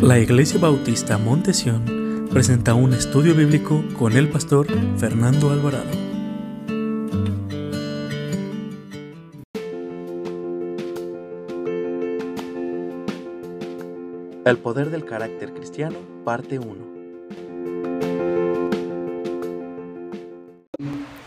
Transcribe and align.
La 0.00 0.18
Iglesia 0.18 0.58
Bautista 0.58 1.18
Montesión 1.18 2.28
presenta 2.30 2.74
un 2.74 2.92
estudio 2.94 3.34
bíblico 3.34 3.82
con 3.98 4.16
el 4.16 4.28
pastor 4.28 4.66
Fernando 4.98 5.50
Alvarado. 5.50 5.90
El 14.44 14.58
poder 14.58 14.90
del 14.90 15.04
carácter 15.04 15.54
cristiano, 15.54 15.96
parte 16.24 16.58
1. 16.58 16.94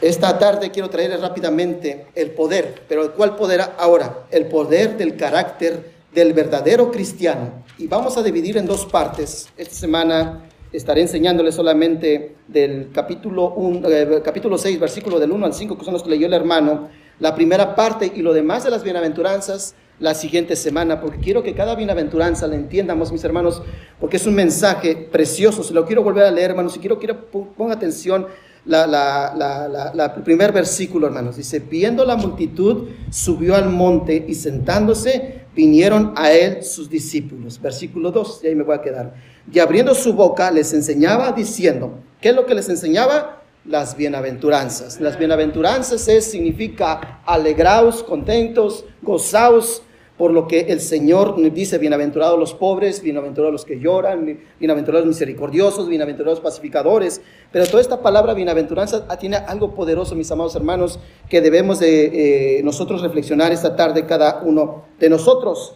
Esta 0.02 0.38
tarde 0.38 0.72
quiero 0.72 0.90
traerles 0.90 1.22
rápidamente 1.22 2.08
el 2.16 2.32
poder, 2.32 2.84
pero 2.88 3.14
¿cuál 3.14 3.36
poder 3.36 3.62
ahora? 3.78 4.26
El 4.30 4.46
poder 4.46 4.98
del 4.98 5.18
carácter 5.18 5.97
del 6.18 6.34
verdadero 6.34 6.92
cristiano. 6.92 7.64
Y 7.78 7.86
vamos 7.86 8.18
a 8.18 8.24
dividir 8.24 8.58
en 8.58 8.66
dos 8.66 8.88
partes. 8.88 9.50
Esta 9.56 9.76
semana 9.76 10.50
estaré 10.72 11.02
enseñándoles 11.02 11.54
solamente 11.54 12.38
del 12.48 12.90
capítulo, 12.92 13.54
eh, 13.88 14.20
capítulo 14.26 14.58
6, 14.58 14.80
versículo 14.80 15.20
del 15.20 15.32
1 15.32 15.46
al 15.46 15.54
5, 15.54 15.78
que 15.78 15.86
son 15.86 15.94
los 15.94 16.02
que 16.02 16.10
leyó 16.10 16.26
el 16.26 16.34
hermano, 16.34 16.90
la 17.20 17.36
primera 17.36 17.76
parte 17.76 18.12
y 18.16 18.24
lo 18.24 18.34
demás 18.34 18.64
de 18.64 18.72
las 18.72 18.84
bienaventuranzas 18.84 19.76
la 20.00 20.16
siguiente 20.16 20.56
semana, 20.56 21.02
porque 21.02 21.20
quiero 21.20 21.44
que 21.44 21.54
cada 21.54 21.76
bienaventuranza 21.76 22.48
la 22.48 22.56
entiendamos, 22.56 23.12
mis 23.12 23.24
hermanos, 23.24 23.62
porque 24.00 24.18
es 24.18 24.26
un 24.26 24.34
mensaje 24.34 24.96
precioso. 24.96 25.64
Se 25.64 25.74
lo 25.74 25.86
quiero 25.86 26.02
volver 26.02 26.24
a 26.24 26.32
leer, 26.32 26.52
hermanos, 26.52 26.76
y 26.76 26.80
quiero 26.80 26.98
que 26.98 27.14
ponga 27.14 27.76
atención 27.76 28.26
la, 28.68 28.86
la, 28.86 30.14
el 30.16 30.24
primer 30.24 30.52
versículo, 30.52 31.08
hermanos. 31.08 31.38
Dice, 31.38 31.60
viendo 31.60 32.06
la 32.06 32.16
multitud, 32.16 32.90
subió 33.10 33.56
al 33.56 33.70
monte 33.70 34.26
y 34.28 34.36
sentándose, 34.36 35.47
vinieron 35.58 36.14
a 36.16 36.32
él 36.32 36.64
sus 36.64 36.88
discípulos. 36.88 37.60
Versículo 37.60 38.12
2, 38.12 38.42
y 38.44 38.48
ahí 38.48 38.56
me 38.56 38.64
voy 38.64 38.76
a 38.76 38.82
quedar. 38.82 39.16
Y 39.52 39.58
abriendo 39.58 39.96
su 39.96 40.14
boca 40.14 40.52
les 40.52 40.72
enseñaba 40.72 41.32
diciendo, 41.32 41.98
¿qué 42.22 42.30
es 42.30 42.36
lo 42.36 42.46
que 42.46 42.54
les 42.54 42.70
enseñaba? 42.70 43.42
Las 43.66 43.98
bienaventuranzas. 43.98 45.02
Las 45.02 45.18
bienaventuranzas 45.18 46.08
es, 46.08 46.26
significa 46.30 47.22
alegraos, 47.26 48.04
contentos, 48.04 48.86
gozaos, 49.02 49.82
por 50.18 50.32
lo 50.32 50.48
que 50.48 50.62
el 50.62 50.82
Señor 50.82 51.40
dice, 51.54 51.78
bienaventurados 51.78 52.40
los 52.40 52.56
pobres, 52.56 53.04
bienaventurados 53.04 53.52
los 53.54 53.66
que 53.66 53.80
lloran, 53.80 54.40
bienaventurados 54.60 55.06
los 55.06 55.16
misericordiosos, 55.16 55.88
bienaventurados 55.88 56.40
pacificadores. 56.40 57.22
Pero 57.52 57.68
toda 57.68 57.82
esta 57.82 58.02
palabra 58.02 58.34
bienaventuranza 58.34 59.08
tiene 59.20 59.38
algo 59.38 59.76
poderoso, 59.76 60.16
mis 60.16 60.32
amados 60.32 60.56
hermanos, 60.56 61.00
que 61.30 61.40
debemos 61.40 61.80
de 61.80 62.58
eh, 62.58 62.64
nosotros 62.64 63.02
reflexionar 63.02 63.52
esta 63.52 63.76
tarde 63.76 64.08
cada 64.08 64.42
uno 64.44 64.86
de 65.00 65.10
nosotros. 65.10 65.76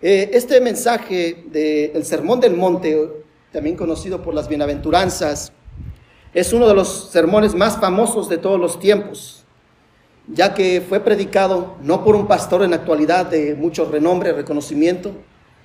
Eh, 0.00 0.30
este 0.32 0.60
mensaje 0.60 1.44
del 1.50 2.04
Sermón 2.04 2.38
del 2.38 2.56
Monte, 2.56 3.10
también 3.50 3.76
conocido 3.76 4.22
por 4.22 4.32
las 4.32 4.48
bienaventuranzas, 4.48 5.52
es 6.32 6.52
uno 6.52 6.68
de 6.68 6.74
los 6.74 7.10
sermones 7.10 7.54
más 7.54 7.78
famosos 7.78 8.28
de 8.28 8.38
todos 8.38 8.60
los 8.60 8.78
tiempos 8.78 9.41
ya 10.28 10.54
que 10.54 10.80
fue 10.80 11.00
predicado 11.00 11.76
no 11.82 12.04
por 12.04 12.14
un 12.14 12.26
pastor 12.26 12.62
en 12.62 12.70
la 12.70 12.76
actualidad 12.76 13.26
de 13.26 13.54
mucho 13.54 13.84
renombre, 13.90 14.32
reconocimiento, 14.32 15.12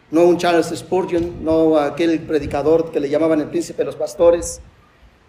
no 0.10 0.24
un 0.24 0.38
Charles 0.38 0.68
Spurgeon, 0.74 1.44
no 1.44 1.78
aquel 1.78 2.20
predicador 2.22 2.92
que 2.92 3.00
le 3.00 3.10
llamaban 3.10 3.42
el 3.42 3.50
príncipe 3.50 3.80
de 3.80 3.86
los 3.86 3.96
pastores, 3.96 4.62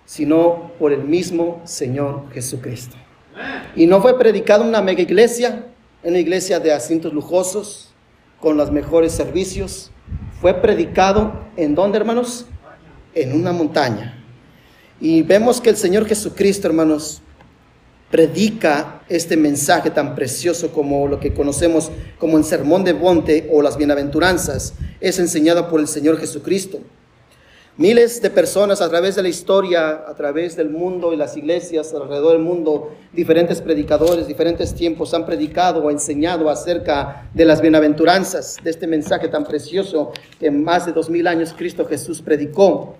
sino 0.04 0.72
por 0.78 0.92
el 0.92 1.04
mismo 1.04 1.60
Señor 1.64 2.30
Jesucristo. 2.32 2.96
Y 3.76 3.86
no 3.86 4.00
fue 4.00 4.18
predicado 4.18 4.62
en 4.62 4.70
una 4.70 4.82
mega 4.82 5.02
iglesia, 5.02 5.66
en 6.02 6.10
una 6.10 6.18
iglesia 6.18 6.60
de 6.60 6.72
asientos 6.72 7.12
lujosos, 7.12 7.88
con 8.40 8.56
los 8.56 8.70
mejores 8.70 9.12
servicios. 9.12 9.90
Fue 10.40 10.54
predicado 10.54 11.32
en 11.56 11.74
dónde, 11.74 11.98
hermanos? 11.98 12.46
En 13.14 13.34
una 13.34 13.52
montaña. 13.52 14.24
Y 15.00 15.22
vemos 15.22 15.60
que 15.60 15.70
el 15.70 15.76
Señor 15.76 16.06
Jesucristo, 16.06 16.68
hermanos, 16.68 17.22
predica 18.10 19.02
este 19.08 19.36
mensaje 19.36 19.90
tan 19.90 20.14
precioso 20.14 20.72
como 20.72 21.08
lo 21.08 21.20
que 21.20 21.34
conocemos 21.34 21.90
como 22.18 22.38
el 22.38 22.44
Sermón 22.44 22.84
de 22.84 22.94
Monte 22.94 23.48
o 23.52 23.62
las 23.62 23.76
Bienaventuranzas, 23.76 24.74
es 25.00 25.18
enseñado 25.18 25.68
por 25.68 25.80
el 25.80 25.88
Señor 25.88 26.18
Jesucristo. 26.18 26.80
Miles 27.76 28.20
de 28.20 28.30
personas 28.30 28.80
a 28.80 28.88
través 28.88 29.14
de 29.14 29.22
la 29.22 29.28
historia, 29.28 30.02
a 30.08 30.14
través 30.16 30.56
del 30.56 30.68
mundo 30.68 31.12
y 31.12 31.16
las 31.16 31.36
iglesias 31.36 31.94
alrededor 31.94 32.32
del 32.32 32.42
mundo, 32.42 32.90
diferentes 33.12 33.60
predicadores, 33.60 34.26
diferentes 34.26 34.74
tiempos 34.74 35.14
han 35.14 35.24
predicado 35.24 35.84
o 35.84 35.90
enseñado 35.92 36.50
acerca 36.50 37.30
de 37.32 37.44
las 37.44 37.60
bienaventuranzas, 37.60 38.56
de 38.64 38.70
este 38.70 38.88
mensaje 38.88 39.28
tan 39.28 39.44
precioso 39.44 40.10
que 40.40 40.50
más 40.50 40.86
de 40.86 40.92
dos 40.92 41.08
mil 41.08 41.28
años 41.28 41.54
Cristo 41.56 41.86
Jesús 41.86 42.20
predicó. 42.20 42.96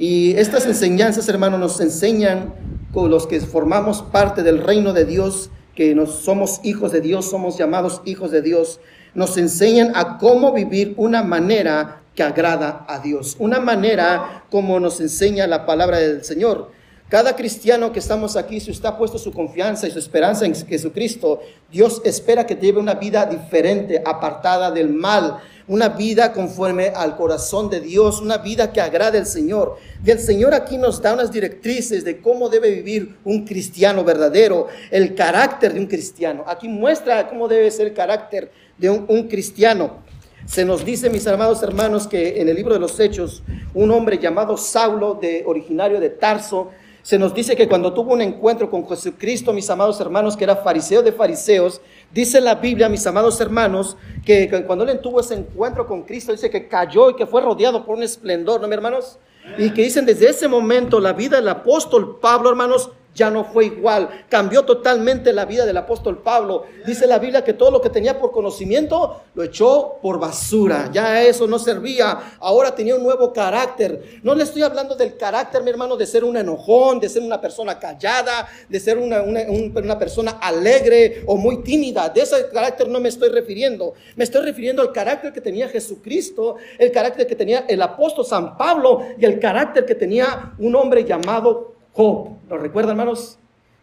Y 0.00 0.32
estas 0.38 0.64
enseñanzas, 0.64 1.28
hermanos, 1.28 1.60
nos 1.60 1.78
enseñan 1.78 2.54
con 2.90 3.10
los 3.10 3.26
que 3.26 3.38
formamos 3.38 4.00
parte 4.00 4.42
del 4.42 4.62
reino 4.62 4.94
de 4.94 5.04
Dios, 5.04 5.50
que 5.74 5.94
nos, 5.94 6.20
somos 6.20 6.60
hijos 6.64 6.90
de 6.90 7.02
Dios, 7.02 7.28
somos 7.28 7.58
llamados 7.58 8.00
hijos 8.06 8.30
de 8.30 8.40
Dios, 8.40 8.80
nos 9.12 9.36
enseñan 9.36 9.92
a 9.94 10.16
cómo 10.16 10.54
vivir 10.54 10.94
una 10.96 11.22
manera 11.22 12.00
que 12.14 12.22
agrada 12.22 12.86
a 12.88 13.00
Dios, 13.00 13.36
una 13.38 13.60
manera 13.60 14.44
como 14.50 14.80
nos 14.80 15.02
enseña 15.02 15.46
la 15.46 15.66
palabra 15.66 15.98
del 15.98 16.24
Señor. 16.24 16.70
Cada 17.10 17.36
cristiano 17.36 17.92
que 17.92 17.98
estamos 17.98 18.36
aquí, 18.36 18.58
si 18.58 18.70
usted 18.70 18.88
ha 18.88 18.96
puesto 18.96 19.18
su 19.18 19.32
confianza 19.32 19.86
y 19.86 19.90
su 19.90 19.98
esperanza 19.98 20.46
en 20.46 20.54
Jesucristo, 20.54 21.42
Dios 21.70 22.00
espera 22.06 22.46
que 22.46 22.54
lleve 22.54 22.80
una 22.80 22.94
vida 22.94 23.26
diferente, 23.26 24.02
apartada 24.06 24.70
del 24.70 24.88
mal, 24.94 25.40
una 25.68 25.90
vida 25.90 26.32
conforme 26.32 26.88
al 26.88 27.16
corazón 27.16 27.70
de 27.70 27.80
Dios, 27.80 28.20
una 28.20 28.38
vida 28.38 28.72
que 28.72 28.80
agrade 28.80 29.18
al 29.18 29.26
Señor. 29.26 29.76
Y 30.04 30.10
el 30.10 30.18
Señor 30.18 30.54
aquí 30.54 30.78
nos 30.78 31.00
da 31.00 31.14
unas 31.14 31.30
directrices 31.30 32.04
de 32.04 32.20
cómo 32.20 32.48
debe 32.48 32.70
vivir 32.70 33.16
un 33.24 33.44
cristiano 33.44 34.04
verdadero, 34.04 34.68
el 34.90 35.14
carácter 35.14 35.74
de 35.74 35.80
un 35.80 35.86
cristiano. 35.86 36.44
Aquí 36.46 36.68
muestra 36.68 37.28
cómo 37.28 37.48
debe 37.48 37.70
ser 37.70 37.88
el 37.88 37.94
carácter 37.94 38.50
de 38.78 38.90
un, 38.90 39.28
cristiano. 39.28 39.98
Se 40.46 40.64
nos 40.64 40.84
dice, 40.84 41.10
mis 41.10 41.26
amados 41.26 41.62
hermanos, 41.62 42.06
que 42.06 42.40
en 42.40 42.48
el 42.48 42.56
libro 42.56 42.74
de 42.74 42.80
los 42.80 42.98
Hechos, 42.98 43.42
un 43.74 43.90
hombre 43.90 44.18
llamado 44.18 44.56
Saulo, 44.56 45.18
de, 45.20 45.44
originario 45.46 46.00
de 46.00 46.08
Tarso, 46.08 46.70
se 47.02 47.18
nos 47.18 47.32
dice 47.34 47.56
que 47.56 47.68
cuando 47.68 47.92
tuvo 47.92 48.12
un 48.12 48.20
encuentro 48.20 48.70
con 48.70 48.86
Jesucristo, 48.88 49.52
mis 49.52 49.70
amados 49.70 50.00
hermanos, 50.00 50.36
que 50.36 50.44
era 50.44 50.56
fariseo 50.56 51.02
de 51.02 51.12
fariseos, 51.12 51.80
dice 52.12 52.40
la 52.40 52.56
Biblia, 52.56 52.88
mis 52.88 53.06
amados 53.06 53.40
hermanos, 53.40 53.96
que 54.24 54.64
cuando 54.66 54.84
él 54.84 55.00
tuvo 55.00 55.20
ese 55.20 55.34
encuentro 55.34 55.86
con 55.86 56.02
Cristo, 56.02 56.32
dice 56.32 56.50
que 56.50 56.68
cayó 56.68 57.10
y 57.10 57.16
que 57.16 57.26
fue 57.26 57.40
rodeado 57.40 57.84
por 57.84 57.96
un 57.96 58.02
esplendor, 58.02 58.60
¿no, 58.60 58.68
mis 58.68 58.74
hermanos? 58.74 59.18
Y 59.56 59.70
que 59.70 59.82
dicen 59.82 60.04
desde 60.04 60.28
ese 60.28 60.46
momento 60.48 61.00
la 61.00 61.14
vida 61.14 61.36
del 61.36 61.48
apóstol 61.48 62.18
Pablo, 62.20 62.50
hermanos, 62.50 62.90
ya 63.20 63.30
no 63.30 63.44
fue 63.44 63.66
igual. 63.66 64.08
Cambió 64.30 64.64
totalmente 64.64 65.34
la 65.34 65.44
vida 65.44 65.66
del 65.66 65.76
apóstol 65.76 66.22
Pablo. 66.22 66.64
Dice 66.86 67.06
la 67.06 67.18
Biblia 67.18 67.44
que 67.44 67.52
todo 67.52 67.70
lo 67.70 67.82
que 67.82 67.90
tenía 67.90 68.18
por 68.18 68.32
conocimiento 68.32 69.20
lo 69.34 69.42
echó 69.42 69.98
por 70.00 70.18
basura. 70.18 70.88
Ya 70.90 71.22
eso 71.22 71.46
no 71.46 71.58
servía. 71.58 72.18
Ahora 72.40 72.74
tenía 72.74 72.94
un 72.94 73.02
nuevo 73.02 73.30
carácter. 73.30 74.20
No 74.22 74.34
le 74.34 74.44
estoy 74.44 74.62
hablando 74.62 74.94
del 74.94 75.18
carácter, 75.18 75.62
mi 75.62 75.68
hermano, 75.68 75.98
de 75.98 76.06
ser 76.06 76.24
un 76.24 76.34
enojón, 76.34 76.98
de 76.98 77.10
ser 77.10 77.22
una 77.22 77.38
persona 77.38 77.78
callada, 77.78 78.48
de 78.66 78.80
ser 78.80 78.96
una, 78.96 79.20
una, 79.20 79.98
persona 79.98 80.38
alegre 80.40 81.22
o 81.26 81.36
muy 81.36 81.62
tímida. 81.62 82.08
De 82.08 82.22
ese 82.22 82.48
carácter 82.48 82.88
no 82.88 83.00
me 83.00 83.10
estoy 83.10 83.28
refiriendo. 83.28 83.92
Me 84.16 84.24
estoy 84.24 84.46
refiriendo 84.46 84.80
al 84.80 84.92
carácter 84.92 85.30
que 85.30 85.42
tenía 85.42 85.68
Jesucristo, 85.68 86.56
el 86.78 86.90
carácter 86.90 87.26
que 87.26 87.36
tenía 87.36 87.66
el 87.68 87.82
apóstol 87.82 88.24
San 88.24 88.56
Pablo 88.56 89.02
y 89.18 89.26
el 89.26 89.38
carácter 89.38 89.84
que 89.84 89.94
tenía 89.94 90.54
un 90.58 90.74
hombre 90.74 91.04
llamado 91.04 91.79
Job. 91.92 92.28
¿Lo 92.48 92.58
recuerdan, 92.58 92.98
hermanos? 92.98 93.38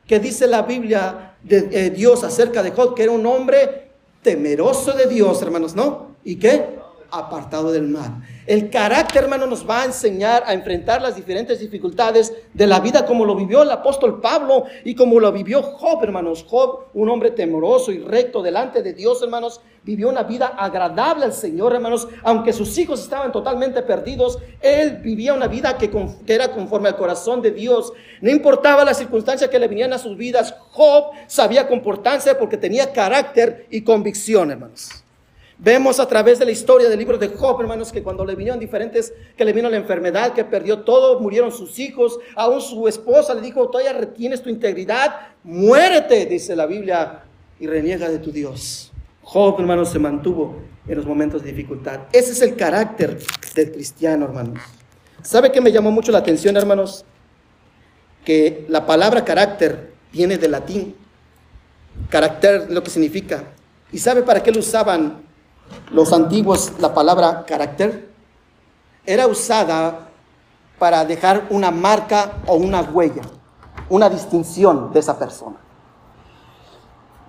Que 0.05 0.19
dice 0.19 0.47
la 0.47 0.63
Biblia 0.63 1.35
de 1.43 1.69
eh, 1.71 1.89
Dios 1.89 2.23
acerca 2.23 2.63
de 2.63 2.71
Job, 2.71 2.95
que 2.95 3.03
era 3.03 3.11
un 3.11 3.25
hombre 3.25 3.89
temeroso 4.21 4.93
de 4.93 5.07
Dios, 5.07 5.41
hermanos, 5.41 5.75
¿no? 5.75 6.15
¿Y 6.23 6.37
qué? 6.37 6.77
Apartado 7.11 7.71
del 7.71 7.87
mal. 7.87 8.21
El 8.45 8.69
carácter, 8.69 9.23
hermano, 9.23 9.45
nos 9.45 9.69
va 9.69 9.81
a 9.81 9.85
enseñar 9.85 10.43
a 10.45 10.53
enfrentar 10.53 11.01
las 11.01 11.15
diferentes 11.15 11.59
dificultades 11.59 12.33
de 12.53 12.67
la 12.67 12.79
vida 12.79 13.05
como 13.05 13.25
lo 13.25 13.35
vivió 13.35 13.63
el 13.63 13.71
apóstol 13.71 14.21
Pablo 14.21 14.65
y 14.85 14.95
como 14.95 15.19
lo 15.19 15.31
vivió 15.31 15.61
Job, 15.61 16.03
hermanos. 16.03 16.45
Job, 16.47 16.85
un 16.93 17.09
hombre 17.09 17.31
temoroso 17.31 17.91
y 17.91 17.99
recto 17.99 18.41
delante 18.41 18.81
de 18.81 18.93
Dios, 18.93 19.21
hermanos, 19.21 19.61
vivió 19.83 20.09
una 20.09 20.23
vida 20.23 20.47
agradable 20.47 21.25
al 21.25 21.33
Señor, 21.33 21.73
hermanos. 21.73 22.07
Aunque 22.23 22.53
sus 22.53 22.77
hijos 22.77 23.01
estaban 23.01 23.31
totalmente 23.31 23.81
perdidos, 23.81 24.39
él 24.61 24.97
vivía 25.03 25.33
una 25.33 25.47
vida 25.47 25.77
que, 25.77 25.89
que 25.89 26.33
era 26.33 26.51
conforme 26.51 26.89
al 26.89 26.97
corazón 26.97 27.41
de 27.41 27.51
Dios. 27.51 27.93
No 28.21 28.29
importaba 28.29 28.85
las 28.85 28.97
circunstancias 28.97 29.49
que 29.49 29.59
le 29.59 29.67
venían 29.67 29.93
a 29.93 29.97
sus 29.97 30.17
vidas, 30.17 30.53
Job 30.71 31.11
sabía 31.27 31.67
comportarse 31.67 32.35
porque 32.35 32.57
tenía 32.57 32.91
carácter 32.91 33.65
y 33.69 33.81
convicción, 33.81 34.51
hermanos. 34.51 35.03
Vemos 35.59 35.99
a 35.99 36.07
través 36.07 36.37
de 36.37 36.45
la 36.45 36.51
historia 36.51 36.87
del 36.87 36.99
libro 36.99 37.17
de 37.17 37.29
Job, 37.29 37.59
hermanos, 37.59 37.91
que 37.91 38.03
cuando 38.03 38.23
le 38.23 38.35
vinieron 38.35 38.59
diferentes, 38.59 39.11
que 39.35 39.43
le 39.43 39.53
vino 39.53 39.67
la 39.69 39.77
enfermedad, 39.77 40.33
que 40.33 40.45
perdió 40.45 40.81
todo, 40.81 41.19
murieron 41.19 41.51
sus 41.51 41.79
hijos, 41.79 42.19
aún 42.35 42.61
su 42.61 42.87
esposa 42.87 43.33
le 43.33 43.41
dijo, 43.41 43.67
todavía 43.67 43.93
retienes 43.93 44.43
tu 44.43 44.49
integridad, 44.49 45.29
muérete, 45.43 46.27
dice 46.27 46.55
la 46.55 46.67
Biblia, 46.67 47.23
y 47.59 47.65
reniega 47.65 48.07
de 48.07 48.19
tu 48.19 48.31
Dios. 48.31 48.91
Job, 49.23 49.59
hermanos, 49.59 49.89
se 49.89 49.97
mantuvo 49.97 50.57
en 50.87 50.95
los 50.95 51.07
momentos 51.07 51.41
de 51.41 51.51
dificultad. 51.51 52.01
Ese 52.13 52.33
es 52.33 52.41
el 52.43 52.55
carácter 52.55 53.17
del 53.55 53.71
cristiano, 53.71 54.25
hermanos. 54.25 54.59
¿Sabe 55.23 55.51
qué 55.51 55.59
me 55.59 55.71
llamó 55.71 55.89
mucho 55.89 56.11
la 56.11 56.19
atención, 56.19 56.55
hermanos? 56.55 57.03
Que 58.23 58.63
la 58.69 58.85
palabra 58.85 59.25
carácter 59.25 59.91
viene 60.13 60.37
del 60.37 60.51
latín. 60.51 60.95
Carácter 62.09 62.67
lo 62.69 62.83
que 62.83 62.91
significa. 62.91 63.43
¿Y 63.91 63.97
sabe 63.97 64.21
para 64.21 64.43
qué 64.43 64.51
lo 64.51 64.59
usaban 64.59 65.26
los 65.91 66.13
antiguos 66.13 66.73
la 66.79 66.93
palabra 66.93 67.45
carácter? 67.45 68.09
Era 69.05 69.27
usada 69.27 70.09
para 70.79 71.05
dejar 71.05 71.47
una 71.49 71.71
marca 71.71 72.33
o 72.45 72.55
una 72.55 72.81
huella, 72.81 73.23
una 73.89 74.09
distinción 74.09 74.91
de 74.91 74.99
esa 74.99 75.17
persona. 75.17 75.57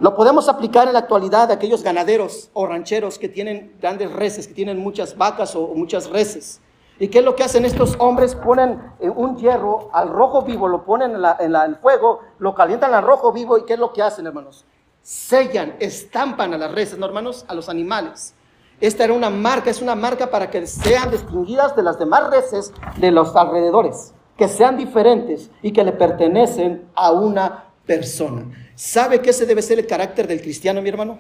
Lo 0.00 0.14
podemos 0.14 0.48
aplicar 0.48 0.86
en 0.86 0.92
la 0.92 1.00
actualidad 1.00 1.50
a 1.50 1.54
aquellos 1.54 1.82
ganaderos 1.82 2.50
o 2.52 2.66
rancheros 2.66 3.18
que 3.18 3.28
tienen 3.28 3.76
grandes 3.80 4.12
reses, 4.12 4.46
que 4.46 4.54
tienen 4.54 4.78
muchas 4.78 5.16
vacas 5.16 5.56
o 5.56 5.74
muchas 5.74 6.08
reses. 6.08 6.60
¿Y 7.00 7.08
qué 7.08 7.18
es 7.18 7.24
lo 7.24 7.34
que 7.36 7.44
hacen 7.44 7.64
estos 7.64 7.96
hombres? 7.98 8.34
Ponen 8.34 8.80
eh, 9.00 9.08
un 9.08 9.36
hierro 9.36 9.88
al 9.92 10.08
rojo 10.08 10.42
vivo, 10.42 10.68
lo 10.68 10.84
ponen 10.84 11.16
en, 11.40 11.54
el 11.54 11.76
fuego, 11.76 12.20
lo 12.38 12.54
calientan 12.54 12.92
al 12.94 13.04
rojo 13.04 13.32
vivo 13.32 13.58
y 13.58 13.64
¿qué 13.64 13.74
es 13.74 13.78
lo 13.78 13.92
que 13.92 14.02
hacen, 14.02 14.26
hermanos? 14.26 14.64
Sellan, 15.08 15.76
estampan 15.80 16.52
a 16.52 16.58
las 16.58 16.70
reses, 16.70 16.98
¿no, 16.98 17.06
hermanos? 17.06 17.46
A 17.48 17.54
los 17.54 17.70
animales. 17.70 18.34
Esta 18.78 19.04
era 19.04 19.14
una 19.14 19.30
marca, 19.30 19.70
es 19.70 19.80
una 19.80 19.94
marca 19.94 20.30
para 20.30 20.50
que 20.50 20.66
sean 20.66 21.10
distinguidas 21.10 21.74
de 21.74 21.82
las 21.82 21.98
demás 21.98 22.28
reses 22.28 22.74
de 22.98 23.10
los 23.10 23.34
alrededores, 23.34 24.12
que 24.36 24.48
sean 24.48 24.76
diferentes 24.76 25.50
y 25.62 25.72
que 25.72 25.82
le 25.82 25.92
pertenecen 25.92 26.90
a 26.94 27.12
una 27.12 27.70
persona. 27.86 28.50
¿Sabe 28.74 29.22
qué 29.22 29.30
ese 29.30 29.46
debe 29.46 29.62
ser 29.62 29.78
el 29.78 29.86
carácter 29.86 30.26
del 30.26 30.42
cristiano, 30.42 30.82
mi 30.82 30.90
hermano? 30.90 31.18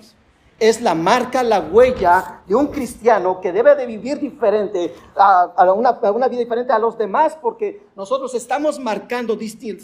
Es 0.58 0.80
la 0.80 0.94
marca, 0.94 1.44
la 1.44 1.60
huella 1.60 2.40
de 2.46 2.54
un 2.56 2.66
cristiano 2.66 3.40
que 3.40 3.52
debe 3.52 3.76
de 3.76 3.86
vivir 3.86 4.18
diferente, 4.18 4.92
a, 5.14 5.72
una, 5.72 5.92
vida 6.28 6.40
diferente 6.40 6.72
a 6.72 6.80
los 6.80 6.98
demás, 6.98 7.38
porque 7.40 7.86
nosotros 7.94 8.34
estamos 8.34 8.80
marcando, 8.80 9.38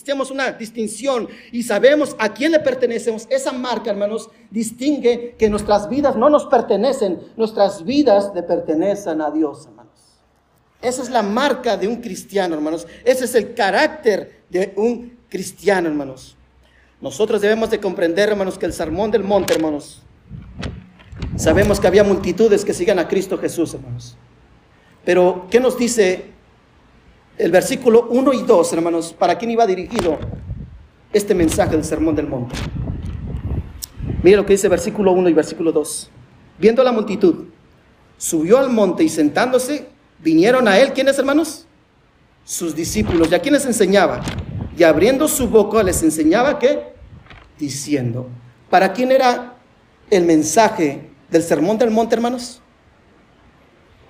tenemos 0.04 0.32
una 0.32 0.50
distinción 0.50 1.28
y 1.52 1.62
sabemos 1.62 2.16
a 2.18 2.28
quién 2.34 2.50
le 2.50 2.58
pertenecemos. 2.58 3.26
Esa 3.30 3.52
marca, 3.52 3.90
hermanos, 3.90 4.28
distingue 4.50 5.36
que 5.38 5.48
nuestras 5.48 5.88
vidas 5.88 6.16
no 6.16 6.28
nos 6.28 6.46
pertenecen, 6.46 7.20
nuestras 7.36 7.84
vidas 7.84 8.32
le 8.34 8.42
pertenecen 8.42 9.20
a 9.20 9.30
Dios, 9.30 9.66
hermanos. 9.66 9.84
Esa 10.84 11.02
es 11.02 11.08
la 11.08 11.22
marca 11.22 11.76
de 11.76 11.88
un 11.88 11.96
cristiano, 11.96 12.54
hermanos. 12.54 12.86
Ese 13.04 13.24
es 13.24 13.34
el 13.34 13.54
carácter 13.54 14.42
de 14.50 14.74
un 14.76 15.18
cristiano, 15.30 15.88
hermanos. 15.88 16.36
Nosotros 17.00 17.40
debemos 17.40 17.70
de 17.70 17.80
comprender, 17.80 18.28
hermanos, 18.28 18.58
que 18.58 18.66
el 18.66 18.72
sermón 18.72 19.10
del 19.10 19.24
monte, 19.24 19.54
hermanos, 19.54 20.03
sabemos 21.36 21.80
que 21.80 21.86
había 21.86 22.04
multitudes 22.04 22.64
que 22.64 22.74
sigan 22.74 22.98
a 22.98 23.08
Cristo 23.08 23.38
Jesús, 23.38 23.74
hermanos. 23.74 24.16
Pero, 25.04 25.46
¿qué 25.50 25.60
nos 25.60 25.76
dice 25.76 26.26
el 27.36 27.50
versículo 27.50 28.06
1 28.10 28.32
y 28.32 28.42
2, 28.42 28.72
hermanos? 28.72 29.14
¿Para 29.18 29.36
quién 29.36 29.50
iba 29.50 29.66
dirigido 29.66 30.18
este 31.12 31.34
mensaje 31.34 31.72
del 31.72 31.84
sermón 31.84 32.14
del 32.14 32.28
monte? 32.28 32.54
Mire 34.22 34.38
lo 34.38 34.46
que 34.46 34.54
dice 34.54 34.68
versículo 34.68 35.12
1 35.12 35.28
y 35.28 35.32
versículo 35.34 35.70
2. 35.72 36.10
Viendo 36.58 36.82
la 36.82 36.92
multitud, 36.92 37.44
subió 38.16 38.58
al 38.58 38.70
monte 38.70 39.04
y 39.04 39.08
sentándose, 39.08 39.88
vinieron 40.20 40.66
a 40.68 40.78
él, 40.78 40.92
¿quiénes, 40.92 41.18
hermanos? 41.18 41.66
Sus 42.44 42.74
discípulos. 42.74 43.30
¿Y 43.30 43.34
a 43.34 43.40
quiénes 43.40 43.66
enseñaba? 43.66 44.22
Y 44.76 44.82
abriendo 44.82 45.28
su 45.28 45.48
boca 45.48 45.82
les 45.82 46.02
enseñaba 46.02 46.58
que 46.58 46.94
diciendo. 47.58 48.28
¿Para 48.70 48.92
quién 48.92 49.12
era 49.12 49.53
el 50.10 50.24
mensaje 50.24 51.08
del 51.30 51.42
sermón 51.42 51.78
del 51.78 51.90
monte, 51.90 52.14
hermanos? 52.14 52.60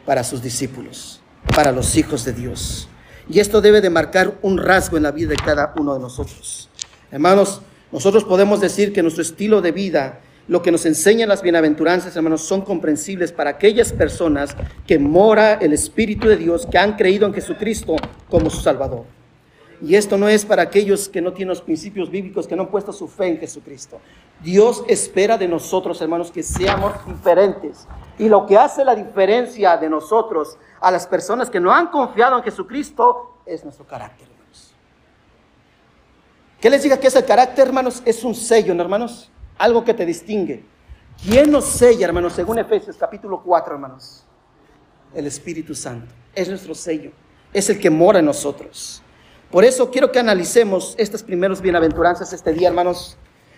Para 0.05 0.25
sus 0.25 0.43
discípulos, 0.43 1.21
para 1.55 1.73
los 1.73 1.97
hijos 1.97 2.25
de 2.25 2.33
Dios. 2.33 2.89
Y 3.29 3.41
esto 3.41 3.61
debe 3.61 3.81
de 3.81 3.91
marcar 3.91 4.39
un 4.43 4.59
rasgo 4.59 4.97
en 4.97 5.03
la 5.03 5.13
vida 5.13 5.31
de 5.31 5.37
cada 5.37 5.73
uno 5.79 5.95
de 5.95 6.01
nosotros. 6.01 6.69
Hermanos, 7.11 7.63
nosotros 7.91 8.25
podemos 8.25 8.61
decir 8.61 8.93
que 8.93 9.03
nuestro 9.03 9.23
estilo 9.23 9.63
de 9.63 9.73
vida, 9.73 10.21
lo 10.47 10.61
que 10.61 10.73
nos 10.73 10.85
enseñan 10.85 11.29
las 11.29 11.43
bienaventuranzas, 11.43 12.15
hermanos, 12.17 12.43
son 12.43 12.63
comprensibles 12.63 13.33
para 13.33 13.51
aquellas 13.51 13.93
personas 13.93 14.55
que 14.87 14.99
mora 14.99 15.55
el 15.55 15.73
Espíritu 15.73 16.29
de 16.29 16.37
Dios, 16.37 16.67
que 16.71 16.77
han 16.77 16.97
creído 16.97 17.27
en 17.27 17.33
Jesucristo 17.33 17.97
como 18.29 18.51
su 18.51 18.61
Salvador. 18.61 19.05
Y 19.81 19.95
esto 19.97 20.19
no 20.19 20.29
es 20.29 20.45
para 20.45 20.63
aquellos 20.63 21.09
que 21.09 21.21
no 21.21 21.33
tienen 21.33 21.51
los 21.51 21.63
principios 21.63 22.11
bíblicos, 22.11 22.47
que 22.47 22.57
no 22.57 22.63
han 22.63 22.71
puesto 22.71 22.93
su 22.93 23.09
fe 23.09 23.29
en 23.29 23.39
Jesucristo. 23.39 24.01
Dios 24.41 24.85
espera 24.89 25.39
de 25.39 25.49
nosotros, 25.49 26.01
hermanos, 26.01 26.31
que 26.31 26.43
seamos 26.43 26.93
diferentes. 27.07 27.87
Y 28.19 28.29
lo 28.29 28.47
que 28.47 28.59
hace 28.59 28.85
la 28.85 28.95
diferencia 28.95 29.77
de 29.77 29.89
nosotros 29.89 30.59
a 30.81 30.91
las 30.91 31.07
personas 31.07 31.49
que 31.49 31.61
no 31.61 31.73
han 31.73 31.89
confiado 31.89 32.37
en 32.37 32.45
Jesucristo 32.45 33.39
es 33.47 33.65
nuestro 33.65 33.87
carácter, 33.87 34.29
hermanos. 34.29 34.75
¿Qué 36.61 36.71
les 36.71 36.83
diga 36.83 36.99
que 36.99 37.09
es 37.09 37.17
el 37.17 37.25
carácter, 37.25 37.69
hermanos? 37.69 38.03
Es 38.05 38.23
un 38.25 38.35
sello, 38.35 38.75
hermanos. 38.75 39.31
Algo 39.59 39.85
que 39.85 39.95
te 39.95 40.05
distingue. 40.05 40.65
¿Quién 41.23 41.51
nos 41.51 41.65
sella, 41.65 42.07
hermanos? 42.07 42.33
Según 42.35 42.59
Efesios 42.59 42.97
capítulo 42.97 43.43
4, 43.43 43.75
hermanos. 43.75 44.25
El 45.15 45.27
Espíritu 45.27 45.75
Santo. 45.75 46.13
Es 46.35 46.49
nuestro 46.49 46.75
sello. 46.75 47.13
Es 47.53 47.71
el 47.71 47.79
que 47.79 47.89
mora 47.89 48.19
en 48.19 48.27
nosotros. 48.27 49.01
Por 49.51 49.65
eso 49.65 49.91
quiero 49.91 50.11
que 50.11 50.19
analicemos 50.19 50.95
estas 50.99 51.23
primeras 51.23 51.61
bienaventuranzas 51.61 52.33
este 52.33 52.53
día, 52.53 52.69
hermanos, 52.69 53.17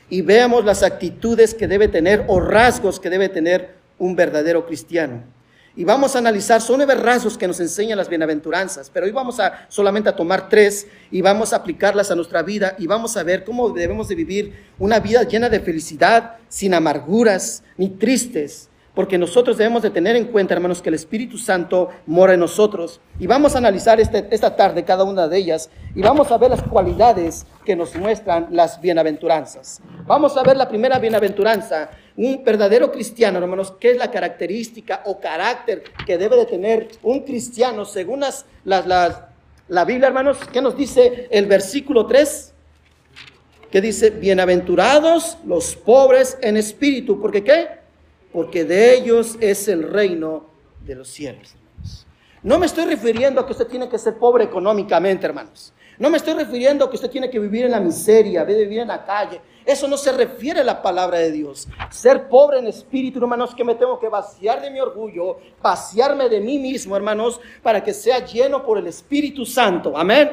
y 0.09 0.23
veamos 0.23 0.65
las 0.65 0.83
actitudes 0.83 1.55
que 1.55 1.69
debe 1.69 1.89
tener 1.89 2.25
o 2.29 2.41
rasgos 2.41 3.01
que 3.01 3.11
debe 3.11 3.29
tener 3.29 3.75
un 3.99 4.15
verdadero 4.15 4.67
cristiano. 4.67 5.23
Y 5.79 5.85
vamos 5.85 6.17
a 6.17 6.21
analizar, 6.21 6.63
son 6.63 6.79
nueve 6.79 6.95
rasgos 6.95 7.37
que 7.37 7.47
nos 7.47 7.61
enseñan 7.61 7.99
las 7.99 8.09
bienaventuranzas, 8.09 8.89
pero 8.89 9.05
hoy 9.05 9.13
vamos 9.13 9.39
a 9.41 9.67
solamente 9.69 10.09
a 10.09 10.17
tomar 10.17 10.49
tres 10.49 10.87
y 11.11 11.21
vamos 11.21 11.53
a 11.53 11.57
aplicarlas 11.57 12.11
a 12.11 12.15
nuestra 12.15 12.43
vida 12.43 12.75
y 12.79 12.87
vamos 12.87 13.15
a 13.19 13.23
ver 13.23 13.45
cómo 13.45 13.69
debemos 13.69 14.09
de 14.09 14.15
vivir 14.15 14.55
una 14.79 15.01
vida 15.01 15.23
llena 15.25 15.51
de 15.51 15.61
felicidad, 15.61 16.37
sin 16.49 16.73
amarguras 16.73 17.63
ni 17.77 17.91
tristes, 17.91 18.71
porque 18.97 19.19
nosotros 19.19 19.59
debemos 19.59 19.83
de 19.83 19.91
tener 19.91 20.17
en 20.17 20.25
cuenta, 20.25 20.55
hermanos, 20.55 20.81
que 20.81 20.89
el 20.89 20.95
Espíritu 20.95 21.37
Santo 21.37 21.91
mora 22.07 22.33
en 22.33 22.41
nosotros. 22.41 22.99
Y 23.21 23.27
vamos 23.27 23.55
a 23.55 23.59
analizar 23.59 24.01
este, 24.01 24.27
esta 24.31 24.57
tarde 24.57 24.85
cada 24.85 25.05
una 25.05 25.29
de 25.29 25.37
ellas 25.37 25.69
y 25.95 26.01
vamos 26.01 26.33
a 26.33 26.39
ver 26.39 26.49
las 26.49 26.63
cualidades 26.63 27.45
que 27.67 27.77
nos 27.77 27.95
muestran 27.95 28.49
las 28.53 28.81
bienaventuranzas. 28.81 29.83
Vamos 30.07 30.35
a 30.39 30.43
ver 30.43 30.57
la 30.57 30.67
primera 30.67 30.99
bienaventuranza, 30.99 31.91
un 32.17 32.43
verdadero 32.43 32.91
cristiano, 32.91 33.39
hermanos, 33.39 33.75
qué 33.79 33.91
es 33.91 33.99
la 33.99 34.11
característica 34.11 35.03
o 35.05 35.21
carácter 35.21 35.85
que 36.07 36.17
debe 36.17 36.37
de 36.37 36.47
tener 36.47 36.89
un 37.03 37.21
cristiano 37.21 37.85
según 37.85 38.21
las, 38.21 38.47
la 38.65 39.85
Biblia, 39.85 40.09
hermanos, 40.09 40.39
¿qué 40.51 40.63
nos 40.63 40.75
dice 40.75 41.29
el 41.31 41.45
versículo 41.45 42.07
3? 42.07 42.55
Que 43.71 43.83
dice, 43.83 44.09
bienaventurados 44.09 45.37
los 45.45 45.77
pobres 45.77 46.39
en 46.41 46.57
espíritu, 46.57 47.21
porque 47.21 47.45
qué? 47.45 47.86
Porque 48.33 48.65
de 48.65 48.95
ellos 48.95 49.37
es 49.41 49.69
el 49.69 49.83
reino 49.83 50.47
de 50.85 50.95
los 50.95 51.09
cielos. 51.09 51.55
No 52.43 52.59
me 52.59 52.67
estoy 52.67 52.85
refiriendo 52.85 53.41
a 53.41 53.47
que 53.47 53.53
usted 53.53 53.67
tiene 53.67 53.89
que 53.89 53.99
ser 53.99 54.19
pobre 54.19 54.45
económicamente, 54.45 55.27
hermanos. 55.27 55.73
No 55.99 56.11
me 56.11 56.19
estoy 56.19 56.35
refiriendo 56.35 56.85
a 56.85 56.91
que 56.91 56.97
usted 56.97 57.11
tiene 57.11 57.31
que 57.31 57.39
vivir 57.39 57.65
en 57.65 57.71
la 57.71 57.81
miseria, 57.81 58.45
vivir 58.45 58.81
en 58.81 58.89
la 58.89 59.05
calle. 59.05 59.41
Eso 59.65 59.89
no 59.89 59.97
se 59.97 60.13
refiere 60.13 60.61
a 60.61 60.65
la 60.65 60.81
palabra 60.81 61.19
de 61.19 61.33
Dios. 61.33 61.67
Ser 61.91 62.29
pobre 62.29 62.59
en 62.59 62.67
espíritu, 62.67 63.19
hermanos, 63.19 63.55
que 63.55 63.65
me 63.65 63.75
tengo 63.75 63.99
que 63.99 64.09
vaciar 64.09 64.61
de 64.61 64.71
mi 64.71 64.79
orgullo, 64.79 65.39
vaciarme 65.61 66.29
de 66.29 66.41
mí 66.41 66.59
mismo, 66.59 66.95
hermanos, 66.95 67.41
para 67.63 67.83
que 67.83 67.93
sea 67.93 68.25
lleno 68.25 68.65
por 68.65 68.79
el 68.79 68.87
Espíritu 68.87 69.45
Santo. 69.45 69.97
Amén. 69.97 70.31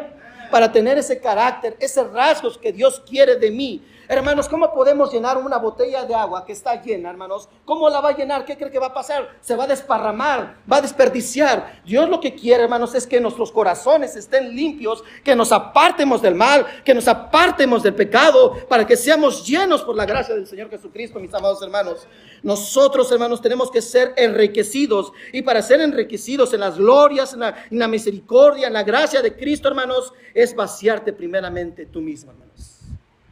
Para 0.52 0.72
tener 0.72 1.00
ese 1.00 1.20
carácter, 1.20 1.76
esos 1.80 2.12
rasgos 2.14 2.60
que 2.60 2.72
Dios 2.72 3.02
quiere 3.10 3.38
de 3.38 3.50
mí, 3.50 3.82
Hermanos, 4.14 4.48
¿cómo 4.48 4.72
podemos 4.72 5.12
llenar 5.12 5.40
una 5.40 5.58
botella 5.58 6.06
de 6.06 6.14
agua 6.14 6.46
que 6.46 6.52
está 6.52 6.80
llena, 6.80 7.10
hermanos? 7.10 7.50
¿Cómo 7.66 7.90
la 7.90 8.00
va 8.00 8.10
a 8.10 8.16
llenar? 8.16 8.46
¿Qué 8.46 8.56
cree 8.56 8.70
que 8.70 8.78
va 8.78 8.88
a 8.88 8.94
pasar? 8.94 9.28
Se 9.42 9.56
va 9.56 9.64
a 9.64 9.68
desparramar, 9.68 10.58
va 10.72 10.78
a 10.78 10.82
desperdiciar. 10.82 11.82
Dios 11.84 12.08
lo 12.08 12.20
que 12.20 12.36
quiere, 12.36 12.62
hermanos, 12.62 12.94
es 12.94 13.08
que 13.08 13.20
nuestros 13.20 13.52
corazones 13.52 14.16
estén 14.16 14.56
limpios, 14.56 15.04
que 15.24 15.36
nos 15.36 15.52
apartemos 15.52 16.22
del 16.22 16.36
mal, 16.36 16.64
que 16.86 16.94
nos 16.94 17.08
apartemos 17.08 17.82
del 17.82 17.96
pecado, 17.96 18.56
para 18.70 18.86
que 18.86 18.96
seamos 18.96 19.48
llenos 19.48 19.82
por 19.82 19.96
la 19.96 20.06
gracia 20.06 20.36
del 20.36 20.46
Señor 20.46 20.70
Jesucristo, 20.70 21.20
mis 21.20 21.34
amados 21.34 21.64
hermanos. 21.64 22.08
Nosotros, 22.44 23.12
hermanos, 23.12 23.42
tenemos 23.42 23.72
que 23.72 23.82
ser 23.82 24.14
enriquecidos. 24.16 25.12
Y 25.32 25.42
para 25.42 25.64
ser 25.64 25.82
enriquecidos 25.82 26.54
en 26.54 26.60
las 26.60 26.78
glorias, 26.78 27.34
en 27.34 27.80
la, 27.80 27.88
misericordia, 27.88 28.68
en 28.68 28.74
la 28.74 28.84
gracia 28.84 29.24
de 29.24 29.36
Cristo, 29.36 29.70
hermanos, 29.70 30.14
es 30.36 30.56
vaciarte 30.56 31.14
primeramente 31.14 31.88
tú 31.88 32.00
mismo, 32.00 32.30
hermanos. 32.30 32.43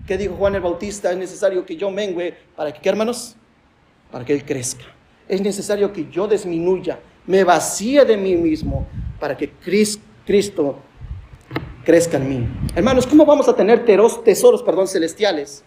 ¿Qué 0.08 0.18
dijo 0.18 0.36
Juan 0.36 0.56
el 0.56 0.62
Bautista? 0.62 1.12
Es 1.12 1.18
necesario 1.18 1.66
que 1.66 1.76
yo 1.76 1.92
mengüe 1.92 2.36
para 2.56 2.72
que, 2.72 2.82
¿qué 2.82 2.90
hermanos? 2.90 3.36
Para 4.12 4.26
que 4.26 4.34
Él 4.34 4.46
crezca. 4.46 4.84
Es 5.28 5.42
necesario 5.42 5.94
que 5.94 6.10
yo 6.10 6.28
disminuya, 6.28 7.00
me 7.26 7.44
vacíe 7.44 8.04
de 8.04 8.18
mí 8.18 8.36
mismo 8.36 8.88
para 9.20 9.38
que 9.38 9.52
Cristo 9.52 10.80
crezca 11.86 12.18
en 12.18 12.30
mí. 12.30 12.48
Hermanos, 12.76 13.08
¿cómo 13.08 13.26
vamos 13.26 13.48
a 13.48 13.56
tener 13.56 13.86
tesoros, 13.86 14.64
perdón, 14.64 14.88
celestiales 14.88 15.64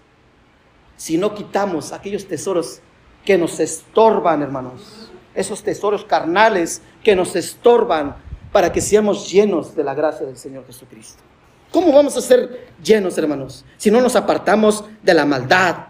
si 0.96 1.16
no 1.16 1.34
quitamos 1.34 1.92
aquellos 1.92 2.26
tesoros 2.26 2.80
que 3.24 3.38
nos 3.38 3.58
estorban, 3.58 4.42
hermanos? 4.42 5.10
esos 5.34 5.62
tesoros 5.62 6.04
carnales 6.04 6.80
que 7.02 7.16
nos 7.16 7.36
estorban 7.36 8.16
para 8.52 8.72
que 8.72 8.80
seamos 8.80 9.30
llenos 9.30 9.74
de 9.74 9.84
la 9.84 9.94
gracia 9.94 10.24
del 10.26 10.36
Señor 10.36 10.64
Jesucristo. 10.66 11.22
¿Cómo 11.74 11.90
vamos 11.90 12.16
a 12.16 12.20
ser 12.20 12.68
llenos, 12.84 13.18
hermanos, 13.18 13.64
si 13.78 13.90
no 13.90 14.00
nos 14.00 14.14
apartamos 14.14 14.84
de 15.02 15.12
la 15.12 15.26
maldad? 15.26 15.88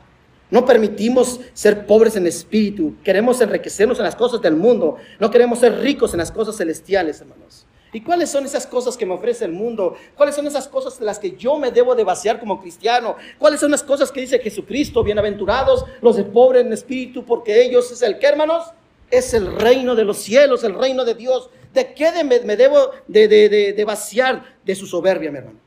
No 0.51 0.65
permitimos 0.65 1.41
ser 1.53 1.85
pobres 1.85 2.17
en 2.17 2.27
espíritu. 2.27 2.95
Queremos 3.05 3.39
enriquecernos 3.43 3.99
en 3.99 4.07
las 4.07 4.17
cosas 4.17 4.41
del 4.41 4.57
mundo. 4.57 4.97
No 5.21 5.31
queremos 5.31 5.59
ser 5.59 5.79
ricos 5.81 6.15
en 6.15 6.21
las 6.21 6.33
cosas 6.33 6.57
celestiales, 6.57 7.21
hermanos. 7.21 7.67
¿Y 7.93 8.01
cuáles 8.01 8.31
son 8.31 8.47
esas 8.47 8.67
cosas 8.67 8.97
que 8.97 9.05
me 9.05 9.13
ofrece 9.13 9.45
el 9.45 9.53
mundo? 9.53 9.95
¿Cuáles 10.17 10.35
son 10.35 10.47
esas 10.47 10.69
cosas 10.69 10.99
de 10.99 11.05
las 11.05 11.19
que 11.19 11.33
yo 11.33 11.59
me 11.59 11.71
debo 11.71 11.95
de 11.95 12.03
vaciar 12.05 12.41
como 12.41 12.63
cristiano? 12.63 13.17
¿Cuáles 13.39 13.61
son 13.61 13.71
las 13.71 13.83
cosas 13.83 14.11
que 14.11 14.23
dice 14.23 14.39
Jesucristo? 14.39 15.05
Bienaventurados 15.05 15.85
los 16.01 16.17
de 16.17 16.25
pobre 16.25 16.61
en 16.61 16.73
espíritu, 16.73 17.27
porque 17.27 17.63
ellos 17.63 17.93
es 17.93 18.01
el 18.01 18.19
que, 18.19 18.27
hermanos, 18.27 18.73
es 19.11 19.35
el 19.35 19.55
reino 19.55 19.95
de 19.95 20.05
los 20.07 20.17
cielos, 20.17 20.65
el 20.65 20.77
reino 20.77 21.05
de 21.05 21.15
Dios. 21.15 21.51
¿De 21.75 21.93
qué 21.93 22.25
me, 22.25 22.57
debo 22.57 22.91
de, 23.07 23.29
de 23.29 23.85
vaciar 23.85 24.57
de 24.65 24.75
su 24.75 24.87
soberbia, 24.87 25.31
mi 25.31 25.37
hermano? 25.37 25.64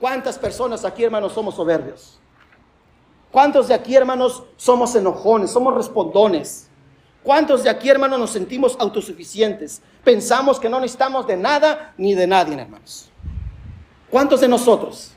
¿Cuántas 0.00 0.38
personas 0.38 0.84
aquí, 0.86 1.04
hermanos, 1.04 1.34
somos 1.34 1.54
soberbios? 1.54 2.18
¿Cuántos 3.30 3.68
de 3.68 3.74
aquí, 3.74 3.94
hermanos, 3.94 4.42
somos 4.56 4.94
enojones, 4.94 5.50
somos 5.50 5.74
respondones? 5.74 6.68
¿Cuántos 7.22 7.62
de 7.62 7.70
aquí, 7.70 7.90
hermanos, 7.90 8.18
nos 8.18 8.30
sentimos 8.30 8.76
autosuficientes? 8.80 9.82
Pensamos 10.02 10.58
que 10.58 10.70
no 10.70 10.80
necesitamos 10.80 11.26
de 11.26 11.36
nada 11.36 11.92
ni 11.98 12.14
de 12.14 12.26
nadie, 12.26 12.58
hermanos. 12.58 13.10
¿Cuántos 14.08 14.40
de 14.40 14.48
nosotros 14.48 15.12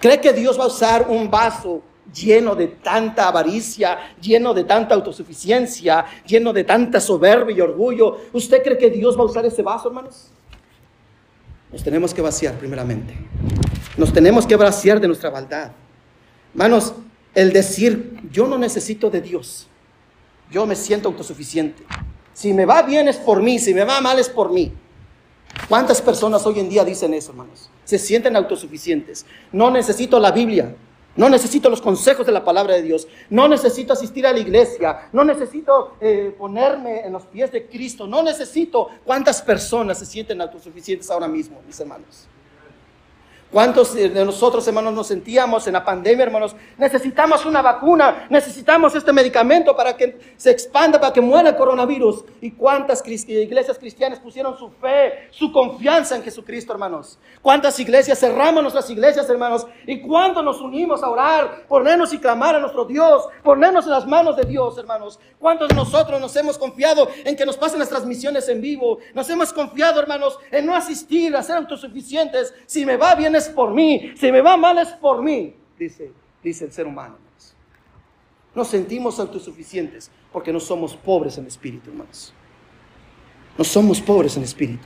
cree 0.00 0.18
que 0.18 0.32
Dios 0.32 0.58
va 0.58 0.64
a 0.64 0.68
usar 0.68 1.06
un 1.08 1.30
vaso 1.30 1.82
lleno 2.12 2.54
de 2.54 2.68
tanta 2.68 3.28
avaricia, 3.28 3.98
lleno 4.20 4.54
de 4.54 4.64
tanta 4.64 4.94
autosuficiencia, 4.94 6.06
lleno 6.26 6.54
de 6.54 6.64
tanta 6.64 7.00
soberbia 7.00 7.54
y 7.54 7.60
orgullo? 7.60 8.16
¿Usted 8.32 8.62
cree 8.62 8.78
que 8.78 8.88
Dios 8.88 9.16
va 9.16 9.22
a 9.22 9.26
usar 9.26 9.44
ese 9.44 9.62
vaso, 9.62 9.88
hermanos? 9.88 10.30
Nos 11.70 11.84
tenemos 11.84 12.14
que 12.14 12.22
vaciar 12.22 12.54
primeramente. 12.54 13.14
Nos 13.96 14.12
tenemos 14.12 14.46
que 14.46 14.56
vaciar 14.56 15.00
de 15.00 15.06
nuestra 15.06 15.30
maldad. 15.30 15.72
Hermanos, 16.52 16.94
el 17.34 17.52
decir, 17.52 18.20
yo 18.30 18.46
no 18.46 18.58
necesito 18.58 19.10
de 19.10 19.20
Dios. 19.20 19.68
Yo 20.50 20.66
me 20.66 20.76
siento 20.76 21.08
autosuficiente. 21.08 21.82
Si 22.32 22.52
me 22.52 22.66
va 22.66 22.82
bien 22.82 23.08
es 23.08 23.16
por 23.16 23.42
mí, 23.42 23.58
si 23.58 23.72
me 23.72 23.84
va 23.84 24.00
mal 24.00 24.18
es 24.18 24.28
por 24.28 24.52
mí. 24.52 24.72
¿Cuántas 25.68 26.02
personas 26.02 26.44
hoy 26.46 26.58
en 26.58 26.68
día 26.68 26.84
dicen 26.84 27.14
eso, 27.14 27.30
hermanos? 27.30 27.70
Se 27.84 27.98
sienten 27.98 28.34
autosuficientes. 28.36 29.24
No 29.52 29.70
necesito 29.70 30.18
la 30.18 30.32
Biblia. 30.32 30.74
No 31.16 31.28
necesito 31.28 31.70
los 31.70 31.80
consejos 31.80 32.26
de 32.26 32.32
la 32.32 32.44
palabra 32.44 32.74
de 32.74 32.82
Dios. 32.82 33.06
No 33.30 33.46
necesito 33.46 33.92
asistir 33.92 34.26
a 34.26 34.32
la 34.32 34.40
iglesia. 34.40 35.08
No 35.12 35.24
necesito 35.24 35.96
eh, 36.00 36.34
ponerme 36.36 37.06
en 37.06 37.12
los 37.12 37.24
pies 37.26 37.52
de 37.52 37.66
Cristo. 37.66 38.08
No 38.08 38.22
necesito. 38.22 38.88
¿Cuántas 39.04 39.40
personas 39.40 39.98
se 39.98 40.06
sienten 40.06 40.40
autosuficientes 40.40 41.08
ahora 41.10 41.28
mismo, 41.28 41.60
mis 41.64 41.78
hermanos? 41.78 42.26
¿Cuántos 43.54 43.94
de 43.94 44.24
nosotros, 44.24 44.66
hermanos, 44.66 44.92
nos 44.94 45.06
sentíamos 45.06 45.64
en 45.68 45.74
la 45.74 45.84
pandemia, 45.84 46.24
hermanos? 46.24 46.56
Necesitamos 46.76 47.46
una 47.46 47.62
vacuna, 47.62 48.26
necesitamos 48.28 48.96
este 48.96 49.12
medicamento 49.12 49.76
para 49.76 49.96
que 49.96 50.34
se 50.36 50.50
expanda, 50.50 51.00
para 51.00 51.12
que 51.12 51.20
muera 51.20 51.50
el 51.50 51.54
coronavirus. 51.54 52.24
¿Y 52.40 52.50
cuántas 52.50 53.00
iglesias 53.06 53.78
cristianas 53.78 54.18
pusieron 54.18 54.58
su 54.58 54.70
fe, 54.70 55.28
su 55.30 55.52
confianza 55.52 56.16
en 56.16 56.24
Jesucristo, 56.24 56.72
hermanos? 56.72 57.16
¿Cuántas 57.42 57.78
iglesias 57.78 58.18
cerramos 58.18 58.60
nuestras 58.60 58.90
iglesias, 58.90 59.30
hermanos? 59.30 59.68
¿Y 59.86 60.00
cuándo 60.00 60.42
nos 60.42 60.60
unimos 60.60 61.04
a 61.04 61.08
orar, 61.08 61.68
ponernos 61.68 62.12
y 62.12 62.18
clamar 62.18 62.56
a 62.56 62.58
nuestro 62.58 62.84
Dios, 62.86 63.28
ponernos 63.44 63.84
en 63.84 63.92
las 63.92 64.04
manos 64.04 64.36
de 64.36 64.46
Dios, 64.46 64.76
hermanos? 64.78 65.20
¿Cuántos 65.38 65.68
de 65.68 65.76
nosotros 65.76 66.20
nos 66.20 66.34
hemos 66.34 66.58
confiado 66.58 67.06
en 67.24 67.36
que 67.36 67.46
nos 67.46 67.56
pasen 67.56 67.78
las 67.78 67.88
transmisiones 67.88 68.48
en 68.48 68.60
vivo? 68.60 68.98
Nos 69.14 69.30
hemos 69.30 69.52
confiado, 69.52 70.00
hermanos, 70.00 70.40
en 70.50 70.66
no 70.66 70.74
asistir, 70.74 71.36
a 71.36 71.42
ser 71.44 71.54
autosuficientes. 71.54 72.52
Si 72.66 72.84
me 72.84 72.96
va 72.96 73.14
bien 73.14 73.36
es 73.36 73.43
por 73.48 73.72
mí, 73.72 74.12
si 74.16 74.30
me 74.30 74.40
va 74.40 74.56
mal 74.56 74.78
es 74.78 74.88
por 74.88 75.22
mí, 75.22 75.54
dice, 75.78 76.12
dice 76.42 76.64
el 76.64 76.72
ser 76.72 76.86
humano. 76.86 77.24
Nos 78.54 78.68
sentimos 78.68 79.18
autosuficientes 79.18 80.10
porque 80.32 80.52
no 80.52 80.60
somos 80.60 80.94
pobres 80.94 81.38
en 81.38 81.46
espíritu, 81.46 81.90
hermanos. 81.90 82.32
No 83.58 83.64
somos 83.64 84.00
pobres 84.00 84.36
en 84.36 84.44
espíritu. 84.44 84.84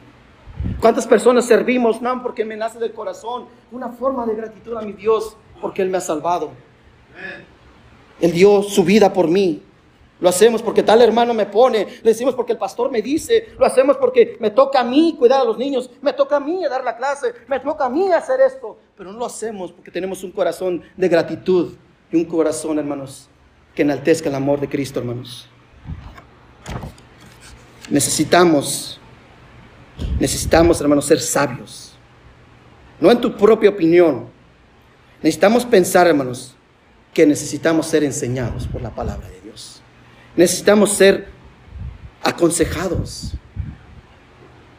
¿Cuántas 0.81 1.07
personas 1.07 1.45
servimos? 1.45 2.01
No, 2.01 2.23
porque 2.23 2.45
me 2.45 2.57
nace 2.57 2.79
del 2.79 2.93
corazón 2.93 3.47
una 3.71 3.91
forma 3.91 4.27
de 4.27 4.35
gratitud 4.35 4.77
a 4.77 4.83
mi 4.83 4.93
Dios, 4.93 5.37
porque 5.61 5.83
Él 5.83 5.91
me 5.91 5.99
ha 5.99 6.01
salvado. 6.01 6.51
Él 8.21 8.33
dio 8.33 8.63
su 8.63 8.85
vida 8.85 9.13
por 9.13 9.29
mí. 9.29 9.63
Lo 10.21 10.29
hacemos 10.29 10.63
porque 10.63 10.83
tal 10.83 11.01
hermano 11.01 11.33
me 11.33 11.47
pone, 11.47 11.87
lo 12.03 12.09
decimos 12.09 12.35
porque 12.35 12.53
el 12.53 12.59
pastor 12.59 12.91
me 12.91 13.01
dice, 13.01 13.51
lo 13.59 13.65
hacemos 13.65 13.97
porque 13.97 14.37
me 14.41 14.51
toca 14.51 14.81
a 14.81 14.85
mí 14.85 15.15
cuidar 15.17 15.43
a 15.43 15.45
los 15.45 15.59
niños, 15.59 15.91
me 16.03 16.13
toca 16.13 16.37
a 16.37 16.41
mí 16.41 16.61
dar 16.65 16.83
la 16.83 16.97
clase, 16.97 17.33
me 17.47 17.61
toca 17.61 17.87
a 17.87 17.89
mí 17.89 18.11
hacer 18.11 18.41
esto, 18.41 18.79
pero 18.97 19.13
no 19.13 19.19
lo 19.19 19.27
hacemos 19.27 19.71
porque 19.71 19.93
tenemos 19.93 20.25
un 20.25 20.33
corazón 20.33 20.83
de 20.97 21.09
gratitud 21.09 21.75
y 22.11 22.17
un 22.17 22.25
corazón, 22.25 22.79
hermanos, 22.79 23.29
que 23.75 23.83
enaltezca 23.83 24.29
el 24.29 24.35
amor 24.35 24.59
de 24.59 24.69
Cristo, 24.69 24.99
hermanos. 24.99 25.49
Necesitamos, 27.89 29.01
necesitamos, 30.19 30.81
hermanos, 30.81 31.07
ser 31.07 31.21
sabios, 31.21 31.97
no 33.01 33.11
en 33.11 33.21
tu 33.21 33.37
propia 33.37 33.71
opinión. 33.71 34.27
Necesitamos 35.23 35.65
pensar, 35.65 36.07
hermanos, 36.09 36.57
que 37.15 37.25
necesitamos 37.25 37.87
ser 37.87 38.03
enseñados 38.05 38.67
por 38.67 38.83
la 38.83 38.91
palabra 38.91 39.27
de 39.27 39.33
Dios. 39.33 39.38
Necesitamos 40.39 40.93
ser 40.93 41.27
aconsejados. 42.23 43.33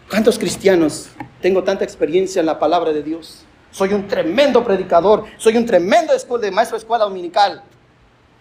¿Cuántos 0.09 0.39
cristianos 0.39 1.09
tengo 1.41 1.65
tanta 1.65 1.83
experiencia 1.83 2.39
en 2.39 2.45
la 2.45 2.57
palabra 2.57 2.93
de 2.93 3.03
Dios? 3.03 3.43
Soy 3.69 3.93
un 3.93 4.07
tremendo 4.07 4.63
predicador, 4.63 5.25
soy 5.35 5.57
un 5.57 5.65
tremendo 5.65 6.13
de 6.13 6.51
maestro 6.51 6.77
de 6.77 6.81
escuela 6.81 7.03
dominical. 7.03 7.61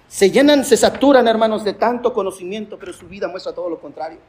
Se 0.06 0.30
llenan, 0.30 0.64
se 0.64 0.76
saturan, 0.76 1.26
hermanos, 1.26 1.64
de 1.64 1.72
tanto 1.72 2.12
conocimiento, 2.12 2.78
pero 2.78 2.92
su 2.92 3.08
vida 3.08 3.26
muestra 3.26 3.52
todo 3.52 3.68
lo 3.68 3.80
contrario. 3.80 4.20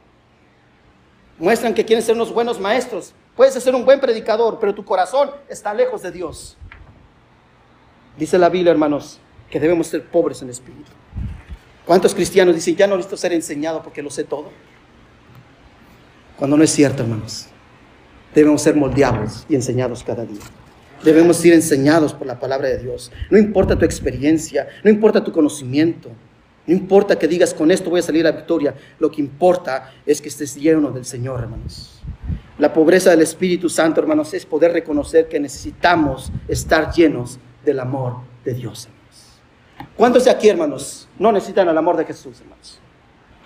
Muestran 1.38 1.74
que 1.74 1.84
quieren 1.84 2.04
ser 2.04 2.16
unos 2.16 2.34
buenos 2.34 2.58
maestros. 2.58 3.14
Puedes 3.36 3.54
ser 3.54 3.72
un 3.72 3.84
buen 3.84 4.00
predicador, 4.00 4.58
pero 4.58 4.74
tu 4.74 4.84
corazón 4.84 5.30
está 5.48 5.72
lejos 5.72 6.02
de 6.02 6.10
Dios. 6.10 6.56
Dice 8.18 8.36
la 8.36 8.48
Biblia, 8.48 8.72
hermanos, 8.72 9.20
que 9.48 9.60
debemos 9.60 9.86
ser 9.86 10.04
pobres 10.10 10.42
en 10.42 10.50
espíritu. 10.50 10.90
¿Cuántos 11.90 12.14
cristianos 12.14 12.54
dicen, 12.54 12.76
ya 12.76 12.86
no 12.86 12.94
necesito 12.94 13.16
ser 13.16 13.32
enseñado 13.32 13.82
porque 13.82 14.00
lo 14.00 14.10
sé 14.10 14.22
todo? 14.22 14.52
Cuando 16.36 16.56
no 16.56 16.62
es 16.62 16.70
cierto, 16.70 17.02
hermanos. 17.02 17.48
Debemos 18.32 18.62
ser 18.62 18.76
moldeados 18.76 19.44
y 19.48 19.56
enseñados 19.56 20.04
cada 20.04 20.24
día. 20.24 20.38
Debemos 21.02 21.38
ser 21.38 21.52
enseñados 21.52 22.14
por 22.14 22.28
la 22.28 22.38
palabra 22.38 22.68
de 22.68 22.78
Dios. 22.78 23.10
No 23.28 23.36
importa 23.38 23.76
tu 23.76 23.84
experiencia, 23.84 24.68
no 24.84 24.90
importa 24.90 25.24
tu 25.24 25.32
conocimiento, 25.32 26.10
no 26.64 26.72
importa 26.72 27.18
que 27.18 27.26
digas 27.26 27.52
con 27.52 27.72
esto 27.72 27.90
voy 27.90 27.98
a 27.98 28.04
salir 28.04 28.24
a 28.24 28.30
victoria. 28.30 28.72
Lo 29.00 29.10
que 29.10 29.20
importa 29.20 29.92
es 30.06 30.20
que 30.20 30.28
estés 30.28 30.54
lleno 30.54 30.92
del 30.92 31.04
Señor, 31.04 31.40
hermanos. 31.40 32.02
La 32.58 32.72
pobreza 32.72 33.10
del 33.10 33.22
Espíritu 33.22 33.68
Santo, 33.68 34.00
hermanos, 34.00 34.32
es 34.32 34.46
poder 34.46 34.72
reconocer 34.72 35.26
que 35.26 35.40
necesitamos 35.40 36.30
estar 36.46 36.92
llenos 36.92 37.40
del 37.64 37.80
amor 37.80 38.18
de 38.44 38.54
Dios. 38.54 38.88
¿Cuántos 39.96 40.24
de 40.26 40.30
aquí, 40.30 40.48
hermanos, 40.48 41.08
no 41.20 41.30
necesitan 41.30 41.68
el 41.68 41.76
amor 41.76 41.98
de 41.98 42.06
Jesús, 42.06 42.40
hermanos? 42.40 42.78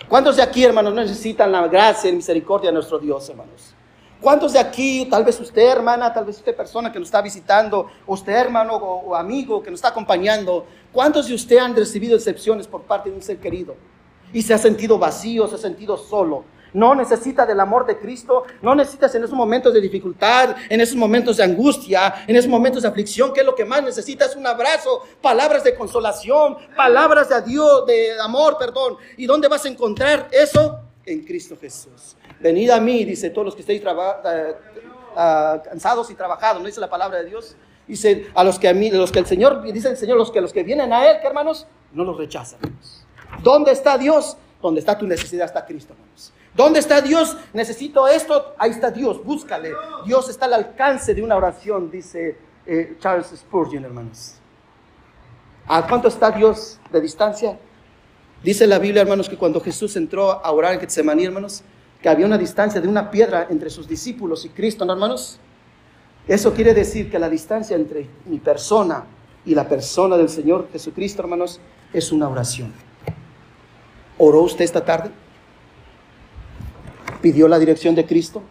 ¿Cuántos 0.07 0.37
de 0.37 0.41
aquí, 0.41 0.63
hermanos, 0.63 0.93
no 0.93 1.01
necesitan 1.01 1.51
la 1.51 1.67
gracia 1.67 2.09
y 2.09 2.13
misericordia 2.13 2.69
de 2.69 2.75
nuestro 2.75 2.97
Dios, 2.97 3.29
hermanos? 3.29 3.75
¿Cuántos 4.21 4.53
de 4.53 4.59
aquí, 4.59 5.05
tal 5.11 5.25
vez 5.25 5.37
usted, 5.41 5.71
hermana, 5.71 6.13
tal 6.13 6.23
vez 6.23 6.37
usted, 6.37 6.55
persona 6.55 6.89
que 6.89 6.99
nos 6.99 7.09
está 7.09 7.21
visitando, 7.21 7.87
usted, 8.07 8.31
hermano 8.31 8.75
o, 8.75 9.13
amigo 9.13 9.61
que 9.61 9.71
nos 9.71 9.79
está 9.79 9.89
acompañando, 9.89 10.65
cuántos 10.93 11.27
de 11.27 11.33
usted 11.35 11.57
han 11.57 11.75
recibido 11.75 12.15
excepciones 12.15 12.65
por 12.65 12.83
parte 12.83 13.09
de 13.09 13.15
un 13.17 13.21
ser 13.21 13.39
querido 13.39 13.75
y 14.31 14.41
se 14.41 14.53
ha 14.53 14.57
sentido 14.57 14.97
vacío, 14.97 15.45
se 15.45 15.55
ha 15.55 15.57
sentido 15.57 15.97
solo? 15.97 16.45
No 16.73 16.95
necesita 16.95 17.45
del 17.45 17.59
amor 17.59 17.85
de 17.85 17.97
Cristo, 17.97 18.43
no 18.61 18.75
necesitas 18.75 19.13
en 19.15 19.23
esos 19.23 19.35
momentos 19.35 19.73
de 19.73 19.81
dificultad, 19.81 20.55
en 20.69 20.81
esos 20.81 20.95
momentos 20.95 21.37
de 21.37 21.43
angustia, 21.43 22.25
en 22.27 22.35
esos 22.35 22.49
momentos 22.49 22.83
de 22.83 22.89
aflicción, 22.89 23.33
que 23.33 23.41
es 23.41 23.45
lo 23.45 23.55
que 23.55 23.65
más 23.65 23.83
necesitas, 23.83 24.35
un 24.35 24.45
abrazo, 24.47 25.03
palabras 25.21 25.63
de 25.63 25.75
consolación, 25.75 26.57
palabras 26.75 27.29
de 27.29 27.35
adiós, 27.35 27.85
de 27.85 28.19
amor, 28.19 28.57
perdón. 28.57 28.97
¿Y 29.17 29.25
dónde 29.25 29.47
vas 29.47 29.65
a 29.65 29.69
encontrar 29.69 30.27
eso? 30.31 30.79
En 31.05 31.23
Cristo 31.23 31.55
Jesús. 31.59 32.15
Venid 32.39 32.69
a 32.69 32.79
mí, 32.79 33.05
dice 33.05 33.29
todos 33.29 33.45
los 33.45 33.55
que 33.55 33.61
estéis 33.61 33.81
eh, 33.81 34.55
ah, 35.15 35.61
cansados 35.63 36.09
y 36.09 36.15
trabajados, 36.15 36.61
¿no 36.61 36.67
dice 36.67 36.79
la 36.79 36.89
palabra 36.89 37.19
de 37.19 37.25
Dios? 37.25 37.55
Dice 37.87 38.27
a 38.33 38.43
los 38.43 38.57
que 38.57 38.67
a 38.67 38.73
mí, 38.73 38.89
los 38.89 39.11
que 39.11 39.19
el 39.19 39.27
Señor, 39.27 39.61
dice 39.61 39.89
el 39.89 39.97
Señor, 39.97 40.17
los 40.17 40.31
que 40.31 40.41
los 40.41 40.51
que 40.51 40.63
vienen 40.63 40.91
a 40.91 41.09
Él, 41.09 41.21
que 41.21 41.27
hermanos, 41.27 41.67
no 41.93 42.03
los 42.03 42.17
rechazan. 42.17 42.59
¿Dónde 43.43 43.71
está 43.71 43.97
Dios? 43.97 44.37
Donde 44.61 44.79
está 44.79 44.97
tu 44.97 45.05
necesidad 45.05 45.45
está 45.45 45.65
Cristo, 45.65 45.93
hermanos. 45.93 46.33
¿Dónde 46.55 46.79
está 46.79 47.01
Dios? 47.01 47.35
Necesito 47.53 48.07
esto. 48.07 48.55
Ahí 48.57 48.71
está 48.71 48.89
Dios, 48.89 49.23
búscale. 49.23 49.73
Dios 50.05 50.29
está 50.29 50.45
al 50.45 50.53
alcance 50.53 51.13
de 51.13 51.21
una 51.21 51.35
oración, 51.35 51.91
dice 51.91 52.37
eh, 52.65 52.95
Charles 52.99 53.27
Spurgeon, 53.35 53.83
hermanos. 53.83 54.35
¿A 55.67 55.85
cuánto 55.85 56.07
está 56.07 56.31
Dios 56.31 56.79
de 56.91 57.01
distancia? 57.01 57.59
Dice 58.43 58.67
la 58.67 58.79
Biblia, 58.79 59.01
hermanos, 59.01 59.27
que 59.27 59.37
cuando 59.37 59.59
Jesús 59.59 59.95
entró 59.95 60.31
a 60.31 60.51
orar 60.51 60.73
en 60.73 60.79
Getsemaní, 60.79 61.25
hermanos, 61.25 61.63
que 62.01 62.07
había 62.07 62.25
una 62.25 62.37
distancia 62.37 62.79
de 62.79 62.87
una 62.87 63.09
piedra 63.09 63.47
entre 63.49 63.69
sus 63.69 63.87
discípulos 63.87 64.45
y 64.45 64.49
Cristo, 64.49 64.85
¿no, 64.85 64.93
hermanos? 64.93 65.39
Eso 66.27 66.53
quiere 66.53 66.73
decir 66.73 67.09
que 67.09 67.19
la 67.19 67.29
distancia 67.29 67.75
entre 67.75 68.07
mi 68.25 68.39
persona 68.39 69.05
y 69.45 69.55
la 69.55 69.67
persona 69.67 70.15
del 70.15 70.29
Señor 70.29 70.69
Jesucristo, 70.71 71.21
hermanos, 71.21 71.59
es 71.91 72.11
una 72.11 72.29
oración. 72.29 72.71
¿Oró 74.17 74.41
usted 74.41 74.63
esta 74.63 74.85
tarde? 74.85 75.11
¿Pidió 77.25 77.47
la 77.47 77.57
dirección 77.57 77.95
de 77.95 78.05
Cristo? 78.05 78.43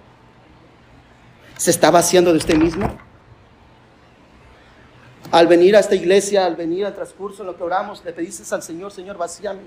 ¿Se 1.57 1.71
está 1.71 1.93
vaciando 1.93 2.33
de 2.33 2.38
usted 2.38 2.57
mismo? 2.57 2.90
Al 5.31 5.47
venir 5.47 5.76
a 5.76 5.78
esta 5.78 5.95
iglesia, 5.95 6.45
al 6.45 6.57
venir 6.57 6.85
al 6.85 6.93
transcurso 6.93 7.45
en 7.45 7.47
lo 7.47 7.57
que 7.57 7.62
oramos, 7.62 8.04
le 8.04 8.12
pediste 8.12 8.43
al 8.52 8.64
Señor, 8.64 8.90
Señor, 8.90 9.16
vacíame. 9.16 9.61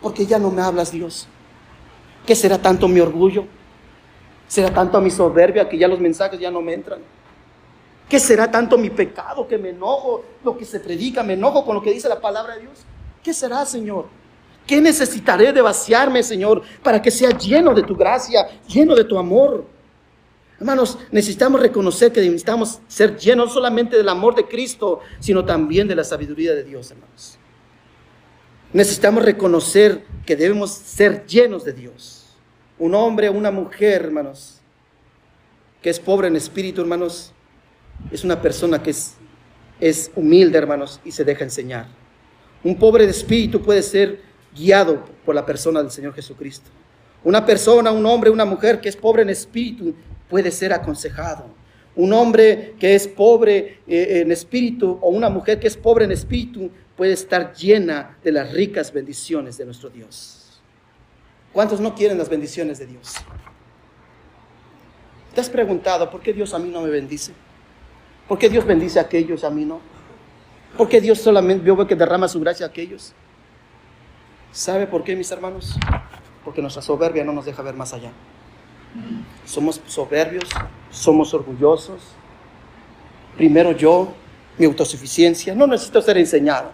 Porque 0.00 0.24
ya 0.24 0.38
no 0.38 0.50
me 0.50 0.62
hablas, 0.62 0.92
Dios. 0.92 1.28
¿Qué 2.26 2.34
será 2.34 2.56
tanto 2.56 2.88
mi 2.88 3.00
orgullo? 3.00 3.44
¿Será 4.48 4.72
tanto 4.72 4.98
mi 5.02 5.10
soberbia 5.10 5.68
que 5.68 5.76
ya 5.76 5.86
los 5.86 6.00
mensajes 6.00 6.40
ya 6.40 6.50
no 6.50 6.62
me 6.62 6.72
entran? 6.72 7.00
¿Qué 8.08 8.18
será 8.18 8.50
tanto 8.50 8.78
mi 8.78 8.88
pecado 8.88 9.46
que 9.46 9.58
me 9.58 9.68
enojo, 9.68 10.24
lo 10.42 10.56
que 10.56 10.64
se 10.64 10.80
predica, 10.80 11.22
me 11.22 11.34
enojo 11.34 11.66
con 11.66 11.74
lo 11.74 11.82
que 11.82 11.92
dice 11.92 12.08
la 12.08 12.18
palabra 12.18 12.54
de 12.54 12.62
Dios? 12.62 12.78
¿Qué 13.22 13.34
será, 13.34 13.66
Señor? 13.66 14.06
¿Qué 14.66 14.80
necesitaré 14.80 15.52
de 15.52 15.62
vaciarme, 15.62 16.22
Señor, 16.22 16.62
para 16.82 17.00
que 17.00 17.10
sea 17.10 17.30
lleno 17.30 17.72
de 17.72 17.82
tu 17.82 17.94
gracia, 17.94 18.48
lleno 18.66 18.94
de 18.96 19.04
tu 19.04 19.16
amor? 19.16 19.64
Hermanos, 20.58 20.98
necesitamos 21.12 21.60
reconocer 21.60 22.12
que 22.12 22.20
necesitamos 22.20 22.80
ser 22.88 23.16
llenos 23.16 23.48
no 23.48 23.52
solamente 23.52 23.96
del 23.96 24.08
amor 24.08 24.34
de 24.34 24.46
Cristo, 24.46 25.00
sino 25.20 25.44
también 25.44 25.86
de 25.86 25.94
la 25.94 26.02
sabiduría 26.02 26.54
de 26.54 26.64
Dios, 26.64 26.90
hermanos. 26.90 27.38
Necesitamos 28.72 29.24
reconocer 29.24 30.04
que 30.24 30.34
debemos 30.34 30.70
ser 30.70 31.26
llenos 31.26 31.64
de 31.64 31.72
Dios. 31.72 32.36
Un 32.78 32.94
hombre 32.94 33.28
o 33.28 33.32
una 33.32 33.50
mujer, 33.50 34.02
hermanos, 34.06 34.60
que 35.80 35.90
es 35.90 36.00
pobre 36.00 36.28
en 36.28 36.36
espíritu, 36.36 36.80
hermanos, 36.80 37.32
es 38.10 38.24
una 38.24 38.40
persona 38.42 38.82
que 38.82 38.90
es, 38.90 39.14
es 39.78 40.10
humilde, 40.16 40.58
hermanos, 40.58 41.00
y 41.04 41.12
se 41.12 41.24
deja 41.24 41.44
enseñar. 41.44 41.86
Un 42.64 42.76
pobre 42.78 43.04
de 43.04 43.12
espíritu 43.12 43.62
puede 43.62 43.82
ser 43.82 44.20
guiado 44.56 45.04
por 45.24 45.34
la 45.34 45.44
persona 45.44 45.82
del 45.82 45.90
Señor 45.90 46.14
Jesucristo. 46.14 46.70
Una 47.24 47.44
persona, 47.44 47.90
un 47.90 48.06
hombre, 48.06 48.30
una 48.30 48.44
mujer 48.44 48.80
que 48.80 48.88
es 48.88 48.96
pobre 48.96 49.22
en 49.22 49.30
espíritu 49.30 49.94
puede 50.28 50.50
ser 50.50 50.72
aconsejado. 50.72 51.44
Un 51.94 52.12
hombre 52.12 52.74
que 52.78 52.94
es 52.94 53.08
pobre 53.08 53.80
eh, 53.86 54.20
en 54.20 54.30
espíritu 54.30 54.98
o 55.00 55.08
una 55.08 55.28
mujer 55.28 55.58
que 55.58 55.66
es 55.66 55.76
pobre 55.76 56.04
en 56.04 56.12
espíritu 56.12 56.70
puede 56.96 57.12
estar 57.12 57.54
llena 57.54 58.16
de 58.22 58.32
las 58.32 58.52
ricas 58.52 58.92
bendiciones 58.92 59.56
de 59.56 59.64
nuestro 59.64 59.90
Dios. 59.90 60.60
¿Cuántos 61.52 61.80
no 61.80 61.94
quieren 61.94 62.18
las 62.18 62.28
bendiciones 62.28 62.78
de 62.78 62.86
Dios? 62.86 63.14
¿Te 65.34 65.40
has 65.40 65.50
preguntado 65.50 66.10
por 66.10 66.20
qué 66.20 66.32
Dios 66.32 66.52
a 66.54 66.58
mí 66.58 66.68
no 66.70 66.82
me 66.82 66.90
bendice? 66.90 67.32
¿Por 68.28 68.38
qué 68.38 68.48
Dios 68.48 68.64
bendice 68.64 68.98
a 68.98 69.02
aquellos 69.02 69.44
a 69.44 69.50
mí 69.50 69.64
no? 69.64 69.80
¿Por 70.76 70.88
qué 70.88 71.00
Dios 71.00 71.18
solamente 71.18 71.64
veo 71.64 71.86
que 71.86 71.94
derrama 71.94 72.28
su 72.28 72.40
gracia 72.40 72.66
a 72.66 72.68
aquellos? 72.68 73.14
¿Sabe 74.56 74.86
por 74.86 75.04
qué, 75.04 75.14
mis 75.14 75.30
hermanos? 75.30 75.76
Porque 76.42 76.62
nuestra 76.62 76.80
soberbia 76.80 77.22
no 77.22 77.34
nos 77.34 77.44
deja 77.44 77.60
ver 77.60 77.74
más 77.74 77.92
allá. 77.92 78.10
Somos 79.44 79.82
soberbios, 79.86 80.48
somos 80.90 81.34
orgullosos. 81.34 82.00
Primero 83.36 83.72
yo, 83.72 84.14
mi 84.56 84.64
autosuficiencia. 84.64 85.54
No 85.54 85.66
necesito 85.66 86.00
ser 86.00 86.16
enseñado. 86.16 86.70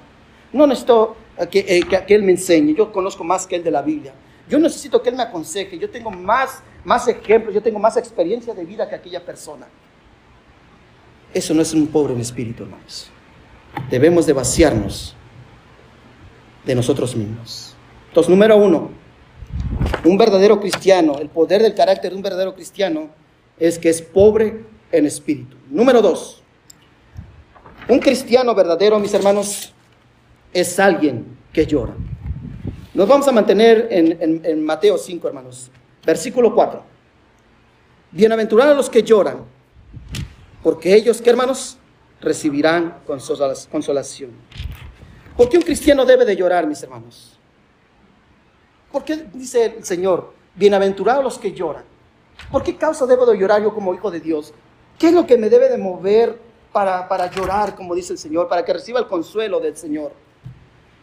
No 0.53 0.65
necesito 0.65 1.17
que, 1.51 1.59
eh, 1.59 1.83
que, 2.07 2.15
Él 2.15 2.23
me 2.23 2.31
enseñe. 2.31 2.73
Yo 2.73 2.93
conozco 2.93 3.25
más 3.25 3.49
que 3.49 3.57
Él 3.57 3.65
de 3.65 3.73
la 3.73 3.83
Biblia. 3.83 4.15
Yo 4.49 4.61
necesito 4.61 5.03
que 5.03 5.09
Él 5.09 5.17
me 5.17 5.25
aconseje. 5.25 5.77
Yo 5.77 5.91
tengo 5.91 6.13
más, 6.13 6.63
más 6.85 7.09
ejemplos, 7.09 7.53
yo 7.53 7.63
tengo 7.65 7.81
más 7.81 7.97
experiencia 7.97 8.55
de 8.55 8.65
vida 8.65 8.89
que 8.89 8.95
aquella 8.95 9.27
persona. 9.27 9.67
Eso 11.35 11.53
no 11.53 11.63
es 11.63 11.75
un 11.75 11.89
pobre 11.89 12.17
espíritu, 12.21 12.63
hermanos. 12.63 13.11
Debemos 13.91 14.25
de 14.25 14.35
vaciarnos 14.35 15.17
de 16.65 16.77
nosotros 16.77 17.17
mismos. 17.17 17.72
Entonces, 18.13 18.29
número 18.29 18.59
uno, 18.59 18.91
un 20.05 20.19
verdadero 20.19 20.61
cristiano, 20.61 21.17
el 21.19 21.31
poder 21.31 21.63
del 21.63 21.75
carácter 21.75 22.11
de 22.11 22.17
un 22.19 22.23
verdadero 22.23 22.55
cristiano 22.55 23.09
es 23.59 23.79
que 23.79 23.89
es 23.89 24.03
pobre 24.03 24.67
en 24.93 25.07
espíritu. 25.07 25.57
Número 25.71 26.03
dos, 26.03 26.43
un 27.89 27.99
cristiano 28.01 28.55
verdadero, 28.55 28.99
mis 28.99 29.15
hermanos, 29.15 29.73
es 30.53 30.79
alguien 30.79 31.25
que 31.55 31.65
llora. 31.65 31.95
Nos 32.93 33.09
vamos 33.09 33.27
a 33.29 33.33
mantener 33.33 33.89
en, 33.91 34.63
Mateo 34.63 34.99
5, 34.99 35.29
hermanos. 35.29 35.71
Versículo 36.05 36.55
4. 36.55 36.83
Bienaventurados 38.11 38.77
los 38.77 38.91
que 38.91 39.03
lloran, 39.03 39.39
porque 40.63 40.95
ellos, 40.95 41.23
¿qué 41.23 41.31
hermanos? 41.31 41.79
Recibirán 42.21 42.99
consolación. 43.07 44.33
¿Por 45.35 45.49
qué 45.49 45.57
un 45.57 45.63
cristiano 45.63 46.05
debe 46.05 46.27
de 46.27 46.37
llorar, 46.37 46.67
mis 46.67 46.83
hermanos? 46.83 47.32
¿Por 48.93 49.05
qué 49.05 49.25
dice 49.33 49.77
el 49.79 49.85
Señor, 49.85 50.35
bienaventurados 50.55 51.25
los 51.25 51.39
que 51.39 51.53
lloran? 51.53 51.85
¿Por 52.51 52.63
qué 52.63 52.77
causa 52.77 53.07
debo 53.07 53.25
de 53.25 53.39
llorar 53.39 53.63
yo 53.63 53.75
como 53.75 53.95
hijo 53.95 54.11
de 54.11 54.21
Dios? 54.21 54.53
¿Qué 54.99 55.09
es 55.09 55.15
lo 55.15 55.27
que 55.27 55.39
me 55.39 55.49
debe 55.49 55.71
de 55.71 55.79
mover 55.79 56.39
para, 56.73 57.09
para 57.09 57.31
llorar, 57.31 57.75
como 57.75 57.95
dice 57.95 58.13
el 58.13 58.19
Señor, 58.19 58.49
para 58.49 58.65
que 58.65 58.75
reciba 58.75 59.01
el 59.01 59.07
consuelo 59.07 59.61
del 59.61 59.77
Señor? 59.79 60.13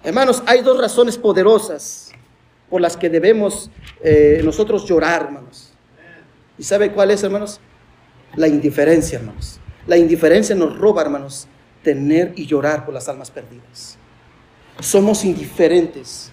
Hermanos, 0.04 0.43
hay 0.45 0.62
dos 0.62 0.80
razones 0.80 1.17
poderosas 1.17 2.12
por 2.69 2.80
las 2.80 2.95
que 2.95 3.10
debemos 3.10 3.71
eh, 4.04 4.41
nosotros 4.43 4.86
llorar, 4.86 5.23
hermanos. 5.23 5.73
¿Y 6.60 6.63
sabe 6.63 6.91
cuál 6.91 7.10
es, 7.10 7.23
hermanos? 7.23 7.60
La 8.36 8.47
indiferencia, 8.47 9.17
hermanos. 9.17 9.60
La 9.88 9.97
indiferencia 9.97 10.56
nos 10.56 10.78
roba, 10.78 11.02
hermanos, 11.02 11.47
tener 11.82 12.34
y 12.36 12.45
llorar 12.45 12.86
por 12.86 12.93
las 12.93 13.10
almas 13.10 13.32
perdidas. 13.32 13.97
Somos 14.80 15.25
indiferentes 15.25 16.32